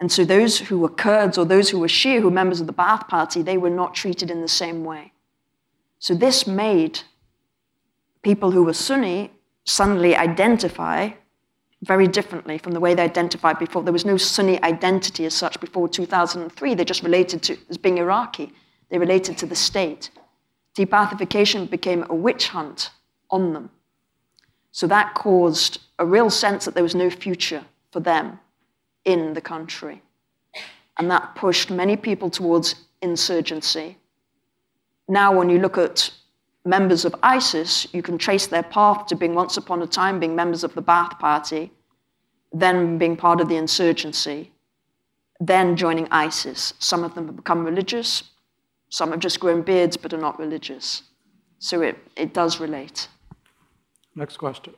And 0.00 0.12
so 0.12 0.24
those 0.24 0.58
who 0.58 0.78
were 0.78 0.88
Kurds 0.88 1.38
or 1.38 1.44
those 1.44 1.70
who 1.70 1.78
were 1.78 1.86
Shia, 1.86 2.18
who 2.18 2.26
were 2.26 2.30
members 2.30 2.60
of 2.60 2.66
the 2.66 2.72
Ba'ath 2.72 3.08
Party, 3.08 3.42
they 3.42 3.56
were 3.56 3.70
not 3.70 3.94
treated 3.94 4.30
in 4.30 4.42
the 4.42 4.48
same 4.48 4.84
way. 4.84 5.12
So 5.98 6.14
this 6.14 6.46
made 6.46 7.00
people 8.22 8.50
who 8.50 8.64
were 8.64 8.74
Sunni 8.74 9.30
suddenly 9.64 10.14
identify 10.14 11.10
very 11.82 12.06
differently 12.06 12.58
from 12.58 12.72
the 12.72 12.80
way 12.80 12.94
they 12.94 13.02
identified 13.04 13.58
before. 13.58 13.82
There 13.82 13.92
was 13.92 14.04
no 14.04 14.16
Sunni 14.16 14.62
identity 14.62 15.24
as 15.24 15.34
such 15.34 15.60
before 15.60 15.88
2003. 15.88 16.74
They 16.74 16.84
just 16.84 17.02
related 17.02 17.42
to 17.44 17.56
as 17.70 17.78
being 17.78 17.98
Iraqi. 17.98 18.52
They 18.90 18.98
related 18.98 19.38
to 19.38 19.46
the 19.46 19.56
state. 19.56 20.10
De-Baathification 20.74 21.70
became 21.70 22.04
a 22.08 22.14
witch 22.14 22.48
hunt 22.48 22.90
on 23.30 23.54
them. 23.54 23.70
So 24.72 24.86
that 24.86 25.14
caused 25.14 25.80
a 25.98 26.04
real 26.04 26.28
sense 26.28 26.66
that 26.66 26.74
there 26.74 26.82
was 26.82 26.94
no 26.94 27.08
future 27.08 27.64
for 27.90 28.00
them 28.00 28.38
in 29.06 29.32
the 29.32 29.40
country. 29.40 30.02
And 30.98 31.10
that 31.10 31.34
pushed 31.34 31.70
many 31.70 31.96
people 31.96 32.28
towards 32.28 32.74
insurgency. 33.00 33.96
Now, 35.08 35.32
when 35.36 35.48
you 35.48 35.58
look 35.58 35.78
at 35.78 36.10
members 36.64 37.04
of 37.04 37.14
ISIS, 37.22 37.86
you 37.94 38.02
can 38.02 38.18
trace 38.18 38.46
their 38.46 38.64
path 38.64 39.06
to 39.06 39.16
being 39.16 39.34
once 39.34 39.56
upon 39.56 39.80
a 39.80 39.86
time 39.86 40.20
being 40.20 40.34
members 40.34 40.64
of 40.64 40.74
the 40.74 40.82
Ba'ath 40.82 41.18
Party, 41.18 41.72
then 42.52 42.98
being 42.98 43.16
part 43.16 43.40
of 43.40 43.48
the 43.48 43.56
insurgency, 43.56 44.52
then 45.38 45.76
joining 45.76 46.08
ISIS. 46.10 46.74
Some 46.78 47.04
of 47.04 47.14
them 47.14 47.26
have 47.26 47.36
become 47.36 47.64
religious, 47.64 48.24
some 48.88 49.10
have 49.12 49.20
just 49.20 49.38
grown 49.38 49.62
beards 49.62 49.96
but 49.96 50.12
are 50.12 50.18
not 50.18 50.38
religious. 50.38 51.02
So 51.58 51.82
it, 51.82 51.96
it 52.16 52.34
does 52.34 52.58
relate. 52.60 53.08
Next 54.14 54.38
question. 54.38 54.74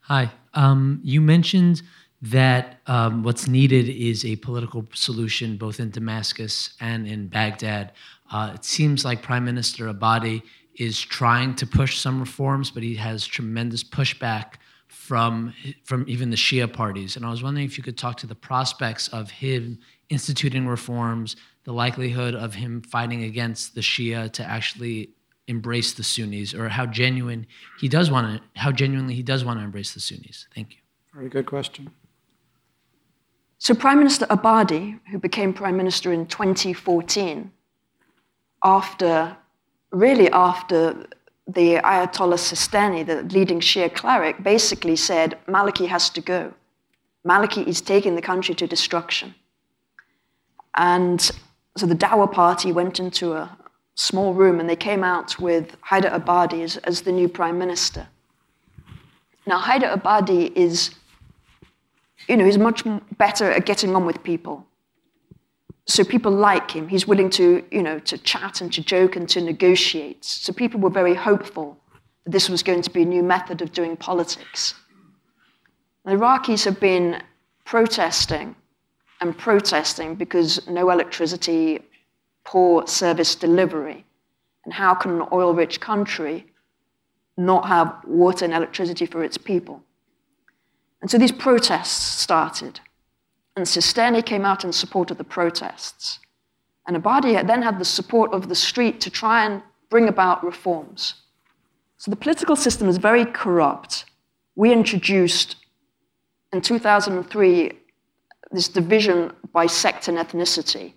Hi. 0.00 0.32
Um, 0.54 1.00
you 1.02 1.20
mentioned 1.20 1.82
that 2.22 2.80
um, 2.86 3.22
what's 3.22 3.46
needed 3.46 3.88
is 3.88 4.24
a 4.24 4.36
political 4.36 4.86
solution 4.94 5.56
both 5.56 5.80
in 5.80 5.90
Damascus 5.90 6.74
and 6.80 7.06
in 7.06 7.28
Baghdad. 7.28 7.92
Uh, 8.30 8.52
it 8.54 8.64
seems 8.64 9.04
like 9.04 9.22
Prime 9.22 9.44
Minister 9.44 9.92
Abadi 9.92 10.42
is 10.74 11.00
trying 11.00 11.54
to 11.56 11.66
push 11.66 11.98
some 11.98 12.20
reforms, 12.20 12.70
but 12.70 12.82
he 12.82 12.94
has 12.96 13.26
tremendous 13.26 13.82
pushback 13.84 14.54
from 14.88 15.52
from 15.84 16.04
even 16.08 16.30
the 16.30 16.36
Shia 16.36 16.72
parties. 16.72 17.16
And 17.16 17.26
I 17.26 17.30
was 17.30 17.42
wondering 17.42 17.66
if 17.66 17.76
you 17.76 17.84
could 17.84 17.98
talk 17.98 18.16
to 18.18 18.26
the 18.26 18.34
prospects 18.34 19.08
of 19.08 19.30
him 19.30 19.78
instituting 20.08 20.66
reforms, 20.66 21.36
the 21.64 21.72
likelihood 21.72 22.34
of 22.34 22.54
him 22.54 22.82
fighting 22.82 23.24
against 23.24 23.74
the 23.74 23.80
Shia 23.80 24.32
to 24.32 24.44
actually 24.44 25.10
embrace 25.48 25.92
the 25.94 26.02
Sunnis, 26.02 26.54
or 26.54 26.68
how 26.68 26.86
genuine 26.86 27.46
he 27.78 27.88
does 27.88 28.10
want 28.10 28.42
to, 28.42 28.60
how 28.60 28.72
genuinely 28.72 29.14
he 29.14 29.22
does 29.22 29.44
want 29.44 29.60
to 29.60 29.64
embrace 29.64 29.94
the 29.94 30.00
Sunnis. 30.00 30.46
Thank 30.54 30.72
you. 30.72 30.78
Very 31.14 31.28
good 31.28 31.46
question. 31.46 31.90
So, 33.66 33.74
Prime 33.74 33.98
Minister 33.98 34.26
Abadi, 34.26 35.00
who 35.10 35.18
became 35.18 35.52
Prime 35.52 35.76
Minister 35.76 36.12
in 36.12 36.26
2014, 36.26 37.50
after 38.62 39.36
really 39.90 40.30
after 40.30 41.08
the 41.48 41.78
Ayatollah 41.78 42.38
Sistani, 42.38 43.04
the 43.04 43.24
leading 43.36 43.58
Shia 43.58 43.92
cleric, 43.92 44.40
basically 44.40 44.94
said 44.94 45.36
Maliki 45.48 45.88
has 45.88 46.08
to 46.10 46.20
go. 46.20 46.54
Maliki 47.26 47.66
is 47.66 47.80
taking 47.80 48.14
the 48.14 48.22
country 48.22 48.54
to 48.54 48.68
destruction. 48.68 49.34
And 50.76 51.20
so 51.76 51.86
the 51.86 51.96
Dawa 51.96 52.30
party 52.30 52.70
went 52.70 53.00
into 53.00 53.32
a 53.32 53.58
small 53.96 54.32
room 54.32 54.60
and 54.60 54.70
they 54.70 54.76
came 54.76 55.02
out 55.02 55.40
with 55.40 55.76
Haider 55.80 56.12
Abadi 56.12 56.62
as, 56.62 56.76
as 56.84 57.00
the 57.00 57.10
new 57.10 57.28
prime 57.28 57.58
minister. 57.58 58.06
Now, 59.44 59.60
Haider 59.60 59.92
Abadi 59.92 60.54
is 60.54 60.94
you 62.28 62.36
know, 62.36 62.44
he's 62.44 62.58
much 62.58 62.82
better 63.16 63.50
at 63.50 63.66
getting 63.66 63.94
on 63.94 64.06
with 64.06 64.22
people. 64.22 64.66
So 65.86 66.02
people 66.02 66.32
like 66.32 66.72
him. 66.72 66.88
He's 66.88 67.06
willing 67.06 67.30
to, 67.30 67.64
you 67.70 67.82
know, 67.82 68.00
to 68.00 68.18
chat 68.18 68.60
and 68.60 68.72
to 68.72 68.82
joke 68.82 69.14
and 69.14 69.28
to 69.28 69.40
negotiate. 69.40 70.24
So 70.24 70.52
people 70.52 70.80
were 70.80 70.90
very 70.90 71.14
hopeful 71.14 71.78
that 72.24 72.32
this 72.32 72.48
was 72.48 72.62
going 72.62 72.82
to 72.82 72.90
be 72.90 73.02
a 73.02 73.06
new 73.06 73.22
method 73.22 73.62
of 73.62 73.72
doing 73.72 73.96
politics. 73.96 74.74
The 76.04 76.12
Iraqis 76.12 76.64
have 76.64 76.80
been 76.80 77.22
protesting 77.64 78.56
and 79.20 79.36
protesting 79.36 80.16
because 80.16 80.66
no 80.68 80.90
electricity, 80.90 81.80
poor 82.44 82.86
service 82.86 83.36
delivery. 83.36 84.04
And 84.64 84.74
how 84.74 84.94
can 84.94 85.20
an 85.20 85.28
oil 85.32 85.54
rich 85.54 85.80
country 85.80 86.46
not 87.36 87.66
have 87.66 87.96
water 88.04 88.44
and 88.44 88.54
electricity 88.54 89.06
for 89.06 89.22
its 89.22 89.38
people? 89.38 89.82
And 91.06 91.10
so 91.12 91.18
these 91.18 91.30
protests 91.30 92.20
started. 92.20 92.80
And 93.54 93.64
Sistani 93.64 94.26
came 94.26 94.44
out 94.44 94.64
in 94.64 94.72
support 94.72 95.12
of 95.12 95.18
the 95.18 95.22
protests. 95.22 96.18
And 96.84 96.96
Abadi 96.96 97.46
then 97.46 97.62
had 97.62 97.78
the 97.78 97.84
support 97.84 98.32
of 98.32 98.48
the 98.48 98.56
street 98.56 99.00
to 99.02 99.08
try 99.08 99.46
and 99.46 99.62
bring 99.88 100.08
about 100.08 100.42
reforms. 100.42 101.14
So 101.96 102.10
the 102.10 102.16
political 102.16 102.56
system 102.56 102.88
is 102.88 102.98
very 102.98 103.24
corrupt. 103.24 104.06
We 104.56 104.72
introduced 104.72 105.54
in 106.52 106.60
2003 106.60 107.70
this 108.50 108.66
division 108.66 109.32
by 109.52 109.66
sect 109.66 110.08
and 110.08 110.18
ethnicity. 110.18 110.94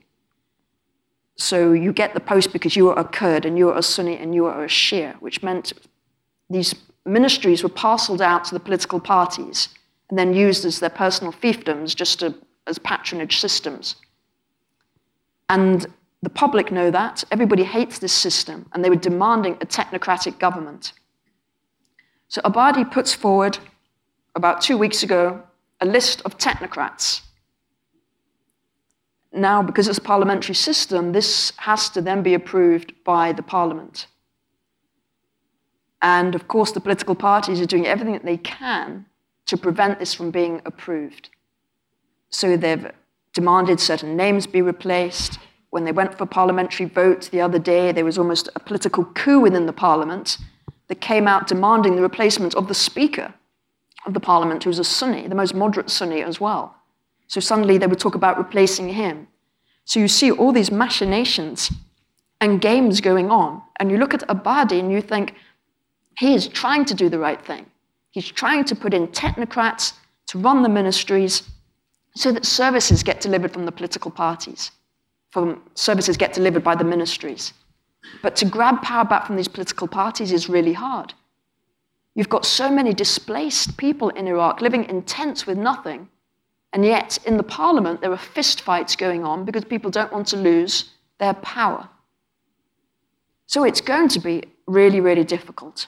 So 1.36 1.72
you 1.72 1.94
get 1.94 2.16
the 2.16 2.20
post 2.20 2.52
because 2.52 2.76
you 2.76 2.90
are 2.90 2.98
a 2.98 3.04
Kurd 3.04 3.46
and 3.46 3.60
you 3.60 3.70
are 3.70 3.78
a 3.78 3.84
Sunni 3.84 4.18
and 4.18 4.34
you 4.34 4.48
are 4.48 4.64
a 4.64 4.68
Shia, 4.68 5.14
which 5.22 5.44
meant 5.44 5.72
these 6.50 6.74
ministries 7.06 7.62
were 7.62 7.70
parceled 7.70 8.24
out 8.24 8.46
to 8.46 8.56
the 8.56 8.60
political 8.60 9.00
parties 9.00 9.70
and 10.10 10.18
then 10.18 10.34
used 10.34 10.66
as 10.66 10.80
their 10.80 10.90
personal 10.90 11.32
fiefdoms 11.32 11.96
just 11.96 12.20
to, 12.20 12.36
as 12.68 12.80
patronage 12.80 13.40
systems. 13.40 13.96
And 15.50 15.86
the 16.22 16.30
public 16.30 16.72
know 16.72 16.92
that. 16.92 17.24
Everybody 17.32 17.64
hates 17.64 18.00
this 18.00 18.14
system, 18.14 18.66
and 18.74 18.84
they 18.84 18.90
were 18.90 18.96
demanding 18.96 19.54
a 19.62 19.66
technocratic 19.66 20.40
government. 20.40 20.94
So 22.28 22.42
Abadi 22.42 22.90
puts 22.92 23.14
forward, 23.14 23.58
about 24.36 24.62
two 24.62 24.78
weeks 24.78 25.04
ago, 25.04 25.42
a 25.82 25.86
list 25.86 26.22
of 26.26 26.38
technocrats. 26.38 27.22
now, 29.32 29.62
because 29.62 29.88
it's 29.88 29.98
a 30.00 30.02
parliamentary 30.02 30.56
system, 30.56 31.12
this 31.12 31.54
has 31.58 31.90
to 31.90 32.02
then 32.02 32.24
be 32.24 32.34
approved 32.34 32.94
by 33.04 33.32
the 33.32 33.44
parliament. 33.44 34.08
And 36.02 36.34
of 36.36 36.48
course, 36.48 36.72
the 36.72 36.80
political 36.80 37.16
parties 37.16 37.62
are 37.62 37.66
doing 37.66 37.86
everything 37.86 38.14
that 38.14 38.26
they 38.26 38.38
can 38.38 39.06
to 39.50 39.58
prevent 39.58 39.98
this 39.98 40.14
from 40.14 40.30
being 40.30 40.62
approved. 40.66 41.30
So 42.30 42.56
they've 42.56 42.92
demanded 43.34 43.80
certain 43.80 44.16
names 44.16 44.46
be 44.46 44.62
replaced. 44.62 45.40
When 45.72 45.86
they 45.86 45.92
went 45.92 46.18
for 46.18 46.26
parliamentary 46.26 46.86
vote 46.86 47.30
the 47.32 47.42
other 47.42 47.60
day, 47.60 47.92
there 47.92 48.06
was 48.06 48.18
almost 48.18 48.50
a 48.56 48.60
political 48.60 49.06
coup 49.06 49.40
within 49.40 49.66
the 49.66 49.74
parliament 49.74 50.38
that 50.88 51.02
came 51.02 51.28
out 51.28 51.48
demanding 51.48 51.96
the 51.96 52.02
replacement 52.02 52.54
of 52.54 52.68
the 52.68 52.76
Speaker 52.76 53.34
of 54.06 54.14
the 54.14 54.20
parliament, 54.20 54.64
who 54.64 54.70
was 54.70 54.80
a 54.80 54.84
Sunni, 54.84 55.28
the 55.28 55.36
most 55.36 55.56
moderate 55.56 55.90
Sunni 55.90 56.22
as 56.22 56.40
well. 56.40 56.76
So 57.28 57.40
suddenly 57.40 57.78
they 57.78 57.88
would 57.88 58.00
talk 58.00 58.16
about 58.16 58.38
replacing 58.38 58.90
him. 58.90 59.28
So 59.86 60.00
you 60.00 60.08
see 60.08 60.32
all 60.32 60.52
these 60.52 60.72
machinations 60.72 61.72
and 62.40 62.62
games 62.62 63.02
going 63.02 63.32
on. 63.32 63.62
And 63.80 63.90
you 63.92 63.98
look 63.98 64.14
at 64.14 64.28
Abadi 64.28 64.80
and 64.80 64.92
you 64.92 65.02
think, 65.02 65.34
he 66.18 66.34
is 66.34 66.48
trying 66.48 66.86
to 66.86 66.94
do 66.94 67.10
the 67.10 67.20
right 67.20 67.44
thing. 67.44 67.66
He's 68.12 68.30
trying 68.30 68.66
to 68.66 68.76
put 68.76 68.94
in 68.94 69.08
technocrats 69.08 69.94
to 70.28 70.40
run 70.40 70.64
the 70.64 70.70
ministries 70.70 71.44
so 72.16 72.32
that 72.32 72.46
services 72.46 73.04
get 73.04 73.22
delivered 73.22 73.54
from 73.54 73.66
the 73.66 73.72
political 73.72 74.12
parties, 74.12 74.72
from 75.32 75.62
services 75.76 76.18
get 76.18 76.34
delivered 76.34 76.64
by 76.64 76.76
the 76.76 76.84
ministries. 76.84 77.54
But 78.22 78.36
to 78.38 78.46
grab 78.46 78.82
power 78.82 79.06
back 79.06 79.28
from 79.28 79.36
these 79.36 79.48
political 79.48 79.88
parties 79.88 80.32
is 80.32 80.50
really 80.50 80.74
hard. 80.74 81.14
You've 82.16 82.30
got 82.30 82.46
so 82.46 82.72
many 82.72 82.94
displaced 82.94 83.78
people 83.78 84.10
in 84.10 84.28
Iraq 84.28 84.62
living 84.62 84.86
in 84.86 85.04
tents 85.04 85.46
with 85.46 85.58
nothing, 85.58 86.10
and 86.74 86.84
yet 86.84 87.20
in 87.26 87.38
the 87.38 87.44
parliament 87.44 88.02
there 88.02 88.12
are 88.12 88.18
fistfights 88.18 88.98
going 88.98 89.24
on 89.24 89.46
because 89.46 89.64
people 89.64 89.92
don't 89.92 90.12
want 90.12 90.28
to 90.28 90.38
lose 90.38 90.92
their 91.20 91.36
power. 91.36 91.88
So 93.46 93.64
it's 93.64 93.82
going 93.82 94.10
to 94.10 94.20
be 94.20 94.44
really, 94.68 95.00
really 95.00 95.24
difficult. 95.24 95.88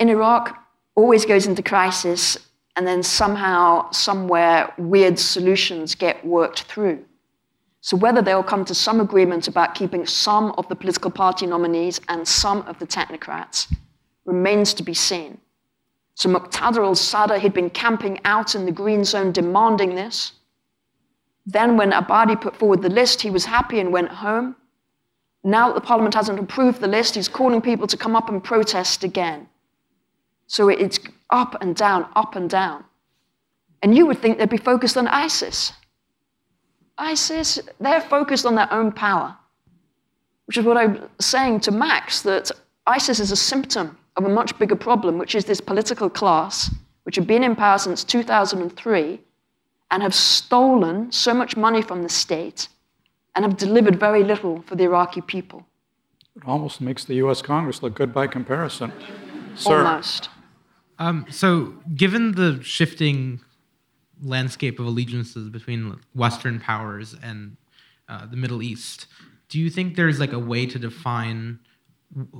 In 0.00 0.08
Iraq, 0.08 0.56
always 0.96 1.26
goes 1.26 1.46
into 1.46 1.62
crisis, 1.62 2.36
and 2.74 2.86
then 2.86 3.02
somehow, 3.02 3.90
somewhere, 3.90 4.72
weird 4.78 5.18
solutions 5.18 5.94
get 5.94 6.24
worked 6.24 6.62
through. 6.62 7.04
So 7.82 7.98
whether 7.98 8.22
they'll 8.22 8.42
come 8.42 8.64
to 8.64 8.74
some 8.74 9.00
agreement 9.00 9.46
about 9.46 9.74
keeping 9.74 10.06
some 10.06 10.52
of 10.58 10.66
the 10.68 10.74
political 10.74 11.10
party 11.10 11.46
nominees 11.46 12.00
and 12.08 12.26
some 12.26 12.62
of 12.62 12.78
the 12.78 12.86
technocrats 12.86 13.72
remains 14.24 14.72
to 14.74 14.82
be 14.82 14.94
seen. 14.94 15.38
So 16.14 16.28
Muqtada 16.28 16.78
al-Sadr 16.78 17.38
had 17.38 17.52
been 17.52 17.70
camping 17.70 18.20
out 18.24 18.54
in 18.54 18.64
the 18.64 18.72
green 18.72 19.04
zone 19.04 19.32
demanding 19.32 19.94
this. 19.94 20.32
Then 21.46 21.76
when 21.76 21.92
Abadi 21.92 22.40
put 22.40 22.56
forward 22.56 22.82
the 22.82 22.90
list, 22.90 23.20
he 23.20 23.30
was 23.30 23.44
happy 23.44 23.80
and 23.80 23.92
went 23.92 24.08
home. 24.08 24.56
Now 25.44 25.68
that 25.68 25.74
the 25.74 25.80
parliament 25.80 26.14
hasn't 26.14 26.38
approved 26.38 26.80
the 26.80 26.88
list, 26.88 27.14
he's 27.14 27.28
calling 27.28 27.60
people 27.60 27.86
to 27.86 27.96
come 27.96 28.16
up 28.16 28.28
and 28.28 28.44
protest 28.44 29.04
again. 29.04 29.48
So 30.50 30.68
it's 30.68 30.98
up 31.30 31.62
and 31.62 31.76
down, 31.76 32.08
up 32.16 32.34
and 32.34 32.50
down. 32.50 32.82
And 33.82 33.96
you 33.96 34.04
would 34.06 34.18
think 34.18 34.36
they'd 34.36 34.50
be 34.50 34.56
focused 34.56 34.96
on 34.96 35.06
ISIS. 35.06 35.72
ISIS, 36.98 37.60
they're 37.78 38.00
focused 38.00 38.44
on 38.44 38.56
their 38.56 38.70
own 38.72 38.90
power, 38.90 39.36
which 40.46 40.56
is 40.58 40.64
what 40.64 40.76
I'm 40.76 41.08
saying 41.20 41.60
to 41.60 41.70
Max 41.70 42.22
that 42.22 42.50
ISIS 42.88 43.20
is 43.20 43.30
a 43.30 43.36
symptom 43.36 43.96
of 44.16 44.24
a 44.24 44.28
much 44.28 44.58
bigger 44.58 44.74
problem, 44.74 45.18
which 45.18 45.36
is 45.36 45.44
this 45.44 45.60
political 45.60 46.10
class, 46.10 46.74
which 47.04 47.14
have 47.14 47.28
been 47.28 47.44
in 47.44 47.54
power 47.54 47.78
since 47.78 48.02
2003 48.02 49.20
and 49.92 50.02
have 50.02 50.14
stolen 50.16 51.12
so 51.12 51.32
much 51.32 51.56
money 51.56 51.80
from 51.80 52.02
the 52.02 52.08
state 52.08 52.66
and 53.36 53.44
have 53.44 53.56
delivered 53.56 54.00
very 54.00 54.24
little 54.24 54.62
for 54.62 54.74
the 54.74 54.82
Iraqi 54.82 55.20
people. 55.20 55.64
It 56.34 56.42
almost 56.44 56.80
makes 56.80 57.04
the 57.04 57.14
US 57.26 57.40
Congress 57.40 57.84
look 57.84 57.94
good 57.94 58.12
by 58.12 58.26
comparison. 58.26 58.92
Sir. 59.54 60.02
Um, 61.00 61.24
so, 61.30 61.74
given 61.94 62.32
the 62.32 62.62
shifting 62.62 63.40
landscape 64.22 64.78
of 64.78 64.84
allegiances 64.86 65.48
between 65.48 65.98
Western 66.14 66.60
powers 66.60 67.16
and 67.22 67.56
uh, 68.06 68.26
the 68.26 68.36
Middle 68.36 68.62
East, 68.62 69.06
do 69.48 69.58
you 69.58 69.70
think 69.70 69.96
there's 69.96 70.20
like 70.20 70.34
a 70.34 70.38
way 70.38 70.66
to 70.66 70.78
define 70.78 71.58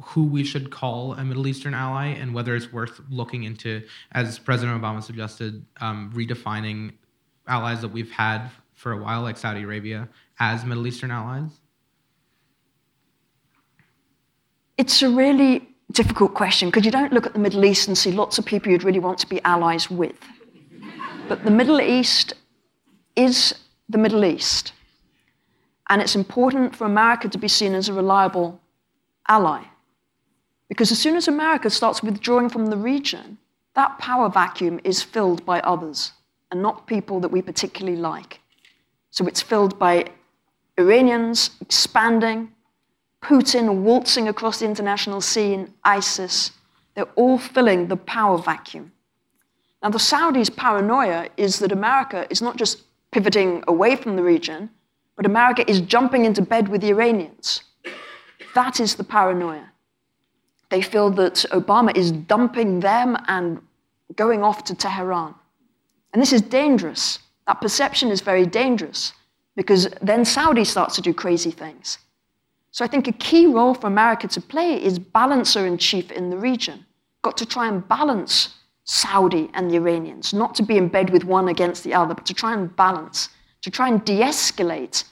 who 0.03 0.25
we 0.25 0.45
should 0.45 0.71
call 0.71 1.15
a 1.15 1.25
Middle 1.25 1.47
Eastern 1.47 1.73
ally 1.73 2.09
and 2.09 2.35
whether 2.35 2.55
it's 2.55 2.71
worth 2.71 3.01
looking 3.09 3.45
into, 3.45 3.83
as 4.13 4.39
President 4.39 4.81
Obama 4.81 5.03
suggested, 5.03 5.65
um, 5.81 6.13
redefining 6.15 6.93
allies 7.49 7.81
that 7.81 7.89
we've 7.89 8.11
had 8.11 8.51
for 8.75 8.93
a 8.93 9.03
while, 9.03 9.23
like 9.23 9.39
Saudi 9.39 9.63
Arabia, 9.63 10.07
as 10.39 10.67
Middle 10.67 10.87
Eastern 10.87 11.11
allies? 11.11 11.61
It's 14.77 15.01
a 15.03 15.09
really 15.09 15.69
difficult 15.93 16.35
question 16.35 16.69
because 16.69 16.85
you 16.85 16.91
don't 16.91 17.13
look 17.13 17.27
at 17.27 17.33
the 17.33 17.39
Middle 17.39 17.65
East 17.65 17.89
and 17.89 17.97
see 17.97 18.13
lots 18.13 18.39
of 18.39 18.45
people 18.45 18.71
you'd 18.71 18.85
really 18.85 18.99
want 18.99 19.19
to 19.19 19.27
be 19.29 19.43
allies 19.43 19.91
with. 19.91 20.17
But 21.29 21.45
the 21.45 21.51
Middle 21.51 21.81
East 21.81 22.35
is 23.17 23.55
the 23.89 23.99
Middle 23.99 24.25
East. 24.25 24.73
And 25.89 26.01
it's 26.01 26.15
important 26.15 26.75
for 26.77 26.85
America 26.85 27.29
to 27.29 27.39
be 27.39 27.49
seen 27.49 27.75
as 27.75 27.89
a 27.89 27.93
reliable 27.93 28.61
ally. 29.29 29.63
Because 30.69 30.93
as 30.93 30.99
soon 30.99 31.17
as 31.17 31.27
America 31.27 31.69
starts 31.69 32.03
withdrawing 32.03 32.49
from 32.49 32.67
the 32.67 32.77
region, 32.77 33.39
that 33.75 33.99
power 33.99 34.29
vacuum 34.29 34.81
is 34.85 35.03
filled 35.03 35.45
by 35.45 35.61
others 35.61 36.13
and 36.51 36.63
not 36.63 36.87
people 36.87 37.21
that 37.21 37.31
we 37.31 37.43
particularly 37.43 37.99
like. 37.99 38.41
So 39.11 39.27
it's 39.27 39.43
filled 39.43 39.79
by 39.79 40.07
Iranians 40.79 41.51
expanding, 41.61 42.53
Putin 43.23 43.83
waltzing 43.83 44.29
across 44.29 44.61
the 44.61 44.65
international 44.65 45.21
scene, 45.21 45.73
ISIS. 45.85 46.53
They're 46.95 47.05
all 47.17 47.39
filling 47.39 47.89
the 47.89 47.97
power 47.97 48.39
vacuum. 48.39 48.93
Now, 49.83 49.91
the 49.91 49.99
Saudis' 49.99 50.55
paranoia 50.55 51.29
is 51.37 51.59
that 51.61 51.73
America 51.73 52.27
is 52.31 52.43
not 52.43 52.57
just 52.57 52.83
pivoting 53.13 53.65
away 53.67 53.97
from 53.97 54.17
the 54.17 54.23
region, 54.23 54.71
but 55.17 55.27
America 55.27 55.69
is 55.71 55.81
jumping 55.81 56.25
into 56.25 56.43
bed 56.43 56.69
with 56.69 56.81
the 56.81 56.89
Iranians. 56.89 57.63
That 58.55 58.81
is 58.81 58.95
the 58.95 59.05
paranoia. 59.05 59.71
They 60.71 60.83
feel 60.83 61.11
that 61.11 61.45
Obama 61.51 61.97
is 61.97 62.13
dumping 62.13 62.81
them 62.81 63.17
and 63.29 63.61
going 64.17 64.43
off 64.43 64.65
to 64.65 64.75
Tehran. 64.75 65.35
And 66.13 66.23
this 66.23 66.33
is 66.33 66.43
dangerous. 66.43 67.19
That 67.47 67.61
perception 67.61 68.11
is 68.11 68.21
very 68.21 68.47
dangerous 68.47 69.13
because 69.57 69.89
then 70.01 70.25
Saudi 70.25 70.65
starts 70.65 70.95
to 70.97 71.03
do 71.03 71.13
crazy 71.13 71.51
things. 71.51 71.99
So 72.73 72.85
I 72.85 72.89
think 72.89 73.09
a 73.09 73.13
key 73.13 73.47
role 73.47 73.75
for 73.75 73.87
America 73.87 74.29
to 74.29 74.41
play 74.41 74.83
is 74.83 74.99
balancer 74.99 75.67
in 75.67 75.79
chief 75.79 76.11
in 76.11 76.31
the 76.31 76.37
region. 76.37 76.87
Got 77.23 77.37
to 77.39 77.47
try 77.47 77.69
and 77.69 77.87
balance 77.87 78.55
Saudi 78.85 79.51
and 79.55 79.71
the 79.71 79.77
Iranians, 79.77 80.33
not 80.33 80.55
to 80.57 80.63
be 80.63 80.77
in 80.77 80.89
bed 80.89 81.11
with 81.11 81.25
one 81.25 81.49
against 81.49 81.85
the 81.85 81.95
other, 81.95 82.15
but 82.15 82.27
to 82.27 82.35
try 82.35 82.53
and 82.53 82.75
balance, 82.77 83.29
to 83.63 83.71
try 83.71 83.89
and 83.89 84.05
de 84.05 84.21
escalate 84.21 85.05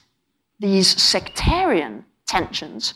these 0.59 1.01
sectarian 1.01 2.05
tensions 2.27 2.95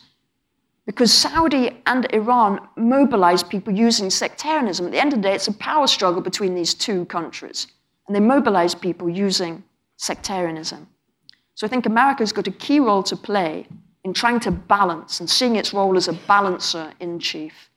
because 0.87 1.13
Saudi 1.13 1.81
and 1.87 2.13
Iran 2.13 2.61
mobilize 2.77 3.43
people 3.43 3.73
using 3.73 4.11
sectarianism. 4.11 4.87
At 4.87 4.93
the 4.93 5.01
end 5.01 5.13
of 5.13 5.23
the 5.23 5.29
day, 5.29 5.35
it's 5.35 5.49
a 5.49 5.53
power 5.53 5.87
struggle 5.87 6.21
between 6.21 6.55
these 6.55 6.75
two 6.75 7.05
countries. 7.05 7.69
And 8.07 8.17
they 8.17 8.21
mobilize 8.21 8.75
people 8.75 9.09
using 9.09 9.63
sectarianism. 9.97 10.89
So 11.55 11.67
I 11.67 11.71
think 11.71 11.87
America's 11.87 12.33
got 12.33 12.49
a 12.49 12.53
key 12.53 12.81
role 12.81 13.05
to 13.05 13.17
play 13.17 13.69
in 14.05 14.13
trying 14.13 14.41
to 14.41 14.51
balance 14.51 15.21
and 15.21 15.29
seeing 15.29 15.57
its 15.57 15.73
role 15.73 15.97
as 15.97 16.09
a 16.09 16.13
balancer 16.13 16.93
in 17.01 17.19
chief. 17.19 17.71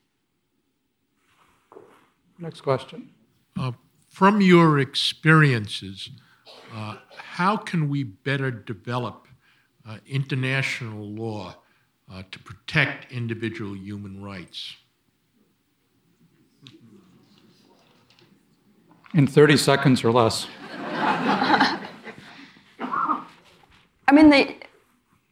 Next 2.38 2.60
question. 2.60 3.10
Uh, 3.58 3.72
from 4.08 4.40
your 4.40 4.78
experiences, 4.78 6.10
uh, 6.74 6.96
how 7.16 7.56
can 7.56 7.88
we 7.88 8.02
better 8.02 8.50
develop 8.50 9.26
uh, 9.88 9.98
international 10.06 11.06
law 11.06 11.54
uh, 12.12 12.22
to 12.30 12.38
protect 12.40 13.12
individual 13.12 13.76
human 13.76 14.22
rights. 14.22 14.76
In 19.14 19.26
30 19.26 19.56
seconds 19.56 20.04
or 20.04 20.12
less. 20.12 20.46
I 20.78 21.78
mean, 24.12 24.30
they, 24.30 24.58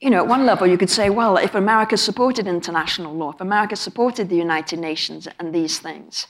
you 0.04 0.10
know, 0.10 0.18
at 0.18 0.26
one 0.26 0.44
level 0.44 0.66
you 0.66 0.76
could 0.76 0.90
say, 0.90 1.08
well, 1.08 1.38
if 1.38 1.54
America 1.54 1.96
supported 1.96 2.46
international 2.46 3.14
law, 3.14 3.30
if 3.30 3.40
America 3.40 3.74
supported 3.74 4.28
the 4.28 4.36
United 4.36 4.78
Nations 4.78 5.26
and 5.38 5.54
these 5.54 5.78
things, 5.78 6.26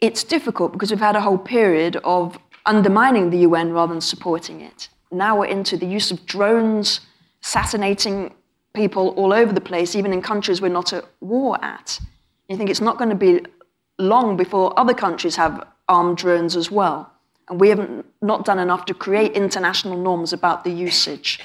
it's 0.00 0.22
difficult 0.22 0.70
because 0.70 0.92
we've 0.92 1.00
had 1.00 1.16
a 1.16 1.20
whole 1.20 1.36
period 1.36 1.96
of 2.04 2.38
undermining 2.64 3.30
the 3.30 3.38
UN 3.38 3.72
rather 3.72 3.92
than 3.92 4.00
supporting 4.00 4.60
it. 4.60 4.88
Now 5.10 5.40
we're 5.40 5.46
into 5.46 5.76
the 5.76 5.86
use 5.86 6.12
of 6.12 6.24
drones, 6.26 7.00
assassinating 7.42 8.32
people 8.72 9.08
all 9.16 9.32
over 9.32 9.52
the 9.52 9.60
place, 9.60 9.96
even 9.96 10.12
in 10.12 10.22
countries 10.22 10.60
we're 10.60 10.68
not 10.68 10.92
at 10.92 11.04
war 11.18 11.58
at. 11.64 11.98
You 12.48 12.56
think 12.56 12.70
it's 12.70 12.80
not 12.80 12.98
going 12.98 13.10
to 13.10 13.16
be 13.16 13.40
long 13.98 14.36
before 14.36 14.78
other 14.78 14.94
countries 14.94 15.34
have 15.34 15.66
armed 15.88 16.18
drones 16.18 16.54
as 16.54 16.70
well. 16.70 17.12
and 17.48 17.58
we 17.60 17.68
have 17.70 17.80
not 17.80 18.04
not 18.20 18.44
done 18.44 18.60
enough 18.60 18.84
to 18.84 18.94
create 18.94 19.32
international 19.32 19.96
norms 20.08 20.32
about 20.32 20.62
the 20.62 20.70
usage. 20.70 21.40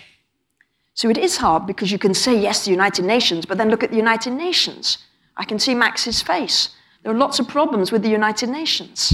So 0.93 1.09
it 1.09 1.17
is 1.17 1.37
hard 1.37 1.65
because 1.65 1.91
you 1.91 1.97
can 1.97 2.13
say 2.13 2.37
yes 2.39 2.59
to 2.59 2.65
the 2.65 2.71
United 2.71 3.05
Nations, 3.05 3.45
but 3.45 3.57
then 3.57 3.69
look 3.69 3.83
at 3.83 3.89
the 3.89 3.97
United 3.97 4.31
Nations. 4.31 4.99
I 5.37 5.43
can 5.43 5.59
see 5.59 5.73
Max's 5.73 6.21
face. 6.21 6.69
There 7.01 7.11
are 7.11 7.17
lots 7.17 7.39
of 7.39 7.47
problems 7.47 7.91
with 7.91 8.03
the 8.03 8.09
United 8.09 8.49
Nations. 8.49 9.13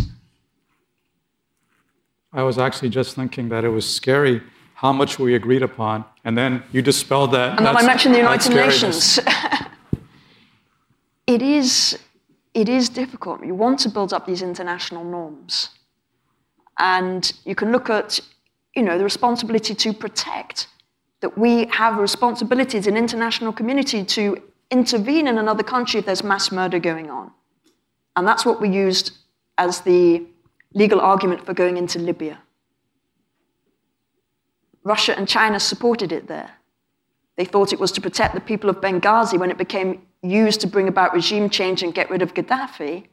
I 2.34 2.44
was 2.44 2.58
actually 2.58 2.90
just 2.90 3.16
thinking 3.16 3.50
that 3.50 3.64
it 3.64 3.70
was 3.70 3.88
scary 3.90 4.42
how 4.76 4.94
much 4.94 5.20
we 5.20 5.36
agreed 5.36 5.64
upon, 5.64 6.06
and 6.24 6.38
then 6.38 6.64
you 6.72 6.82
dispelled 6.82 7.32
that. 7.32 7.58
And 7.58 7.66
then 7.66 7.76
I 7.76 7.86
mentioned 7.86 8.14
the 8.14 8.20
United 8.20 8.54
Nations. 8.54 9.20
it 11.28 11.42
is 11.42 11.98
it 12.54 12.68
is 12.68 12.90
difficult. 12.90 13.46
You 13.46 13.56
want 13.56 13.80
to 13.80 13.90
build 13.90 14.14
up 14.14 14.26
these 14.26 14.42
international 14.42 15.04
norms. 15.04 15.70
And 16.80 17.32
you 17.46 17.56
can 17.56 17.72
look 17.72 17.90
at, 17.90 18.20
you 18.76 18.84
know, 18.84 18.98
the 18.98 19.04
responsibility 19.04 19.76
to 19.76 19.94
protect, 19.94 20.68
that 21.22 21.38
we 21.38 21.66
have 21.68 21.98
responsibilities 21.98 22.88
in 22.88 22.96
international 22.96 23.52
community 23.52 24.04
to 24.04 24.42
intervene 24.72 25.28
in 25.28 25.38
another 25.38 25.64
country 25.64 26.00
if 26.00 26.06
there's 26.06 26.24
mass 26.24 26.52
murder 26.52 26.80
going 26.80 27.10
on. 27.10 27.32
And 28.16 28.28
that's 28.28 28.46
what 28.46 28.62
we 28.62 28.70
used 28.70 29.18
as 29.58 29.82
the 29.82 30.26
legal 30.74 31.02
argument 31.02 31.46
for 31.46 31.54
going 31.54 31.78
into 31.78 32.00
Libya. 32.00 32.40
Russia 34.84 35.18
and 35.18 35.28
China 35.28 35.60
supported 35.60 36.12
it 36.12 36.28
there. 36.28 36.52
They 37.36 37.46
thought 37.46 37.74
it 37.74 37.80
was 37.80 37.92
to 37.94 38.02
protect 38.02 38.36
the 38.36 38.42
people 38.42 38.70
of 38.70 38.78
Benghazi 38.78 39.38
when 39.38 39.52
it 39.52 39.58
became 39.58 40.02
used 40.22 40.62
to 40.62 40.68
bring 40.68 40.88
about 40.88 41.14
regime 41.14 41.50
change 41.50 41.84
and 41.84 41.94
get 41.94 42.10
rid 42.10 42.22
of 42.22 42.34
Gaddafi. 42.34 43.06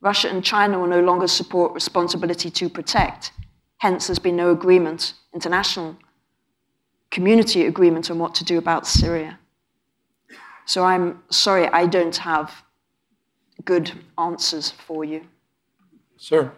Russia 0.00 0.28
and 0.28 0.44
China 0.44 0.78
will 0.78 0.88
no 0.88 1.00
longer 1.00 1.26
support 1.28 1.72
responsibility 1.72 2.50
to 2.50 2.68
protect. 2.68 3.32
Hence, 3.78 4.06
there's 4.06 4.18
been 4.18 4.36
no 4.36 4.50
agreement, 4.50 5.14
international 5.34 5.96
community 7.10 7.66
agreement 7.66 8.10
on 8.10 8.18
what 8.18 8.34
to 8.36 8.44
do 8.44 8.58
about 8.58 8.86
Syria. 8.86 9.38
So 10.64 10.84
I'm 10.84 11.22
sorry, 11.30 11.66
I 11.68 11.86
don't 11.86 12.16
have 12.16 12.62
good 13.64 13.92
answers 14.16 14.70
for 14.70 15.04
you. 15.04 15.22
Sir. 16.16 16.52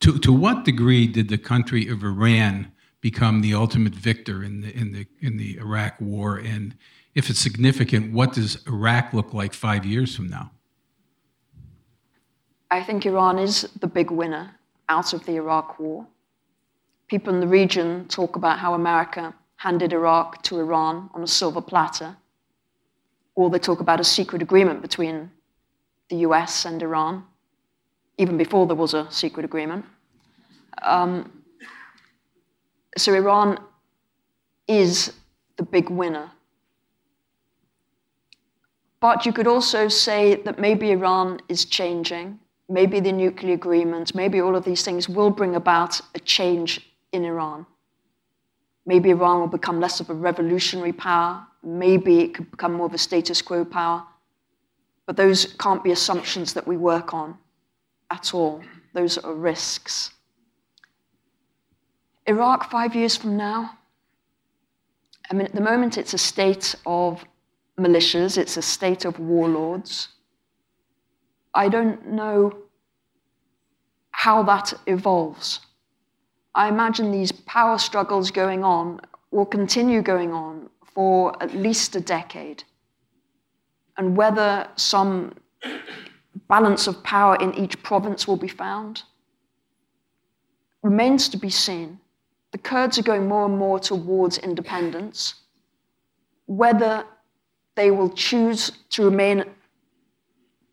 To, 0.00 0.18
to 0.18 0.32
what 0.32 0.64
degree 0.64 1.06
did 1.06 1.28
the 1.28 1.38
country 1.38 1.88
of 1.88 2.02
Iran 2.02 2.72
become 3.00 3.40
the 3.40 3.54
ultimate 3.54 3.94
victor 3.94 4.42
in 4.44 4.60
the, 4.60 4.76
in 4.76 4.92
the, 4.92 5.06
in 5.20 5.36
the 5.36 5.56
Iraq 5.58 6.00
war? 6.00 6.36
And 6.36 6.76
if 7.14 7.28
it's 7.30 7.40
significant, 7.40 8.12
what 8.12 8.32
does 8.32 8.64
Iraq 8.66 9.12
look 9.12 9.34
like 9.34 9.52
five 9.52 9.84
years 9.84 10.14
from 10.14 10.28
now? 10.28 10.52
I 12.70 12.82
think 12.82 13.04
Iran 13.04 13.38
is 13.38 13.68
the 13.80 13.86
big 13.86 14.10
winner 14.10 14.56
out 14.88 15.12
of 15.12 15.24
the 15.26 15.32
Iraq 15.32 15.78
war. 15.78 16.06
People 17.08 17.34
in 17.34 17.40
the 17.40 17.46
region 17.46 18.06
talk 18.08 18.36
about 18.36 18.58
how 18.58 18.74
America 18.74 19.34
handed 19.62 19.92
Iraq 19.92 20.42
to 20.42 20.58
Iran 20.58 21.08
on 21.14 21.22
a 21.22 21.26
silver 21.26 21.60
platter, 21.60 22.16
or 23.36 23.48
they 23.48 23.58
talk 23.58 23.80
about 23.80 24.00
a 24.00 24.04
secret 24.04 24.42
agreement 24.42 24.82
between 24.82 25.30
the 26.10 26.16
US 26.28 26.64
and 26.64 26.82
Iran, 26.82 27.24
even 28.18 28.36
before 28.36 28.66
there 28.66 28.76
was 28.76 28.94
a 28.94 29.06
secret 29.10 29.44
agreement. 29.44 29.84
Um, 30.82 31.30
so 32.96 33.14
Iran 33.14 33.58
is 34.66 35.12
the 35.56 35.62
big 35.62 35.90
winner. 35.90 36.30
But 38.98 39.26
you 39.26 39.32
could 39.32 39.46
also 39.46 39.88
say 39.88 40.42
that 40.42 40.58
maybe 40.58 40.90
Iran 40.90 41.40
is 41.48 41.64
changing 41.64 42.38
maybe 42.68 43.00
the 43.00 43.12
nuclear 43.12 43.54
agreement, 43.54 44.14
maybe 44.14 44.40
all 44.40 44.56
of 44.56 44.64
these 44.64 44.82
things 44.82 45.08
will 45.08 45.30
bring 45.30 45.54
about 45.54 46.00
a 46.14 46.18
change 46.20 46.80
in 47.12 47.24
Iran. 47.24 47.66
Maybe 48.84 49.10
Iran 49.10 49.40
will 49.40 49.46
become 49.46 49.80
less 49.80 50.00
of 50.00 50.10
a 50.10 50.14
revolutionary 50.14 50.92
power. 50.92 51.46
Maybe 51.62 52.20
it 52.20 52.34
could 52.34 52.50
become 52.50 52.72
more 52.72 52.86
of 52.86 52.94
a 52.94 52.98
status 52.98 53.40
quo 53.40 53.64
power. 53.64 54.04
But 55.06 55.16
those 55.16 55.54
can't 55.58 55.84
be 55.84 55.92
assumptions 55.92 56.52
that 56.54 56.66
we 56.66 56.76
work 56.76 57.14
on 57.14 57.36
at 58.10 58.34
all. 58.34 58.62
Those 58.92 59.18
are 59.18 59.34
risks. 59.34 60.10
Iraq, 62.26 62.70
five 62.70 62.94
years 62.94 63.16
from 63.16 63.36
now, 63.36 63.78
I 65.30 65.34
mean, 65.34 65.46
at 65.46 65.54
the 65.54 65.60
moment, 65.60 65.98
it's 65.98 66.14
a 66.14 66.18
state 66.18 66.74
of 66.84 67.24
militias, 67.78 68.36
it's 68.36 68.56
a 68.56 68.62
state 68.62 69.04
of 69.04 69.18
warlords. 69.18 70.08
I 71.54 71.68
don't 71.68 72.08
know 72.08 72.56
how 74.10 74.42
that 74.44 74.74
evolves. 74.86 75.60
I 76.54 76.68
imagine 76.68 77.10
these 77.10 77.32
power 77.32 77.78
struggles 77.78 78.30
going 78.30 78.62
on 78.62 79.00
will 79.30 79.46
continue 79.46 80.02
going 80.02 80.32
on 80.32 80.68
for 80.94 81.40
at 81.42 81.54
least 81.54 81.96
a 81.96 82.00
decade. 82.00 82.64
And 83.96 84.16
whether 84.16 84.68
some 84.76 85.34
balance 86.48 86.86
of 86.86 87.02
power 87.02 87.36
in 87.36 87.54
each 87.54 87.82
province 87.82 88.28
will 88.28 88.36
be 88.36 88.48
found 88.48 89.02
remains 90.82 91.28
to 91.30 91.36
be 91.36 91.50
seen. 91.50 91.98
The 92.50 92.58
Kurds 92.58 92.98
are 92.98 93.02
going 93.02 93.28
more 93.28 93.46
and 93.46 93.56
more 93.56 93.78
towards 93.78 94.36
independence. 94.38 95.34
Whether 96.46 97.04
they 97.74 97.90
will 97.90 98.10
choose 98.10 98.72
to 98.90 99.04
remain 99.04 99.44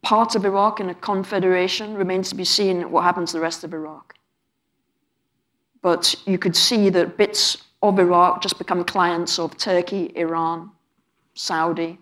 part 0.02 0.36
of 0.36 0.44
Iraq 0.44 0.80
in 0.80 0.90
a 0.90 0.96
confederation 0.96 1.96
remains 1.96 2.30
to 2.30 2.36
be 2.36 2.44
seen 2.44 2.92
what 2.92 3.04
happens 3.04 3.32
to 3.32 3.38
the 3.38 3.42
rest 3.42 3.64
of 3.64 3.74
Iraq. 3.74 4.16
But 5.82 6.16
you 6.26 6.38
could 6.38 6.56
see 6.56 6.90
that 6.90 7.18
bits 7.18 7.58
of 7.82 8.00
Iraq 8.00 8.42
just 8.42 8.58
become 8.58 8.84
clients 8.84 9.40
of 9.40 9.58
Turkey, 9.58 10.12
Iran, 10.16 10.72
Saudi. 11.34 11.98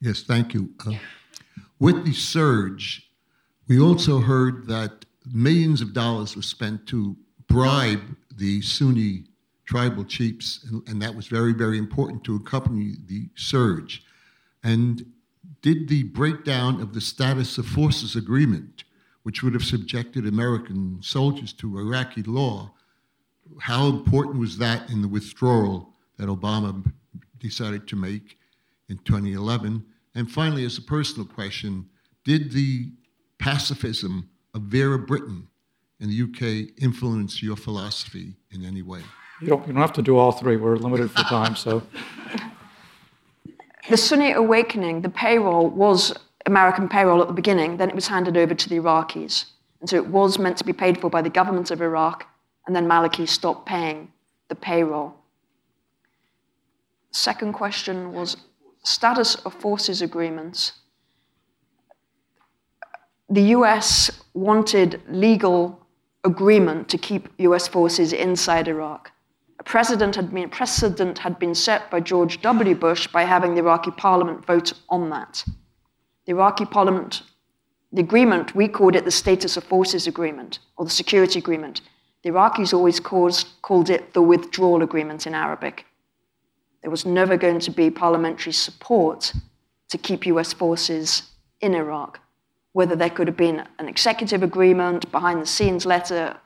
Yes, 0.00 0.22
thank 0.22 0.52
you. 0.52 0.68
Uh, 0.86 0.92
with 1.78 2.04
the 2.04 2.12
surge, 2.12 3.10
we 3.68 3.80
also 3.80 4.20
heard 4.20 4.66
that 4.66 5.06
millions 5.32 5.80
of 5.80 5.94
dollars 5.94 6.36
were 6.36 6.42
spent 6.42 6.86
to 6.88 7.16
bribe 7.48 8.02
the 8.36 8.60
Sunni 8.60 9.24
tribal 9.64 10.04
chiefs, 10.04 10.66
and, 10.68 10.86
and, 10.88 11.00
that 11.00 11.14
was 11.14 11.26
very, 11.26 11.54
very 11.54 11.78
important 11.78 12.22
to 12.24 12.36
accompany 12.36 12.96
the 13.06 13.30
surge. 13.34 14.04
And 14.62 15.06
did 15.64 15.88
the 15.88 16.02
breakdown 16.02 16.78
of 16.82 16.92
the 16.92 17.00
status 17.00 17.56
of 17.56 17.64
forces 17.64 18.16
agreement, 18.16 18.84
which 19.22 19.42
would 19.42 19.54
have 19.54 19.64
subjected 19.64 20.26
American 20.26 20.98
soldiers 21.00 21.54
to 21.54 21.78
Iraqi 21.78 22.22
law, 22.22 22.70
how 23.60 23.86
important 23.86 24.38
was 24.38 24.58
that 24.58 24.90
in 24.90 25.00
the 25.00 25.08
withdrawal 25.08 25.94
that 26.18 26.28
Obama 26.28 26.84
decided 27.38 27.88
to 27.88 27.96
make 27.96 28.36
in 28.90 28.98
2011? 29.06 29.82
And 30.14 30.30
finally, 30.30 30.66
as 30.66 30.76
a 30.76 30.82
personal 30.82 31.26
question, 31.26 31.88
did 32.24 32.52
the 32.52 32.92
pacifism 33.38 34.28
of 34.52 34.64
Vera 34.64 34.98
Brittain 34.98 35.46
in 35.98 36.10
the 36.10 36.22
UK 36.24 36.74
influence 36.82 37.42
your 37.42 37.56
philosophy 37.56 38.36
in 38.50 38.66
any 38.66 38.82
way? 38.82 39.00
You 39.40 39.46
don't, 39.46 39.66
you 39.66 39.72
don't 39.72 39.80
have 39.80 39.94
to 39.94 40.02
do 40.02 40.18
all 40.18 40.32
three. 40.32 40.58
We're 40.58 40.76
limited 40.76 41.10
for 41.10 41.22
time, 41.22 41.56
so. 41.56 41.82
The 43.88 43.96
Sunni 43.98 44.32
awakening, 44.32 45.02
the 45.02 45.10
payroll 45.10 45.68
was 45.68 46.14
American 46.46 46.88
payroll 46.88 47.20
at 47.20 47.28
the 47.28 47.34
beginning, 47.34 47.76
then 47.76 47.90
it 47.90 47.94
was 47.94 48.06
handed 48.06 48.36
over 48.36 48.54
to 48.54 48.68
the 48.68 48.76
Iraqis. 48.76 49.46
And 49.80 49.90
so 49.90 49.96
it 49.96 50.06
was 50.06 50.38
meant 50.38 50.56
to 50.58 50.64
be 50.64 50.72
paid 50.72 50.98
for 50.98 51.10
by 51.10 51.20
the 51.20 51.28
government 51.28 51.70
of 51.70 51.82
Iraq, 51.82 52.26
and 52.66 52.74
then 52.74 52.86
Maliki 52.86 53.28
stopped 53.28 53.66
paying 53.66 54.10
the 54.48 54.54
payroll. 54.54 55.14
Second 57.10 57.52
question 57.52 58.12
was 58.12 58.38
status 58.82 59.34
of 59.36 59.52
forces 59.54 60.00
agreements. 60.00 60.72
The 63.28 63.42
US 63.56 64.22
wanted 64.32 65.02
legal 65.08 65.86
agreement 66.24 66.88
to 66.88 66.98
keep 66.98 67.28
US 67.38 67.68
forces 67.68 68.12
inside 68.14 68.66
Iraq 68.66 69.12
precedent 69.64 70.16
had 70.16 70.32
been, 70.32 70.48
precedent 70.50 71.18
had 71.18 71.38
been 71.38 71.54
set 71.54 71.90
by 71.90 72.00
George 72.00 72.40
W. 72.42 72.74
Bush 72.74 73.06
by 73.08 73.24
having 73.24 73.54
the 73.54 73.60
Iraqi 73.60 73.90
parliament 73.90 74.44
vote 74.44 74.72
on 74.88 75.10
that. 75.10 75.44
The 76.26 76.32
Iraqi 76.32 76.64
parliament, 76.64 77.22
the 77.92 78.00
agreement, 78.00 78.54
we 78.54 78.68
called 78.68 78.96
it 78.96 79.04
the 79.04 79.10
Status 79.10 79.56
of 79.56 79.64
Forces 79.64 80.06
Agreement 80.06 80.58
or 80.76 80.84
the 80.84 80.90
Security 80.90 81.38
Agreement. 81.38 81.80
The 82.22 82.30
Iraqis 82.30 82.72
always 82.72 83.00
called 83.00 83.90
it 83.90 84.14
the 84.14 84.22
Withdrawal 84.22 84.82
Agreement 84.82 85.26
in 85.26 85.34
Arabic. 85.34 85.86
There 86.82 86.90
was 86.90 87.06
never 87.06 87.36
going 87.36 87.60
to 87.60 87.70
be 87.70 87.90
parliamentary 87.90 88.52
support 88.52 89.32
to 89.88 89.98
keep 89.98 90.26
US 90.26 90.52
forces 90.52 91.30
in 91.60 91.74
Iraq. 91.74 92.20
Whether 92.72 92.96
there 92.96 93.10
could 93.10 93.28
have 93.28 93.36
been 93.36 93.66
an 93.78 93.88
executive 93.88 94.42
agreement, 94.42 95.10
behind 95.12 95.40
the 95.40 95.46
scenes 95.46 95.86
letter, 95.86 96.36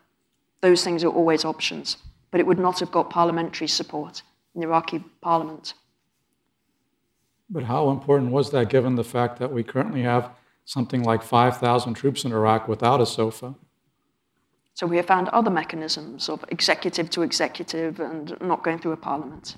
those 0.60 0.84
things 0.84 1.02
are 1.04 1.08
always 1.08 1.44
options 1.44 1.96
but 2.30 2.40
it 2.40 2.46
would 2.46 2.58
not 2.58 2.80
have 2.80 2.90
got 2.90 3.10
parliamentary 3.10 3.68
support 3.68 4.22
in 4.54 4.60
the 4.60 4.66
Iraqi 4.66 5.04
parliament. 5.20 5.74
But 7.50 7.64
how 7.64 7.90
important 7.90 8.30
was 8.30 8.50
that 8.50 8.68
given 8.68 8.94
the 8.94 9.04
fact 9.04 9.38
that 9.38 9.50
we 9.50 9.62
currently 9.62 10.02
have 10.02 10.30
something 10.64 11.02
like 11.02 11.22
5,000 11.22 11.94
troops 11.94 12.24
in 12.24 12.32
Iraq 12.32 12.68
without 12.68 13.00
a 13.00 13.06
SOFA. 13.06 13.54
So 14.74 14.86
we 14.86 14.96
have 14.98 15.06
found 15.06 15.28
other 15.30 15.50
mechanisms 15.50 16.28
of 16.28 16.44
executive 16.50 17.08
to 17.10 17.22
executive 17.22 18.00
and 18.00 18.36
not 18.40 18.62
going 18.62 18.78
through 18.78 18.92
a 18.92 18.96
parliament. 18.96 19.56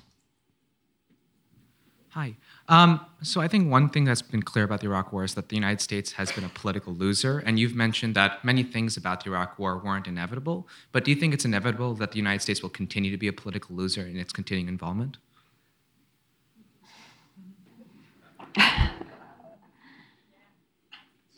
Hi. 2.09 2.35
Um, 2.69 3.05
so 3.21 3.41
I 3.41 3.47
think 3.47 3.69
one 3.69 3.89
thing 3.89 4.05
that's 4.05 4.21
been 4.21 4.43
clear 4.43 4.63
about 4.63 4.79
the 4.79 4.87
Iraq 4.87 5.11
War 5.11 5.23
is 5.23 5.33
that 5.33 5.49
the 5.49 5.55
United 5.55 5.81
States 5.81 6.13
has 6.13 6.31
been 6.31 6.43
a 6.43 6.49
political 6.49 6.93
loser, 6.93 7.39
and 7.39 7.59
you've 7.59 7.75
mentioned 7.75 8.15
that 8.15 8.43
many 8.45 8.63
things 8.63 8.97
about 8.97 9.23
the 9.23 9.29
Iraq 9.29 9.59
War 9.59 9.77
weren't 9.77 10.07
inevitable. 10.07 10.67
But 10.91 11.03
do 11.03 11.11
you 11.11 11.17
think 11.17 11.33
it's 11.33 11.45
inevitable 11.45 11.95
that 11.95 12.11
the 12.11 12.17
United 12.17 12.41
States 12.41 12.61
will 12.61 12.69
continue 12.69 13.11
to 13.11 13.17
be 13.17 13.27
a 13.27 13.33
political 13.33 13.75
loser 13.75 14.05
in 14.07 14.17
its 14.17 14.31
continuing 14.31 14.67
involvement? 14.67 15.17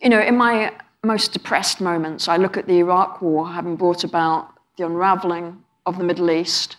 You 0.01 0.09
know, 0.09 0.19
in 0.19 0.35
my 0.35 0.73
most 1.03 1.31
depressed 1.31 1.79
moments, 1.79 2.27
I 2.27 2.35
look 2.35 2.57
at 2.57 2.67
the 2.67 2.79
Iraq 2.79 3.21
War 3.21 3.47
having 3.47 3.77
brought 3.77 4.03
about 4.03 4.53
the 4.77 4.85
unraveling 4.85 5.63
of 5.85 5.97
the 5.97 6.03
Middle 6.03 6.29
East, 6.29 6.75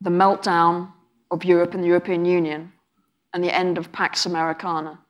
the 0.00 0.10
meltdown 0.10 0.92
of 1.32 1.44
Europe 1.44 1.74
and 1.74 1.82
the 1.82 1.88
European 1.88 2.24
Union, 2.24 2.72
and 3.34 3.42
the 3.42 3.52
end 3.52 3.78
of 3.78 3.90
Pax 3.90 4.26
Americana 4.26 5.00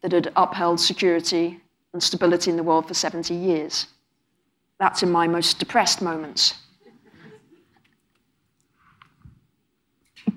that 0.00 0.10
had 0.10 0.32
upheld 0.34 0.80
security 0.80 1.60
and 1.92 2.02
stability 2.02 2.50
in 2.50 2.56
the 2.56 2.62
world 2.64 2.88
for 2.88 2.94
70 2.94 3.32
years. 3.32 3.86
That's 4.80 5.04
in 5.04 5.12
my 5.12 5.28
most 5.28 5.60
depressed 5.60 6.02
moments. 6.02 6.54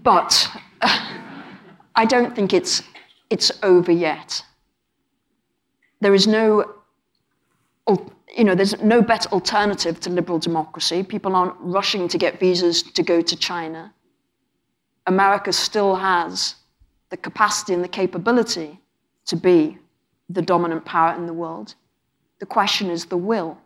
But 0.04 0.48
I 1.96 2.06
don't 2.06 2.36
think 2.36 2.54
it's, 2.54 2.84
it's 3.32 3.52
over 3.64 3.92
yet 3.92 4.44
there 6.06 6.14
is 6.14 6.28
no, 6.28 6.76
you 8.38 8.44
know, 8.44 8.54
there's 8.54 8.80
no 8.80 9.02
better 9.02 9.28
alternative 9.30 10.00
to 10.02 10.12
liberal 10.12 10.38
democracy. 10.38 11.02
People 11.02 11.36
aren't 11.36 11.56
rushing 11.60 12.08
to 12.10 12.18
get 12.20 12.40
visas 12.40 12.84
to 12.84 13.02
go 13.02 13.22
to 13.22 13.36
China. 13.36 13.92
America 15.08 15.54
still 15.54 15.96
has 15.96 16.56
the 17.10 17.18
capacity 17.18 17.74
and 17.74 17.84
the 17.84 17.88
capability 17.88 18.80
to 19.26 19.36
be 19.36 19.78
the 20.30 20.42
dominant 20.42 20.84
power 20.86 21.16
in 21.16 21.28
the 21.28 21.34
world. 21.34 21.76
The 22.40 22.46
question 22.46 22.90
is 22.90 23.06
the 23.06 23.18
will. 23.18 23.58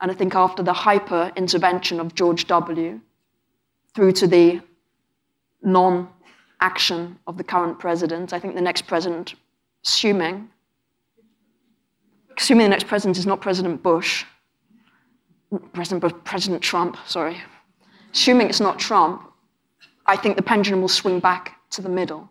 And 0.00 0.10
I 0.10 0.14
think 0.14 0.34
after 0.34 0.62
the 0.62 0.72
hyper 0.72 1.32
intervention 1.36 1.98
of 2.00 2.14
George 2.14 2.46
W., 2.46 3.00
through 3.94 4.12
to 4.12 4.26
the 4.26 4.60
non 5.62 6.08
action 6.60 7.18
of 7.26 7.36
the 7.36 7.44
current 7.44 7.78
president, 7.78 8.32
I 8.32 8.38
think 8.38 8.54
the 8.54 8.60
next 8.60 8.86
president, 8.86 9.34
assuming 9.84 10.48
assuming 12.36 12.64
the 12.64 12.70
next 12.70 12.86
president 12.86 13.18
is 13.18 13.26
not 13.26 13.40
President 13.40 13.82
Bush, 13.82 14.24
President 15.72 16.24
President 16.24 16.62
Trump, 16.62 16.96
sorry, 17.06 17.36
assuming 18.12 18.48
it's 18.48 18.60
not 18.60 18.78
Trump, 18.78 19.27
I 20.08 20.16
think 20.16 20.36
the 20.36 20.42
pendulum 20.42 20.80
will 20.80 20.88
swing 20.88 21.20
back 21.20 21.60
to 21.70 21.82
the 21.82 21.88
middle. 21.90 22.30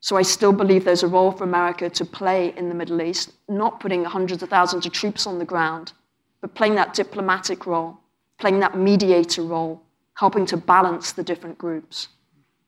So 0.00 0.16
I 0.16 0.22
still 0.22 0.52
believe 0.52 0.84
there's 0.84 1.02
a 1.02 1.08
role 1.08 1.32
for 1.32 1.44
America 1.44 1.88
to 1.88 2.04
play 2.04 2.54
in 2.56 2.68
the 2.68 2.74
Middle 2.74 3.00
East, 3.00 3.32
not 3.48 3.80
putting 3.80 4.04
hundreds 4.04 4.42
of 4.42 4.50
thousands 4.50 4.84
of 4.84 4.92
troops 4.92 5.26
on 5.26 5.38
the 5.38 5.44
ground, 5.44 5.94
but 6.42 6.54
playing 6.54 6.74
that 6.74 6.92
diplomatic 6.92 7.66
role, 7.66 7.98
playing 8.38 8.60
that 8.60 8.76
mediator 8.76 9.42
role, 9.42 9.82
helping 10.14 10.44
to 10.46 10.56
balance 10.58 11.12
the 11.12 11.22
different 11.22 11.56
groups. 11.56 12.08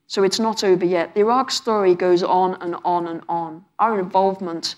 So 0.07 0.23
it's 0.23 0.39
not 0.39 0.63
over 0.63 0.85
yet. 0.85 1.13
The 1.13 1.21
Iraq 1.21 1.51
story 1.51 1.93
goes 1.93 2.23
on 2.23 2.55
and 2.61 2.75
on 2.83 3.07
and 3.07 3.21
on. 3.29 3.63
Our 3.77 3.99
involvement 3.99 4.75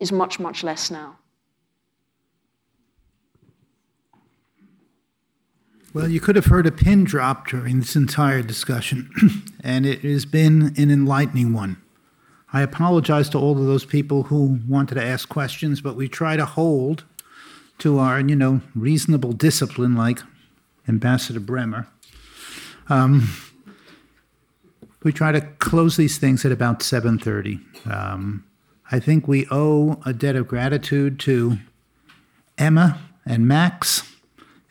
is 0.00 0.10
much, 0.10 0.40
much 0.40 0.64
less 0.64 0.90
now. 0.90 1.18
Well, 5.98 6.06
you 6.06 6.20
could 6.20 6.36
have 6.36 6.46
heard 6.46 6.64
a 6.64 6.70
pin 6.70 7.02
drop 7.02 7.48
during 7.48 7.80
this 7.80 7.96
entire 7.96 8.40
discussion, 8.40 9.10
and 9.64 9.84
it 9.84 10.02
has 10.02 10.24
been 10.26 10.72
an 10.76 10.92
enlightening 10.92 11.52
one. 11.52 11.82
I 12.52 12.62
apologize 12.62 13.28
to 13.30 13.38
all 13.38 13.58
of 13.58 13.66
those 13.66 13.84
people 13.84 14.22
who 14.22 14.60
wanted 14.68 14.94
to 14.94 15.04
ask 15.04 15.28
questions, 15.28 15.80
but 15.80 15.96
we 15.96 16.06
try 16.06 16.36
to 16.36 16.44
hold 16.44 17.02
to 17.78 17.98
our, 17.98 18.20
you 18.20 18.36
know, 18.36 18.60
reasonable 18.76 19.32
discipline, 19.32 19.96
like 19.96 20.20
Ambassador 20.86 21.40
Bremer. 21.40 21.88
Um, 22.88 23.30
we 25.02 25.12
try 25.12 25.32
to 25.32 25.40
close 25.40 25.96
these 25.96 26.16
things 26.16 26.44
at 26.44 26.52
about 26.52 26.78
7:30. 26.78 27.58
Um, 27.90 28.44
I 28.92 29.00
think 29.00 29.26
we 29.26 29.48
owe 29.50 30.00
a 30.06 30.12
debt 30.12 30.36
of 30.36 30.46
gratitude 30.46 31.18
to 31.20 31.58
Emma 32.56 33.00
and 33.26 33.48
Max, 33.48 34.14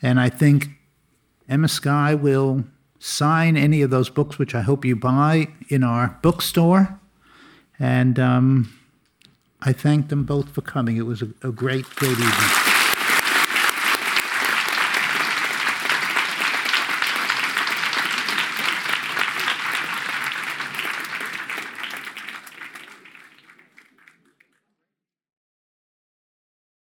and 0.02 0.22
I 0.22 0.30
think 0.30 0.77
Emma 1.50 1.68
Sky 1.68 2.14
will 2.14 2.66
sign 3.00 3.56
any 3.56 3.82
of 3.82 3.90
those 3.90 4.10
books, 4.10 4.38
which 4.38 4.56
I 4.56 4.62
hope 4.62 4.84
you 4.84 4.96
buy 4.96 5.48
in 5.70 5.84
our 5.84 6.18
bookstore. 6.22 7.00
And 7.80 8.20
um, 8.20 8.74
I 9.62 9.72
thank 9.74 10.10
them 10.10 10.24
both 10.24 10.50
for 10.50 10.62
coming. 10.62 10.98
It 10.98 11.06
was 11.06 11.22
a, 11.22 11.30
a 11.44 11.52
great, 11.52 11.86
great 11.86 12.12
evening. 12.12 12.77